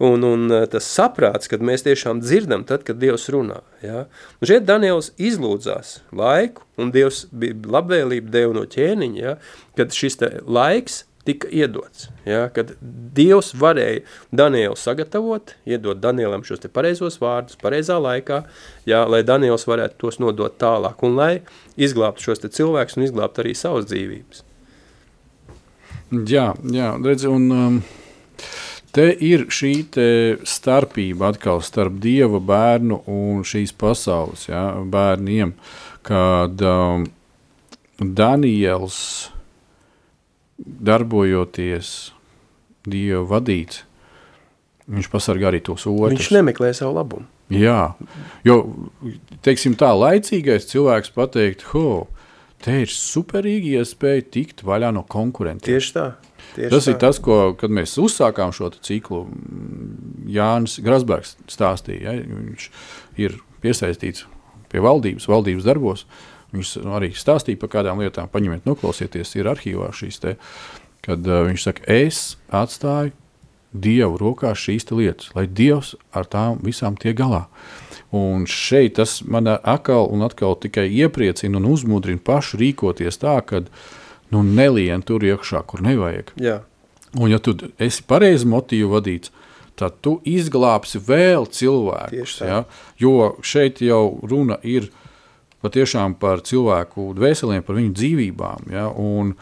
un, 0.01 0.26
un 0.26 0.47
eh, 0.49 0.65
tas 0.72 0.88
saprāts, 0.89 1.49
kad 1.51 1.61
mēs 1.61 1.86
tiešām 1.86 2.24
dzirdam 2.24 2.65
tad, 2.68 2.82
kad 2.88 2.97
Dievs 2.97 3.30
runā. 3.34 3.61
Ja? 3.86 4.07
Un 4.41 4.49
šeit 4.49 4.65
Daniels 4.65 5.11
izlūdzās 5.22 5.99
laiku, 6.18 6.65
un 6.82 6.89
Dievs 6.95 7.28
bija 7.30 7.59
labvēlība 7.78 8.34
deva 8.34 8.57
no 8.57 8.65
ķēniņa, 8.74 9.22
ja? 9.22 9.38
kad 9.78 9.93
šis 9.93 10.18
laiks 10.49 11.03
tika 11.28 11.49
iedots. 11.51 12.07
Ja, 12.28 12.47
kad 12.53 12.73
Dievs 13.17 13.51
varēja 13.59 14.03
Danielu 14.36 14.78
sagatavot, 14.80 15.53
iedot 15.67 15.99
Danielam 16.03 16.45
šos 16.47 16.63
te 16.63 16.71
pareizos 16.71 17.19
vārdus, 17.21 17.59
pareizā 17.61 17.99
laikā, 18.01 18.41
ja, 18.88 19.03
lai 19.09 19.23
Daniels 19.28 19.67
varētu 19.67 19.99
tos 20.03 20.21
nodot 20.23 20.55
tālāk 20.61 21.03
un 21.07 21.17
lai 21.19 21.34
izglābtu 21.75 22.30
šos 22.30 22.43
te 22.43 22.51
cilvēkus 22.53 22.97
un 22.97 23.07
izglābtu 23.09 23.43
arī 23.43 23.55
savas 23.57 23.89
dzīvības. 23.91 24.43
Jā, 26.32 26.53
jā 26.71 26.93
redz, 27.03 27.28
un 27.28 27.51
um, 27.51 27.80
te 28.95 29.09
ir 29.11 29.49
šī 29.51 29.73
te 29.91 30.09
starpība 30.47 31.34
atkal 31.34 31.59
starp 31.65 31.99
Dieva 32.03 32.39
bērnu 32.39 33.01
un 33.11 33.43
šīs 33.47 33.75
pasaules 33.75 34.47
ja, 34.47 34.69
bērniem, 34.88 35.51
kad 36.07 36.63
um, 36.63 37.09
Daniels 37.99 39.01
darbojoties 40.58 41.95
Dieva 42.88 43.24
vadīts, 43.28 43.82
viņš 44.88 45.10
pasargā 45.12 45.49
arī 45.49 45.60
tos 45.64 45.84
otrus. 45.89 46.16
Viņš 46.16 46.30
nemeklē 46.38 46.72
savu 46.76 46.95
labumu. 46.95 47.28
Jā, 47.51 47.95
jo, 48.47 48.55
teiksim 49.43 49.78
tā, 49.80 49.93
laicīgais 49.95 50.68
cilvēks 50.68 51.12
pateikt, 51.16 51.66
ho, 51.72 52.08
te 52.64 52.82
ir 52.84 52.91
superīgi 52.91 53.78
iespēja 53.80 54.26
tikt 54.36 54.64
vaļā 54.68 54.91
no 54.95 55.03
konkurentiem. 55.08 55.78
Tieši 55.78 55.93
tā. 55.95 56.08
Tieši 56.55 56.72
tas 56.74 56.88
tā. 56.88 56.93
ir 56.93 56.99
tas, 57.03 57.20
ko, 57.24 57.38
kad 57.60 57.72
mēs 57.72 57.95
uzsākām 58.03 58.51
šo 58.55 58.72
ciklu, 58.84 59.26
Jānis 60.32 60.80
Grasbergs 60.84 61.38
stāstīja, 61.51 62.16
ja, 62.16 62.24
viņš 62.24 62.70
ir 63.24 63.38
piesaistīts 63.64 64.26
pie 64.72 64.84
valdības, 64.84 65.28
valdības 65.32 65.68
darbos, 65.68 66.03
uh, 66.03 66.37
Viņš 66.56 66.74
arī 66.95 67.12
stāstīja 67.18 67.60
par 67.60 67.72
kādām 67.74 68.02
lietām, 68.02 68.30
paņemiet, 68.32 68.68
noklausieties, 68.68 69.34
ir 69.36 69.50
arhīvā 69.52 69.89
šīs 69.95 70.22
te, 70.24 70.36
kad 71.06 71.26
uh, 71.28 71.43
viņš 71.48 71.66
saka, 71.68 71.88
es 71.91 72.22
atstāju 72.56 73.16
Dievu 73.78 74.16
rokās 74.22 74.62
šīs 74.64 74.88
lietas, 74.95 75.34
lai 75.36 75.43
Dievs 75.45 75.93
ar 76.16 76.26
tām 76.32 76.62
visām 76.64 76.95
tiek 76.98 77.18
galā. 77.20 77.43
Un 78.16 78.45
šeit 78.48 78.95
tas 78.98 79.20
man 79.28 79.50
atkal 79.52 80.08
un 80.08 80.24
atkal 80.24 80.56
tikai 80.56 80.88
iepriecina 80.88 81.60
un 81.60 81.68
uzmudrina 81.68 82.24
pašu 82.24 82.62
rīkoties 82.62 83.20
tā, 83.20 83.36
ka 83.43 83.66
nu, 84.32 84.41
nelien 84.41 85.04
tur 85.04 85.26
iekšā, 85.28 85.66
kur 85.68 85.84
nevajag. 85.84 86.32
Jā. 86.39 86.62
Un 87.20 87.32
ja 87.32 87.41
tu 87.43 87.58
esi 87.80 88.06
pareizi 88.08 88.48
motīvu 88.48 88.95
vadīts, 88.95 89.34
tad 89.78 90.00
tu 90.02 90.18
izglābsi 90.26 91.04
vēl 91.04 91.45
cilvēku. 91.52 92.24
Ja? 92.39 92.64
Jo 93.00 93.36
šeit 93.45 93.84
jau 93.84 94.18
runa 94.24 94.58
ir 94.64 94.88
par 94.88 95.07
patiešām 95.68 96.15
par 96.20 96.41
cilvēku 96.47 97.11
dvēselēm, 97.18 97.65
par 97.68 97.78
viņu 97.78 97.95
dzīvībām. 97.97 98.70
Ja? 98.74 98.88
Un 98.91 99.36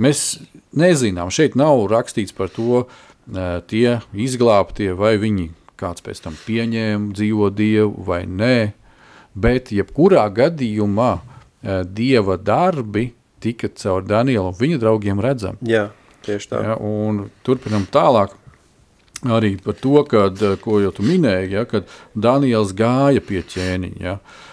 mēs 0.00 0.40
nezinām, 0.76 1.30
šeit 1.34 1.56
nav 1.58 1.86
rakstīts 1.92 2.34
par 2.36 2.50
to, 2.52 2.86
tie 3.68 3.98
izglābtie, 4.16 4.92
vai 4.96 5.16
viņi 5.20 5.50
kāds 5.78 6.02
pēc 6.04 6.22
tam 6.24 6.36
pieņēma 6.46 7.14
dzīvo 7.14 7.50
dievu 7.54 8.04
vai 8.08 8.24
nē. 8.26 8.72
Bet, 9.38 9.70
jebkurā 9.70 10.24
gadījumā, 10.34 11.12
dieva 11.94 12.38
darbi 12.40 13.12
tika 13.42 13.70
caur 13.78 14.02
Danielu 14.02 14.48
un 14.50 14.58
viņa 14.58 14.80
draugiem 14.82 15.20
redzami. 15.22 15.62
Jā, 15.68 15.88
tieši 16.26 16.50
tā. 16.50 16.64
Ja, 16.72 16.76
turpinam 17.46 17.86
tālāk. 17.92 18.34
Arī 19.26 19.56
par 19.58 19.74
to, 19.74 19.98
kad, 20.06 20.38
ko 20.62 20.76
jau 20.78 20.92
tu 20.94 21.02
minēji, 21.02 21.50
ja, 21.56 21.64
kad 21.66 21.90
Daniels 22.14 22.70
gāja 22.78 23.22
pie 23.26 23.40
ķēniņa. 23.42 24.02
Ja. 24.02 24.12
Uh, 24.18 24.47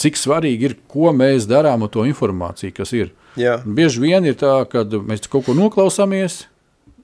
cik 0.00 0.16
svarīgi 0.16 0.70
ir, 0.70 0.76
ko 0.88 1.12
mēs 1.16 1.48
darām 1.50 1.84
ar 1.84 1.92
to 1.92 2.06
informāciju, 2.08 2.74
kas 2.76 2.94
ir. 2.96 3.12
Jā. 3.38 3.58
Bieži 3.64 4.02
vien 4.02 4.26
ir 4.26 4.38
tā, 4.40 4.62
ka 4.70 4.84
mēs 4.84 5.28
kaut 5.30 5.46
ko 5.46 5.54
noklausāmies, 5.56 6.44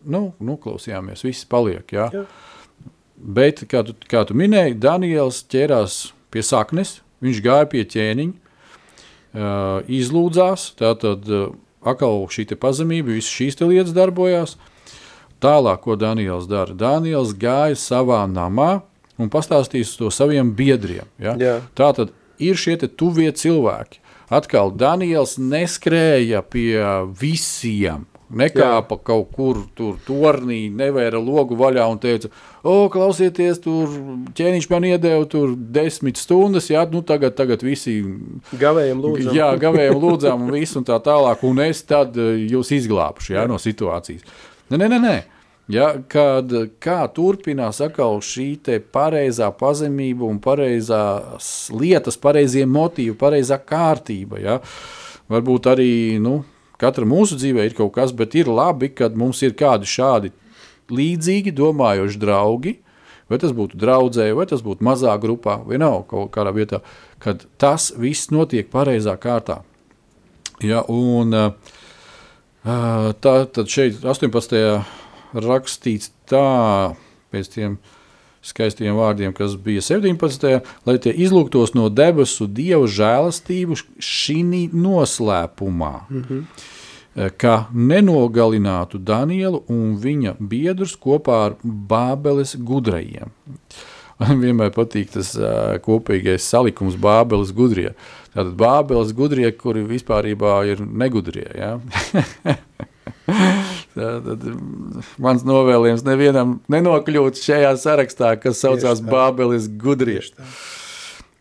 nu, 0.09 0.31
noklausījāmies, 0.43 1.25
viss 1.27 1.49
paliek. 1.49 1.85
Jā. 1.93 2.09
Jā. 2.15 2.25
Bet, 3.17 3.63
kā 3.71 3.83
tu, 3.87 3.95
kā 4.11 4.25
tu 4.29 4.37
minēji, 4.37 4.79
Daniels 4.81 5.43
ķērās 5.53 6.01
pie 6.33 6.43
saknes, 6.45 6.99
viņš 7.25 7.39
gāja 7.45 7.69
pie 7.73 7.85
ķēniņa, 7.89 8.35
uh, 8.37 9.87
izlūdzās, 9.89 10.73
tātad 10.81 11.29
uh, 11.31 11.55
atkal 11.87 12.27
šī 12.33 12.49
pazemība, 12.61 13.15
visas 13.15 13.33
šīs 13.33 13.61
lietas 13.63 13.95
darbojās. 13.97 14.57
Tālāk, 15.41 15.83
ko 15.85 15.97
Daniels 16.01 16.49
dara? 16.49 16.73
Daniels 16.73 17.35
gāja 17.37 17.77
savā 17.77 18.23
namā 18.29 18.81
un 19.19 19.31
pastāstīs 19.33 19.97
to 19.99 20.11
saviem 20.15 20.53
biedriem. 20.57 21.07
Ja? 21.23 21.37
Jā. 21.41 21.61
Tā 21.79 21.93
tad 21.97 22.13
ir 22.43 22.59
šie 22.61 22.79
tuvie 22.89 23.31
cilvēki. 23.33 24.03
Atkal 24.27 24.73
Daniels 24.75 25.37
neskrēja 25.39 26.43
pie 26.43 26.83
visiem. 27.15 28.07
Nekāpa 28.27 28.97
kaut 29.07 29.29
kur 29.37 29.61
tur 29.79 30.01
tornī, 30.03 30.65
nevēra 30.75 31.21
logu 31.23 31.55
vaļā 31.61 31.85
un 31.87 32.01
teica, 32.03 32.27
o, 32.67 32.89
klausieties, 32.91 33.61
tur 33.63 33.93
ķēniņš 34.35 34.67
man 34.73 34.87
iedeva 34.89 35.29
tur 35.31 35.53
desmit 35.55 36.19
stundas, 36.19 36.67
jā, 36.73 36.83
nu 36.91 37.05
tagad, 37.07 37.37
tagad 37.39 37.63
visi 37.63 38.01
Gavējiem 38.51 39.05
lūdzu. 39.05 39.31
Jā, 39.37 39.53
gavējām, 39.63 40.03
lūdzām, 40.03 40.43
un 40.43 40.57
viss 40.59 40.75
un 40.75 40.89
tā 40.89 40.99
tālāk. 41.07 41.47
Un 41.47 41.63
es 41.69 41.85
tad 41.87 42.19
eh, 42.19 42.43
jūs 42.51 42.75
izglābšu 42.75 43.39
jā, 43.39 43.47
no 43.47 43.63
situācijas. 43.63 44.27
Nē, 44.75 44.83
nē, 44.83 44.91
nē. 44.97 45.01
nē. 45.07 45.17
Ja, 45.67 45.89
kad, 46.07 46.53
kā 46.79 47.01
turpinās 47.11 47.81
atkal 47.83 48.21
šī 48.23 48.53
pareizā 48.95 49.49
pazemība 49.51 50.29
un 50.29 50.39
pareizās 50.39 51.49
lietas, 51.75 52.15
pareizie 52.23 52.63
motīvi, 52.71 53.17
pareizā 53.19 53.59
kārtība. 53.59 54.39
Ja? 54.39 54.61
Varbūt 55.27 55.67
arī 55.73 55.91
nu, 56.23 56.45
katra 56.79 57.09
mūsu 57.09 57.39
dzīvē 57.41 57.67
ir 57.67 57.75
kaut 57.75 57.97
kas, 57.97 58.15
bet 58.15 58.37
ir 58.39 58.47
labi, 58.47 58.93
kad 58.95 59.19
mums 59.19 59.43
ir 59.43 59.57
kādi 59.59 59.91
šādi 59.91 60.31
līdzīgi 60.95 61.51
domājoši 61.59 62.21
draugi, 62.23 62.77
vai 63.27 63.41
tas 63.43 63.51
būtu 63.57 63.79
draudzē, 63.83 64.29
vai 64.39 64.47
tas 64.47 64.63
būtu 64.63 64.87
mazā 64.87 65.17
grupā, 65.19 65.59
vienalga 65.67 66.07
kaut 66.13 66.31
kādā 66.37 66.53
vietā, 66.55 66.81
kad 67.19 67.43
tas 67.59 67.89
viss 67.99 68.31
notiek 68.31 68.71
pareizā 68.71 69.17
kārtā. 69.19 69.65
Ja, 70.63 70.85
un, 70.87 71.35
uh, 71.35 71.75
tā 73.19 73.35
tad 73.51 73.67
šeit 73.67 73.99
18. 74.07 75.03
Rakstīts 75.45 76.11
tā, 76.29 76.95
pēc 77.35 77.53
tiem 77.53 77.77
skaistiem 78.47 78.97
vārdiem, 78.97 79.35
kas 79.35 79.57
bija 79.59 79.83
17. 79.83 80.61
lai 80.87 80.97
tie 81.03 81.13
izlūgtos 81.13 81.75
no 81.75 81.89
debesu 81.91 82.47
dieva 82.47 82.87
žēlastību 82.87 83.79
šī 83.99 84.39
noslēpumā. 84.73 85.95
Mm 86.11 86.25
-hmm. 86.29 86.45
Ka 87.41 87.67
nenogalinātu 87.73 88.99
Danielu 88.99 89.63
un 89.69 89.97
viņa 89.97 90.35
biedrus 90.39 90.97
kopā 90.97 91.45
ar 91.47 91.55
Bābeles 91.65 92.57
gudrajiem. 92.57 93.33
Man 94.19 94.41
vienmēr 94.41 94.71
patīk 94.73 95.11
tas 95.13 95.35
uh, 95.37 95.77
kopīgais 95.85 96.45
salikums 96.45 96.97
Bābeles 96.97 97.53
gudrie. 97.53 97.95
Tātad 98.35 98.55
Bābeles 98.57 99.13
gudrie, 99.13 99.51
kuri 99.53 99.83
vispār 99.83 100.27
ir 100.27 100.81
negudrie. 100.81 101.49
Ja? 101.57 101.81
Tad 103.97 104.47
mans 105.23 105.45
novēlējums 105.47 106.05
nevienam 106.07 106.59
nenokļūt 106.73 107.41
šajā 107.41 107.73
sarakstā, 107.81 108.35
kas 108.41 108.61
saucās 108.61 109.01
Bābeles 109.05 109.71
gudrieši. 109.81 110.35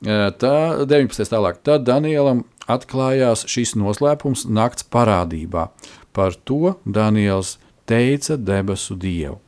Tā 0.06 0.56
19. 0.86 1.32
tālāk. 1.32 1.60
Tad 1.66 1.86
Danielam 1.88 2.44
atklājās 2.72 3.46
šis 3.50 3.76
noslēpums 3.80 4.46
nakts 4.48 4.86
parādībā. 4.92 5.70
Par 6.16 6.38
to 6.48 6.76
Daniels 6.86 7.58
teica 7.90 8.38
debesu 8.38 8.96
dievu. 9.00 9.40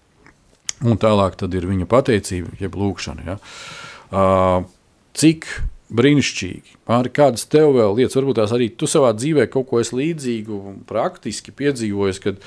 Un 0.85 0.99
tālāk 1.01 1.37
tad 1.39 1.55
ir 1.57 1.65
viņa 1.65 1.87
pateicība, 1.89 2.53
jeb 2.61 2.75
lūkšana. 2.77 3.23
Ja? 3.25 3.37
Cik 5.17 5.47
brīnišķīgi. 5.93 6.79
Pāri 6.87 7.11
kādas 7.13 7.47
tev 7.49 7.73
vēl 7.77 7.95
lietas, 7.97 8.17
varbūt 8.17 8.41
tās 8.41 8.53
arī 8.55 8.69
tu 8.75 8.89
savā 8.89 9.13
dzīvē 9.15 9.47
kaut 9.51 9.69
ko 9.69 9.81
līdzīgu 9.81 10.59
un 10.71 10.81
praktiski 10.87 11.53
piedzīvojis, 11.55 12.19
kad 12.23 12.41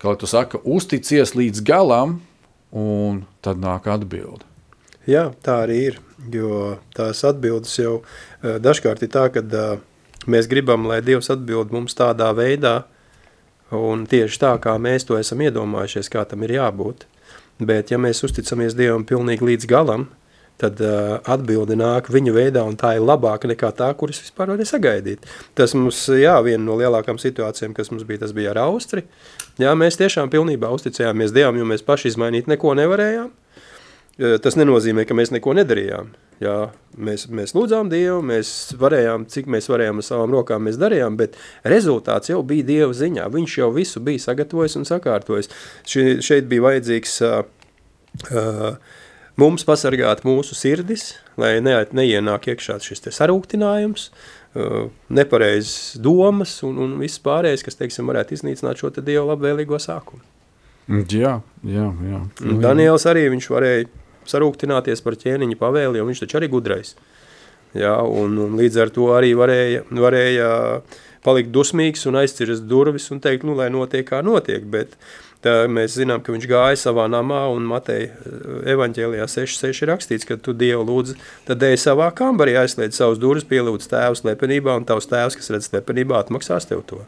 kā 0.00 0.16
tu 0.18 0.26
saki, 0.30 0.62
uzticies 0.64 1.36
līdz 1.36 1.62
galam, 1.66 2.18
un 2.72 3.24
tad 3.44 3.60
nāk 3.62 3.86
atbilde. 3.90 4.46
Jā, 5.08 5.30
tā 5.42 5.62
arī 5.64 5.80
ir. 5.90 6.00
Jo 6.30 6.76
tās 6.92 7.22
atbildes 7.24 7.72
jau 7.78 8.00
uh, 8.02 8.58
dažkārt 8.60 9.00
ir 9.06 9.12
tā, 9.12 9.24
ka 9.32 9.40
uh, 9.40 9.78
mēs 10.28 10.48
gribam, 10.50 10.84
lai 10.90 11.00
Dievs 11.04 11.30
atbild 11.32 11.72
mums 11.72 11.96
tādā 11.96 12.28
veidā, 12.36 12.82
un 13.72 14.04
tieši 14.10 14.42
tā, 14.42 14.50
kā 14.60 14.74
mēs 14.76 15.08
to 15.08 15.16
esam 15.16 15.40
iedomājušies, 15.46 16.10
kā 16.12 16.26
tam 16.28 16.44
ir 16.44 16.58
jābūt. 16.58 17.06
Bet, 17.60 17.92
ja 17.92 17.98
mēs 18.00 18.20
uzticamies 18.24 18.76
Dievam 18.76 19.06
pilnīgi 19.08 19.46
līdz 19.48 19.68
galam, 19.68 20.08
tad 20.60 20.80
uh, 20.84 21.18
atbildi 21.34 21.76
nāk 21.80 22.10
viņa 22.12 22.34
veidā, 22.36 22.64
un 22.68 22.78
tā 22.80 22.94
ir 22.98 23.04
labāka 23.04 23.50
nekā 23.50 23.72
tā, 23.76 23.90
kuras 23.98 24.20
vispār 24.22 24.52
varēja 24.54 24.74
sagaidīt. 24.74 25.26
Tas 25.58 25.74
mums, 25.76 26.04
jā, 26.14 26.36
viena 26.46 26.62
no 26.66 26.78
lielākām 26.80 27.20
situācijām, 27.20 27.74
kas 27.76 27.92
mums 27.92 28.06
bija, 28.08 28.24
tas 28.24 28.34
bija 28.36 28.54
ar 28.54 28.64
Austri. 28.66 29.06
Jā, 29.60 29.74
mēs 29.78 29.98
tiešām 30.00 30.32
pilnībā 30.32 30.72
uzticējāmies 30.76 31.34
Dievam, 31.36 31.58
jo 31.60 31.68
mēs 31.68 31.86
paši 31.86 32.12
izmainīt 32.12 32.50
neko 32.50 32.76
nevarējām. 32.78 33.30
Tas 34.44 34.56
nenozīmē, 34.58 35.06
ka 35.08 35.16
mēs 35.16 35.30
neko 35.32 35.54
nedarījām. 35.56 36.10
Jā, 36.40 36.56
mēs, 36.96 37.26
mēs 37.32 37.54
lūdzām 37.56 37.88
Dievu, 37.92 38.18
mēs 38.24 38.50
varējām, 38.80 39.26
cik 39.32 39.48
mēs 39.52 39.68
varējām 39.68 40.00
ar 40.00 40.04
savām 40.04 40.32
rokām, 40.32 40.64
mēs 40.68 40.78
darījām, 40.80 41.16
bet 41.20 41.36
rezultāts 41.68 42.32
jau 42.32 42.40
bija 42.44 42.66
Dieva 42.68 42.94
ziņā. 42.96 43.26
Viņš 43.32 43.56
jau 43.60 43.68
visu 43.74 44.00
bija 44.04 44.22
sagatavojis 44.24 44.78
un 44.80 44.88
sakārtojis. 44.88 45.50
Ši, 45.88 46.04
šeit 46.24 46.48
bija 46.52 46.64
vajadzīgs 46.64 47.16
uh, 47.28 47.42
uh, 48.32 48.96
mums 49.38 49.64
pasargāt 49.68 50.24
mūsu 50.26 50.56
sirdis, 50.58 51.14
lai 51.40 51.58
ne, 51.64 51.76
neienāk 51.94 52.50
iekšā 52.54 52.80
šis 52.82 53.06
sarūktinājums, 53.14 54.08
uh, 54.10 54.88
nepareizes 55.08 56.00
domas 56.02 56.58
un, 56.66 56.80
un 56.82 56.98
viss 57.02 57.22
pārējais, 57.22 57.64
kas, 57.66 57.78
teiksim, 57.78 58.10
varētu 58.10 58.38
iznīcināt 58.38 58.82
šo 58.82 58.92
Dieva 58.98 59.28
labvēlīgo 59.32 59.78
sākumu. 59.78 60.24
Jā, 60.90 61.36
jā, 61.62 61.86
jā. 62.10 62.20
Daniels 62.58 63.06
arī 63.06 63.28
viņš 63.30 63.46
varēja 63.52 63.86
sarūktināties 64.30 65.02
par 65.04 65.14
ķēniņa 65.20 65.58
pavēli, 65.60 66.00
jo 66.00 66.06
viņš 66.08 66.24
taču 66.24 66.40
arī 66.40 66.50
gudrais. 66.50 66.96
Jā, 67.78 67.94
un, 68.02 68.34
un 68.42 68.56
līdz 68.58 68.80
ar 68.82 68.90
to 68.94 69.12
arī 69.14 69.30
varēja, 69.38 69.84
varēja 69.94 70.48
palikt 71.22 71.52
dusmīgs 71.54 72.06
un 72.10 72.18
aizcirst 72.18 72.66
durvis 72.66 73.06
un 73.14 73.20
teikt, 73.22 73.46
nu, 73.46 73.54
lai 73.58 73.68
notiek 73.70 74.06
kā 74.08 74.22
notiek, 74.26 74.64
bet 74.66 74.96
tā, 75.44 75.54
mēs 75.70 75.96
zinām, 75.98 76.22
ka 76.24 76.34
viņš 76.34 76.46
gāja 76.50 76.78
savā 76.80 77.06
namā 77.10 77.42
un 77.54 77.66
Mateja 77.68 78.10
evaņģēlijā 78.74 79.28
6.6 79.30 79.84
ir 79.84 79.92
rakstīts, 79.92 80.28
ka 80.28 80.38
tu 80.40 80.54
Dievu 80.56 80.84
lūdzu, 80.88 81.16
tad 81.48 81.62
ej 81.66 81.78
savā 81.80 82.10
kambarī 82.16 82.58
aizslēdz 82.60 83.02
savus 83.02 83.20
durvis, 83.22 83.48
pielūdz 83.50 83.90
tēvu 83.90 84.20
slepenībā 84.20 84.76
un 84.80 84.88
tavs 84.88 85.10
tēvs, 85.10 85.38
kas 85.40 85.52
redz 85.54 85.70
slepenībā, 85.70 86.20
atmaksās 86.20 86.68
tev 86.70 86.84
to. 86.88 87.04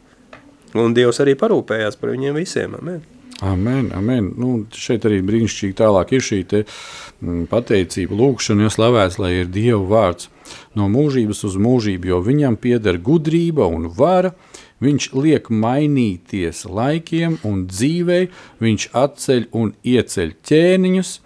Un 0.73 0.95
Dievs 0.97 1.21
arī 1.21 1.37
parūpējās 1.37 1.99
par 2.01 2.13
viņiem 2.15 2.39
visiem, 2.41 2.77
amen. 2.79 3.03
Amen, 3.43 3.89
amen. 3.97 4.29
Nu, 4.39 4.51
šeit 4.71 5.03
arī 5.07 5.19
brīnišķīgi 5.25 5.75
tālāk 5.75 6.13
ir 6.15 6.23
šī 6.23 6.39
te, 6.47 6.61
m, 7.19 7.43
pateicība, 7.51 8.15
lūkšana, 8.15 8.63
jo 8.65 8.71
slavēts, 8.71 9.19
lai 9.19 9.33
ir 9.41 9.49
Dieva 9.51 9.81
vārds 9.89 10.29
no 10.77 10.87
mūžības 10.91 11.43
uz 11.49 11.57
mūžību, 11.59 12.11
jo 12.13 12.21
viņam 12.23 12.57
pieder 12.61 12.99
gudrība 13.03 13.67
un 13.67 13.89
vara, 13.91 14.33
viņš 14.83 15.09
liek 15.17 15.49
mainīties 15.49 16.65
laikiem 16.69 17.39
un 17.47 17.67
dzīvei, 17.71 18.29
viņš 18.63 18.89
atceļ 19.03 19.51
un 19.59 19.75
ieceļ 19.95 20.35
ķēniņus, 20.49 21.17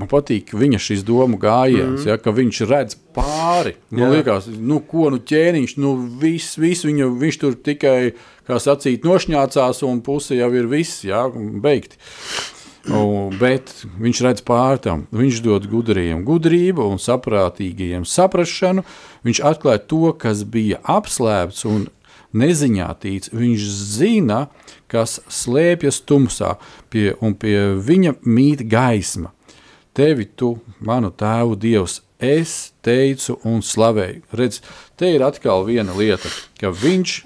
Man 0.00 0.08
patīk 0.08 0.54
viņa 0.56 0.78
šis 0.80 1.02
domu 1.04 1.36
gājiens, 1.40 2.04
mm. 2.04 2.06
ja, 2.08 2.16
ka 2.16 2.32
viņš 2.32 2.60
redz 2.70 2.96
pāri. 3.16 3.74
Man 3.90 4.06
Jā. 4.06 4.10
liekas, 4.14 4.46
nu, 4.48 4.78
ko 4.86 5.10
nu 5.12 5.18
ķēniņš, 5.26 5.74
nu, 5.82 5.92
viss, 6.22 6.56
viss 6.60 6.86
viņu, 6.86 7.10
viņš 7.20 7.38
tur 7.42 7.58
tikai, 7.68 8.14
kā 8.48 8.60
sacīt, 8.62 9.04
nošņācās 9.04 9.82
un 9.88 10.00
puse 10.06 10.38
jau 10.38 10.48
ir 10.56 10.70
viss, 10.70 11.02
jā, 11.04 11.26
beigti. 11.34 12.00
O, 12.88 13.28
bet 13.36 13.74
viņš 14.00 14.22
redz 14.24 14.44
pāri 14.46 14.80
tam, 14.86 15.04
viņš 15.12 15.42
dod 15.44 15.66
gudriem 15.68 16.22
gudrību 16.24 16.86
un 16.94 16.96
saprātīgajiem 17.02 18.06
saprašanu, 18.08 18.86
viņš 19.26 19.42
atklāja 19.50 19.82
to, 19.90 20.14
kas 20.16 20.46
bija 20.48 20.80
apslēpts 20.88 21.66
un 21.68 21.90
neziņā 22.36 22.88
tīts, 23.02 23.32
viņš 23.34 23.66
zina, 23.96 24.44
kas 24.90 25.18
slēpjas 25.30 26.02
tumsā, 26.06 26.56
pie, 26.90 27.10
un 27.22 27.36
pie 27.38 27.56
viņa 27.80 28.16
mīt 28.26 28.66
gaisma 28.70 29.34
tevi, 29.96 30.26
tu, 30.36 30.54
manu 30.86 31.10
tēvu 31.10 31.56
Dievs, 31.60 32.00
es 32.20 32.72
teicu 32.84 33.38
un 33.48 33.62
slavēju. 33.64 34.22
Redz, 34.36 34.60
te 35.00 35.08
ir 35.14 35.24
atkal 35.24 35.64
viena 35.66 35.94
lieta, 35.96 36.30
ka 36.60 36.72
viņš, 36.74 37.16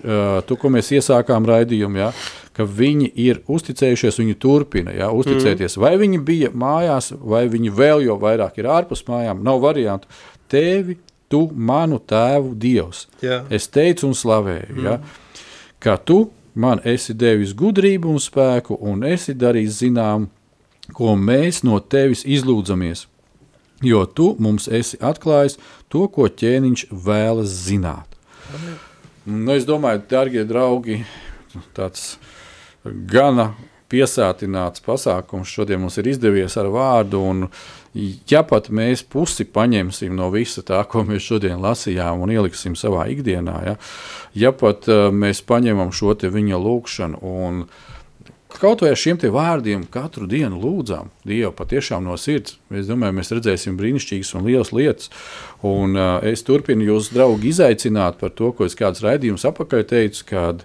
tu, 0.48 0.58
ko 0.60 0.70
mēs 0.72 0.92
iesākām 0.94 1.46
raidījumu, 1.50 2.00
ja, 2.00 2.10
ka 2.54 2.66
viņi 2.66 3.10
ir 3.24 3.42
uzticējušies, 3.50 4.20
viņi 4.22 4.36
turpina 4.42 4.94
ja, 4.94 5.10
uzticēties. 5.14 5.76
Mm. 5.76 5.84
Vai 5.84 5.94
viņi 6.02 6.22
bija 6.26 6.52
mājās, 6.54 7.10
vai 7.18 7.44
viņi 7.50 7.74
vēl 7.74 8.06
jau 8.06 8.18
vairāk 8.22 8.62
ir 8.62 8.70
ārpus 8.70 9.02
mājām, 9.08 9.42
nav 9.46 9.60
variantu. 9.64 10.10
Tevi, 10.50 10.96
tu, 11.34 11.42
manu 11.50 11.98
tēvu 11.98 12.54
Dievs. 12.62 13.04
Jā. 13.24 13.42
Es 13.50 13.66
teicu 13.66 14.06
un 14.08 14.16
slavēju, 14.16 14.78
mm. 14.78 14.86
ja, 14.86 15.42
ka 15.82 15.98
tu 15.98 16.22
man 16.54 16.80
esi 16.86 17.16
devis 17.18 17.52
gudrību 17.58 18.14
un 18.14 18.22
spēku, 18.22 18.78
un 18.78 19.02
esi 19.10 19.34
darījis 19.34 19.82
zinām 19.82 20.30
ko 20.92 21.14
mēs 21.16 21.62
no 21.64 21.78
tevis 21.80 22.24
izlūdzamies, 22.28 23.06
jo 23.84 24.04
tu 24.06 24.34
mums 24.42 24.68
esi 24.68 24.98
atklājis 25.00 25.56
to, 25.88 26.06
ko 26.12 26.28
ķēniņš 26.28 26.88
vēlas 26.90 27.54
zināt. 27.64 28.18
Nu, 29.24 29.54
es 29.54 29.64
domāju, 29.64 30.02
darbie 30.10 30.44
draugi, 30.44 31.00
tāds 31.76 32.18
gana 32.84 33.54
piesātināts 33.92 34.82
pasākums 34.84 35.48
šodien 35.48 35.80
mums 35.80 35.96
ir 36.00 36.10
izdevies 36.12 36.56
ar 36.60 36.68
vārdu. 36.72 37.22
Un, 37.24 37.46
ja 37.94 38.42
pat 38.46 38.68
mēs 38.74 39.04
pusi 39.06 39.46
paņemsim 39.46 40.14
no 40.18 40.28
visa 40.34 40.64
tā, 40.66 40.82
ko 40.90 41.04
mēs 41.06 41.24
šodien 41.28 41.62
lasījām, 41.62 42.24
un 42.24 42.34
ieliksim 42.34 42.76
savā 42.78 43.06
ikdienā, 43.12 43.56
ja, 43.68 43.74
ja 44.34 44.52
pat 44.56 44.88
uh, 44.90 45.08
mēs 45.14 45.44
paņemam 45.46 45.94
šo 45.94 46.14
viņa 46.14 46.60
lūgšanu 46.60 47.22
un 47.22 47.64
kaut 48.54 48.84
vai 48.84 48.92
ar 48.94 48.98
šiem 48.98 49.18
vārdiem 49.34 49.86
katru 49.90 50.28
dienu 50.30 50.60
lūdzām 50.62 51.08
Dievu 51.26 51.50
patiešām 51.58 52.04
no 52.06 52.14
sirds, 52.20 52.58
es 52.70 52.86
domāju, 52.86 53.16
mēs 53.18 53.32
redzēsim 53.34 53.78
brīnišķīgas 53.78 54.34
un 54.38 54.46
lielas 54.46 54.70
lietas. 54.74 55.10
Un, 55.62 55.96
uh, 55.96 56.18
es 56.22 56.42
turpinu 56.46 56.86
jūs, 56.90 57.10
draugi, 57.14 57.50
izaicināt 57.50 58.20
par 58.20 58.34
to, 58.34 58.52
ko 58.52 58.68
es 58.68 58.78
kāds 58.78 59.02
raidījums 59.06 59.46
apakaļ 59.50 59.84
teicu, 59.90 60.28
kad 60.30 60.64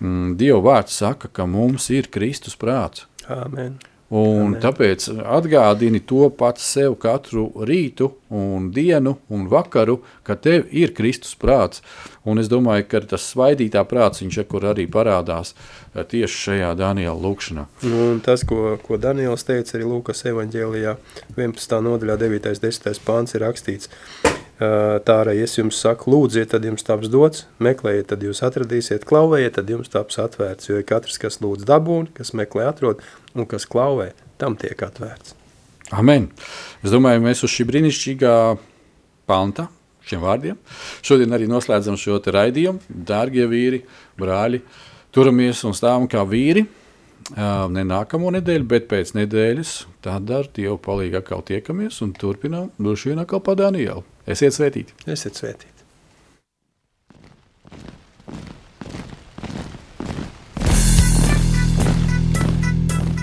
mm, 0.00 0.34
Dieva 0.40 0.62
vārds 0.66 0.98
saka, 1.02 1.30
ka 1.30 1.46
mums 1.46 1.90
ir 1.94 2.10
Kristus 2.10 2.58
prāts. 2.58 3.06
Amen. 3.30 3.78
Un 4.12 4.58
tāpēc 4.60 5.06
atgādini 5.24 6.02
to 6.04 6.26
pats 6.36 6.66
sev 6.74 6.98
katru 7.00 7.46
rītu, 7.64 8.10
un 8.28 8.66
dienu 8.72 9.14
un 9.32 9.46
vakaru, 9.48 10.02
ka 10.24 10.36
tev 10.36 10.68
ir 10.68 10.92
Kristus 10.92 11.32
prāts. 11.40 11.80
Un 12.28 12.40
es 12.42 12.50
domāju, 12.52 12.84
ka 12.92 13.00
tas 13.14 13.24
svaidītā 13.32 13.80
prāts, 13.88 14.20
viņš 14.20 14.42
kur 14.50 14.68
arī 14.68 14.84
parādās 14.84 15.54
eh, 15.54 16.04
tieši 16.04 16.42
šajā 16.44 16.74
Daniela 16.76 17.16
lūkšanā. 17.24 17.66
Nu, 17.88 18.04
tas, 18.24 18.44
ko, 18.44 18.76
ko 18.84 19.00
Daniels 19.00 19.48
teica 19.48 19.78
arī 19.78 19.88
Lūkas 19.88 20.26
evaņģēlijā, 20.28 20.96
11. 21.38 21.80
nodaļā, 21.88 22.20
9. 22.20 22.52
10. 22.68 23.02
pāns 23.08 23.32
ir 23.32 23.46
rakstīts. 23.46 23.88
Tā 24.62 25.14
arī 25.24 25.38
es 25.42 25.56
jums 25.56 25.78
saku, 25.82 26.12
lūdziet, 26.12 26.52
tad 26.52 26.66
jums 26.68 26.84
taps 26.86 27.08
dots, 27.10 27.46
meklējiet, 27.62 28.10
tad 28.12 28.22
jūs 28.22 28.44
atradīsiet, 28.46 29.06
klauvējiet, 29.08 29.56
tad 29.56 29.70
jums 29.72 29.90
taps 29.90 30.20
atvērts. 30.22 30.68
Jo 30.68 30.82
katrs, 30.86 31.16
kas 31.18 31.40
lūdz 31.42 31.66
dabūn, 31.66 32.10
kas 32.14 32.30
meklē 32.36 32.68
atrod, 32.70 33.00
un 33.34 33.48
kas 33.48 33.66
klauvē, 33.66 34.12
tam 34.38 34.54
tiek 34.60 34.78
atvērts. 34.86 35.34
Amen. 35.96 36.28
Es 36.84 36.92
domāju, 36.92 37.24
mēs 37.24 37.42
uz 37.42 37.50
šī 37.52 37.66
brīnišķīgā 37.72 38.36
panta, 39.28 39.66
šiem 40.06 40.22
vārdiem, 40.22 40.60
šodien 41.02 41.34
arī 41.34 41.48
noslēdzam 41.50 41.98
šo 42.00 42.20
te 42.22 42.36
raidījumu. 42.36 42.84
Dārgie 43.10 43.48
vīri, 43.50 43.82
brāļi, 44.20 44.62
turamies 45.14 45.64
un 45.66 45.74
stāvam 45.78 46.06
kā 46.12 46.22
vīri. 46.28 46.68
Ne 47.32 47.84
nākamo 47.86 48.32
nedēļu, 48.34 48.66
bet 48.68 48.88
pēc 48.90 49.14
nedēļas 49.16 49.76
tad 50.04 50.30
ar 50.34 50.48
Dievu 50.54 50.78
palīdzību 50.82 51.20
atkal 51.22 51.44
tiekamies 51.50 52.02
un 52.04 52.16
turpinām 52.18 52.72
droši 52.78 53.12
vien 53.12 53.22
atkal 53.22 53.40
pa 53.46 53.54
Danielu. 53.58 54.02
Esiet 54.22 54.54
svētīti! 54.54 54.94
Esiet 55.10 55.34
svētīti! 55.34 55.70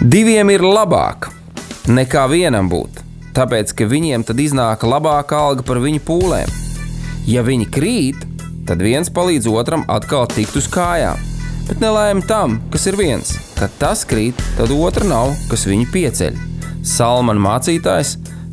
Diviem 0.10 0.50
ir 0.52 0.64
labāk 0.64 1.30
nekā 1.88 2.26
vienam 2.32 2.68
būt, 2.72 3.00
tāpēc 3.38 3.72
ka 3.78 3.88
viņiem 3.88 4.26
tad 4.28 4.40
iznāk 4.44 4.84
labāka 4.84 5.40
alga 5.40 5.64
par 5.64 5.80
viņu 5.84 6.02
pūlēm. 6.04 6.52
Ja 7.30 7.46
viņi 7.48 7.68
krīt, 7.72 8.26
tad 8.68 8.84
viens 8.84 9.12
palīdz 9.14 9.48
otram 9.52 9.86
atkal 9.88 10.28
tikt 10.32 10.58
uz 10.60 10.68
kājām. 10.72 11.20
Bet 11.70 11.84
nelēma 11.84 12.26
tam, 12.28 12.58
kas 12.74 12.90
ir 12.90 12.98
viens, 13.00 13.36
kad 13.56 13.72
tas 13.80 14.04
krīt, 14.08 14.40
tad 14.58 14.74
otra 14.74 15.06
nav, 15.08 15.36
kas 15.52 15.68
viņu 15.70 15.92
pieceļ. 15.94 16.40
Salmāna 16.84 17.44
mācītājs, 17.44 18.18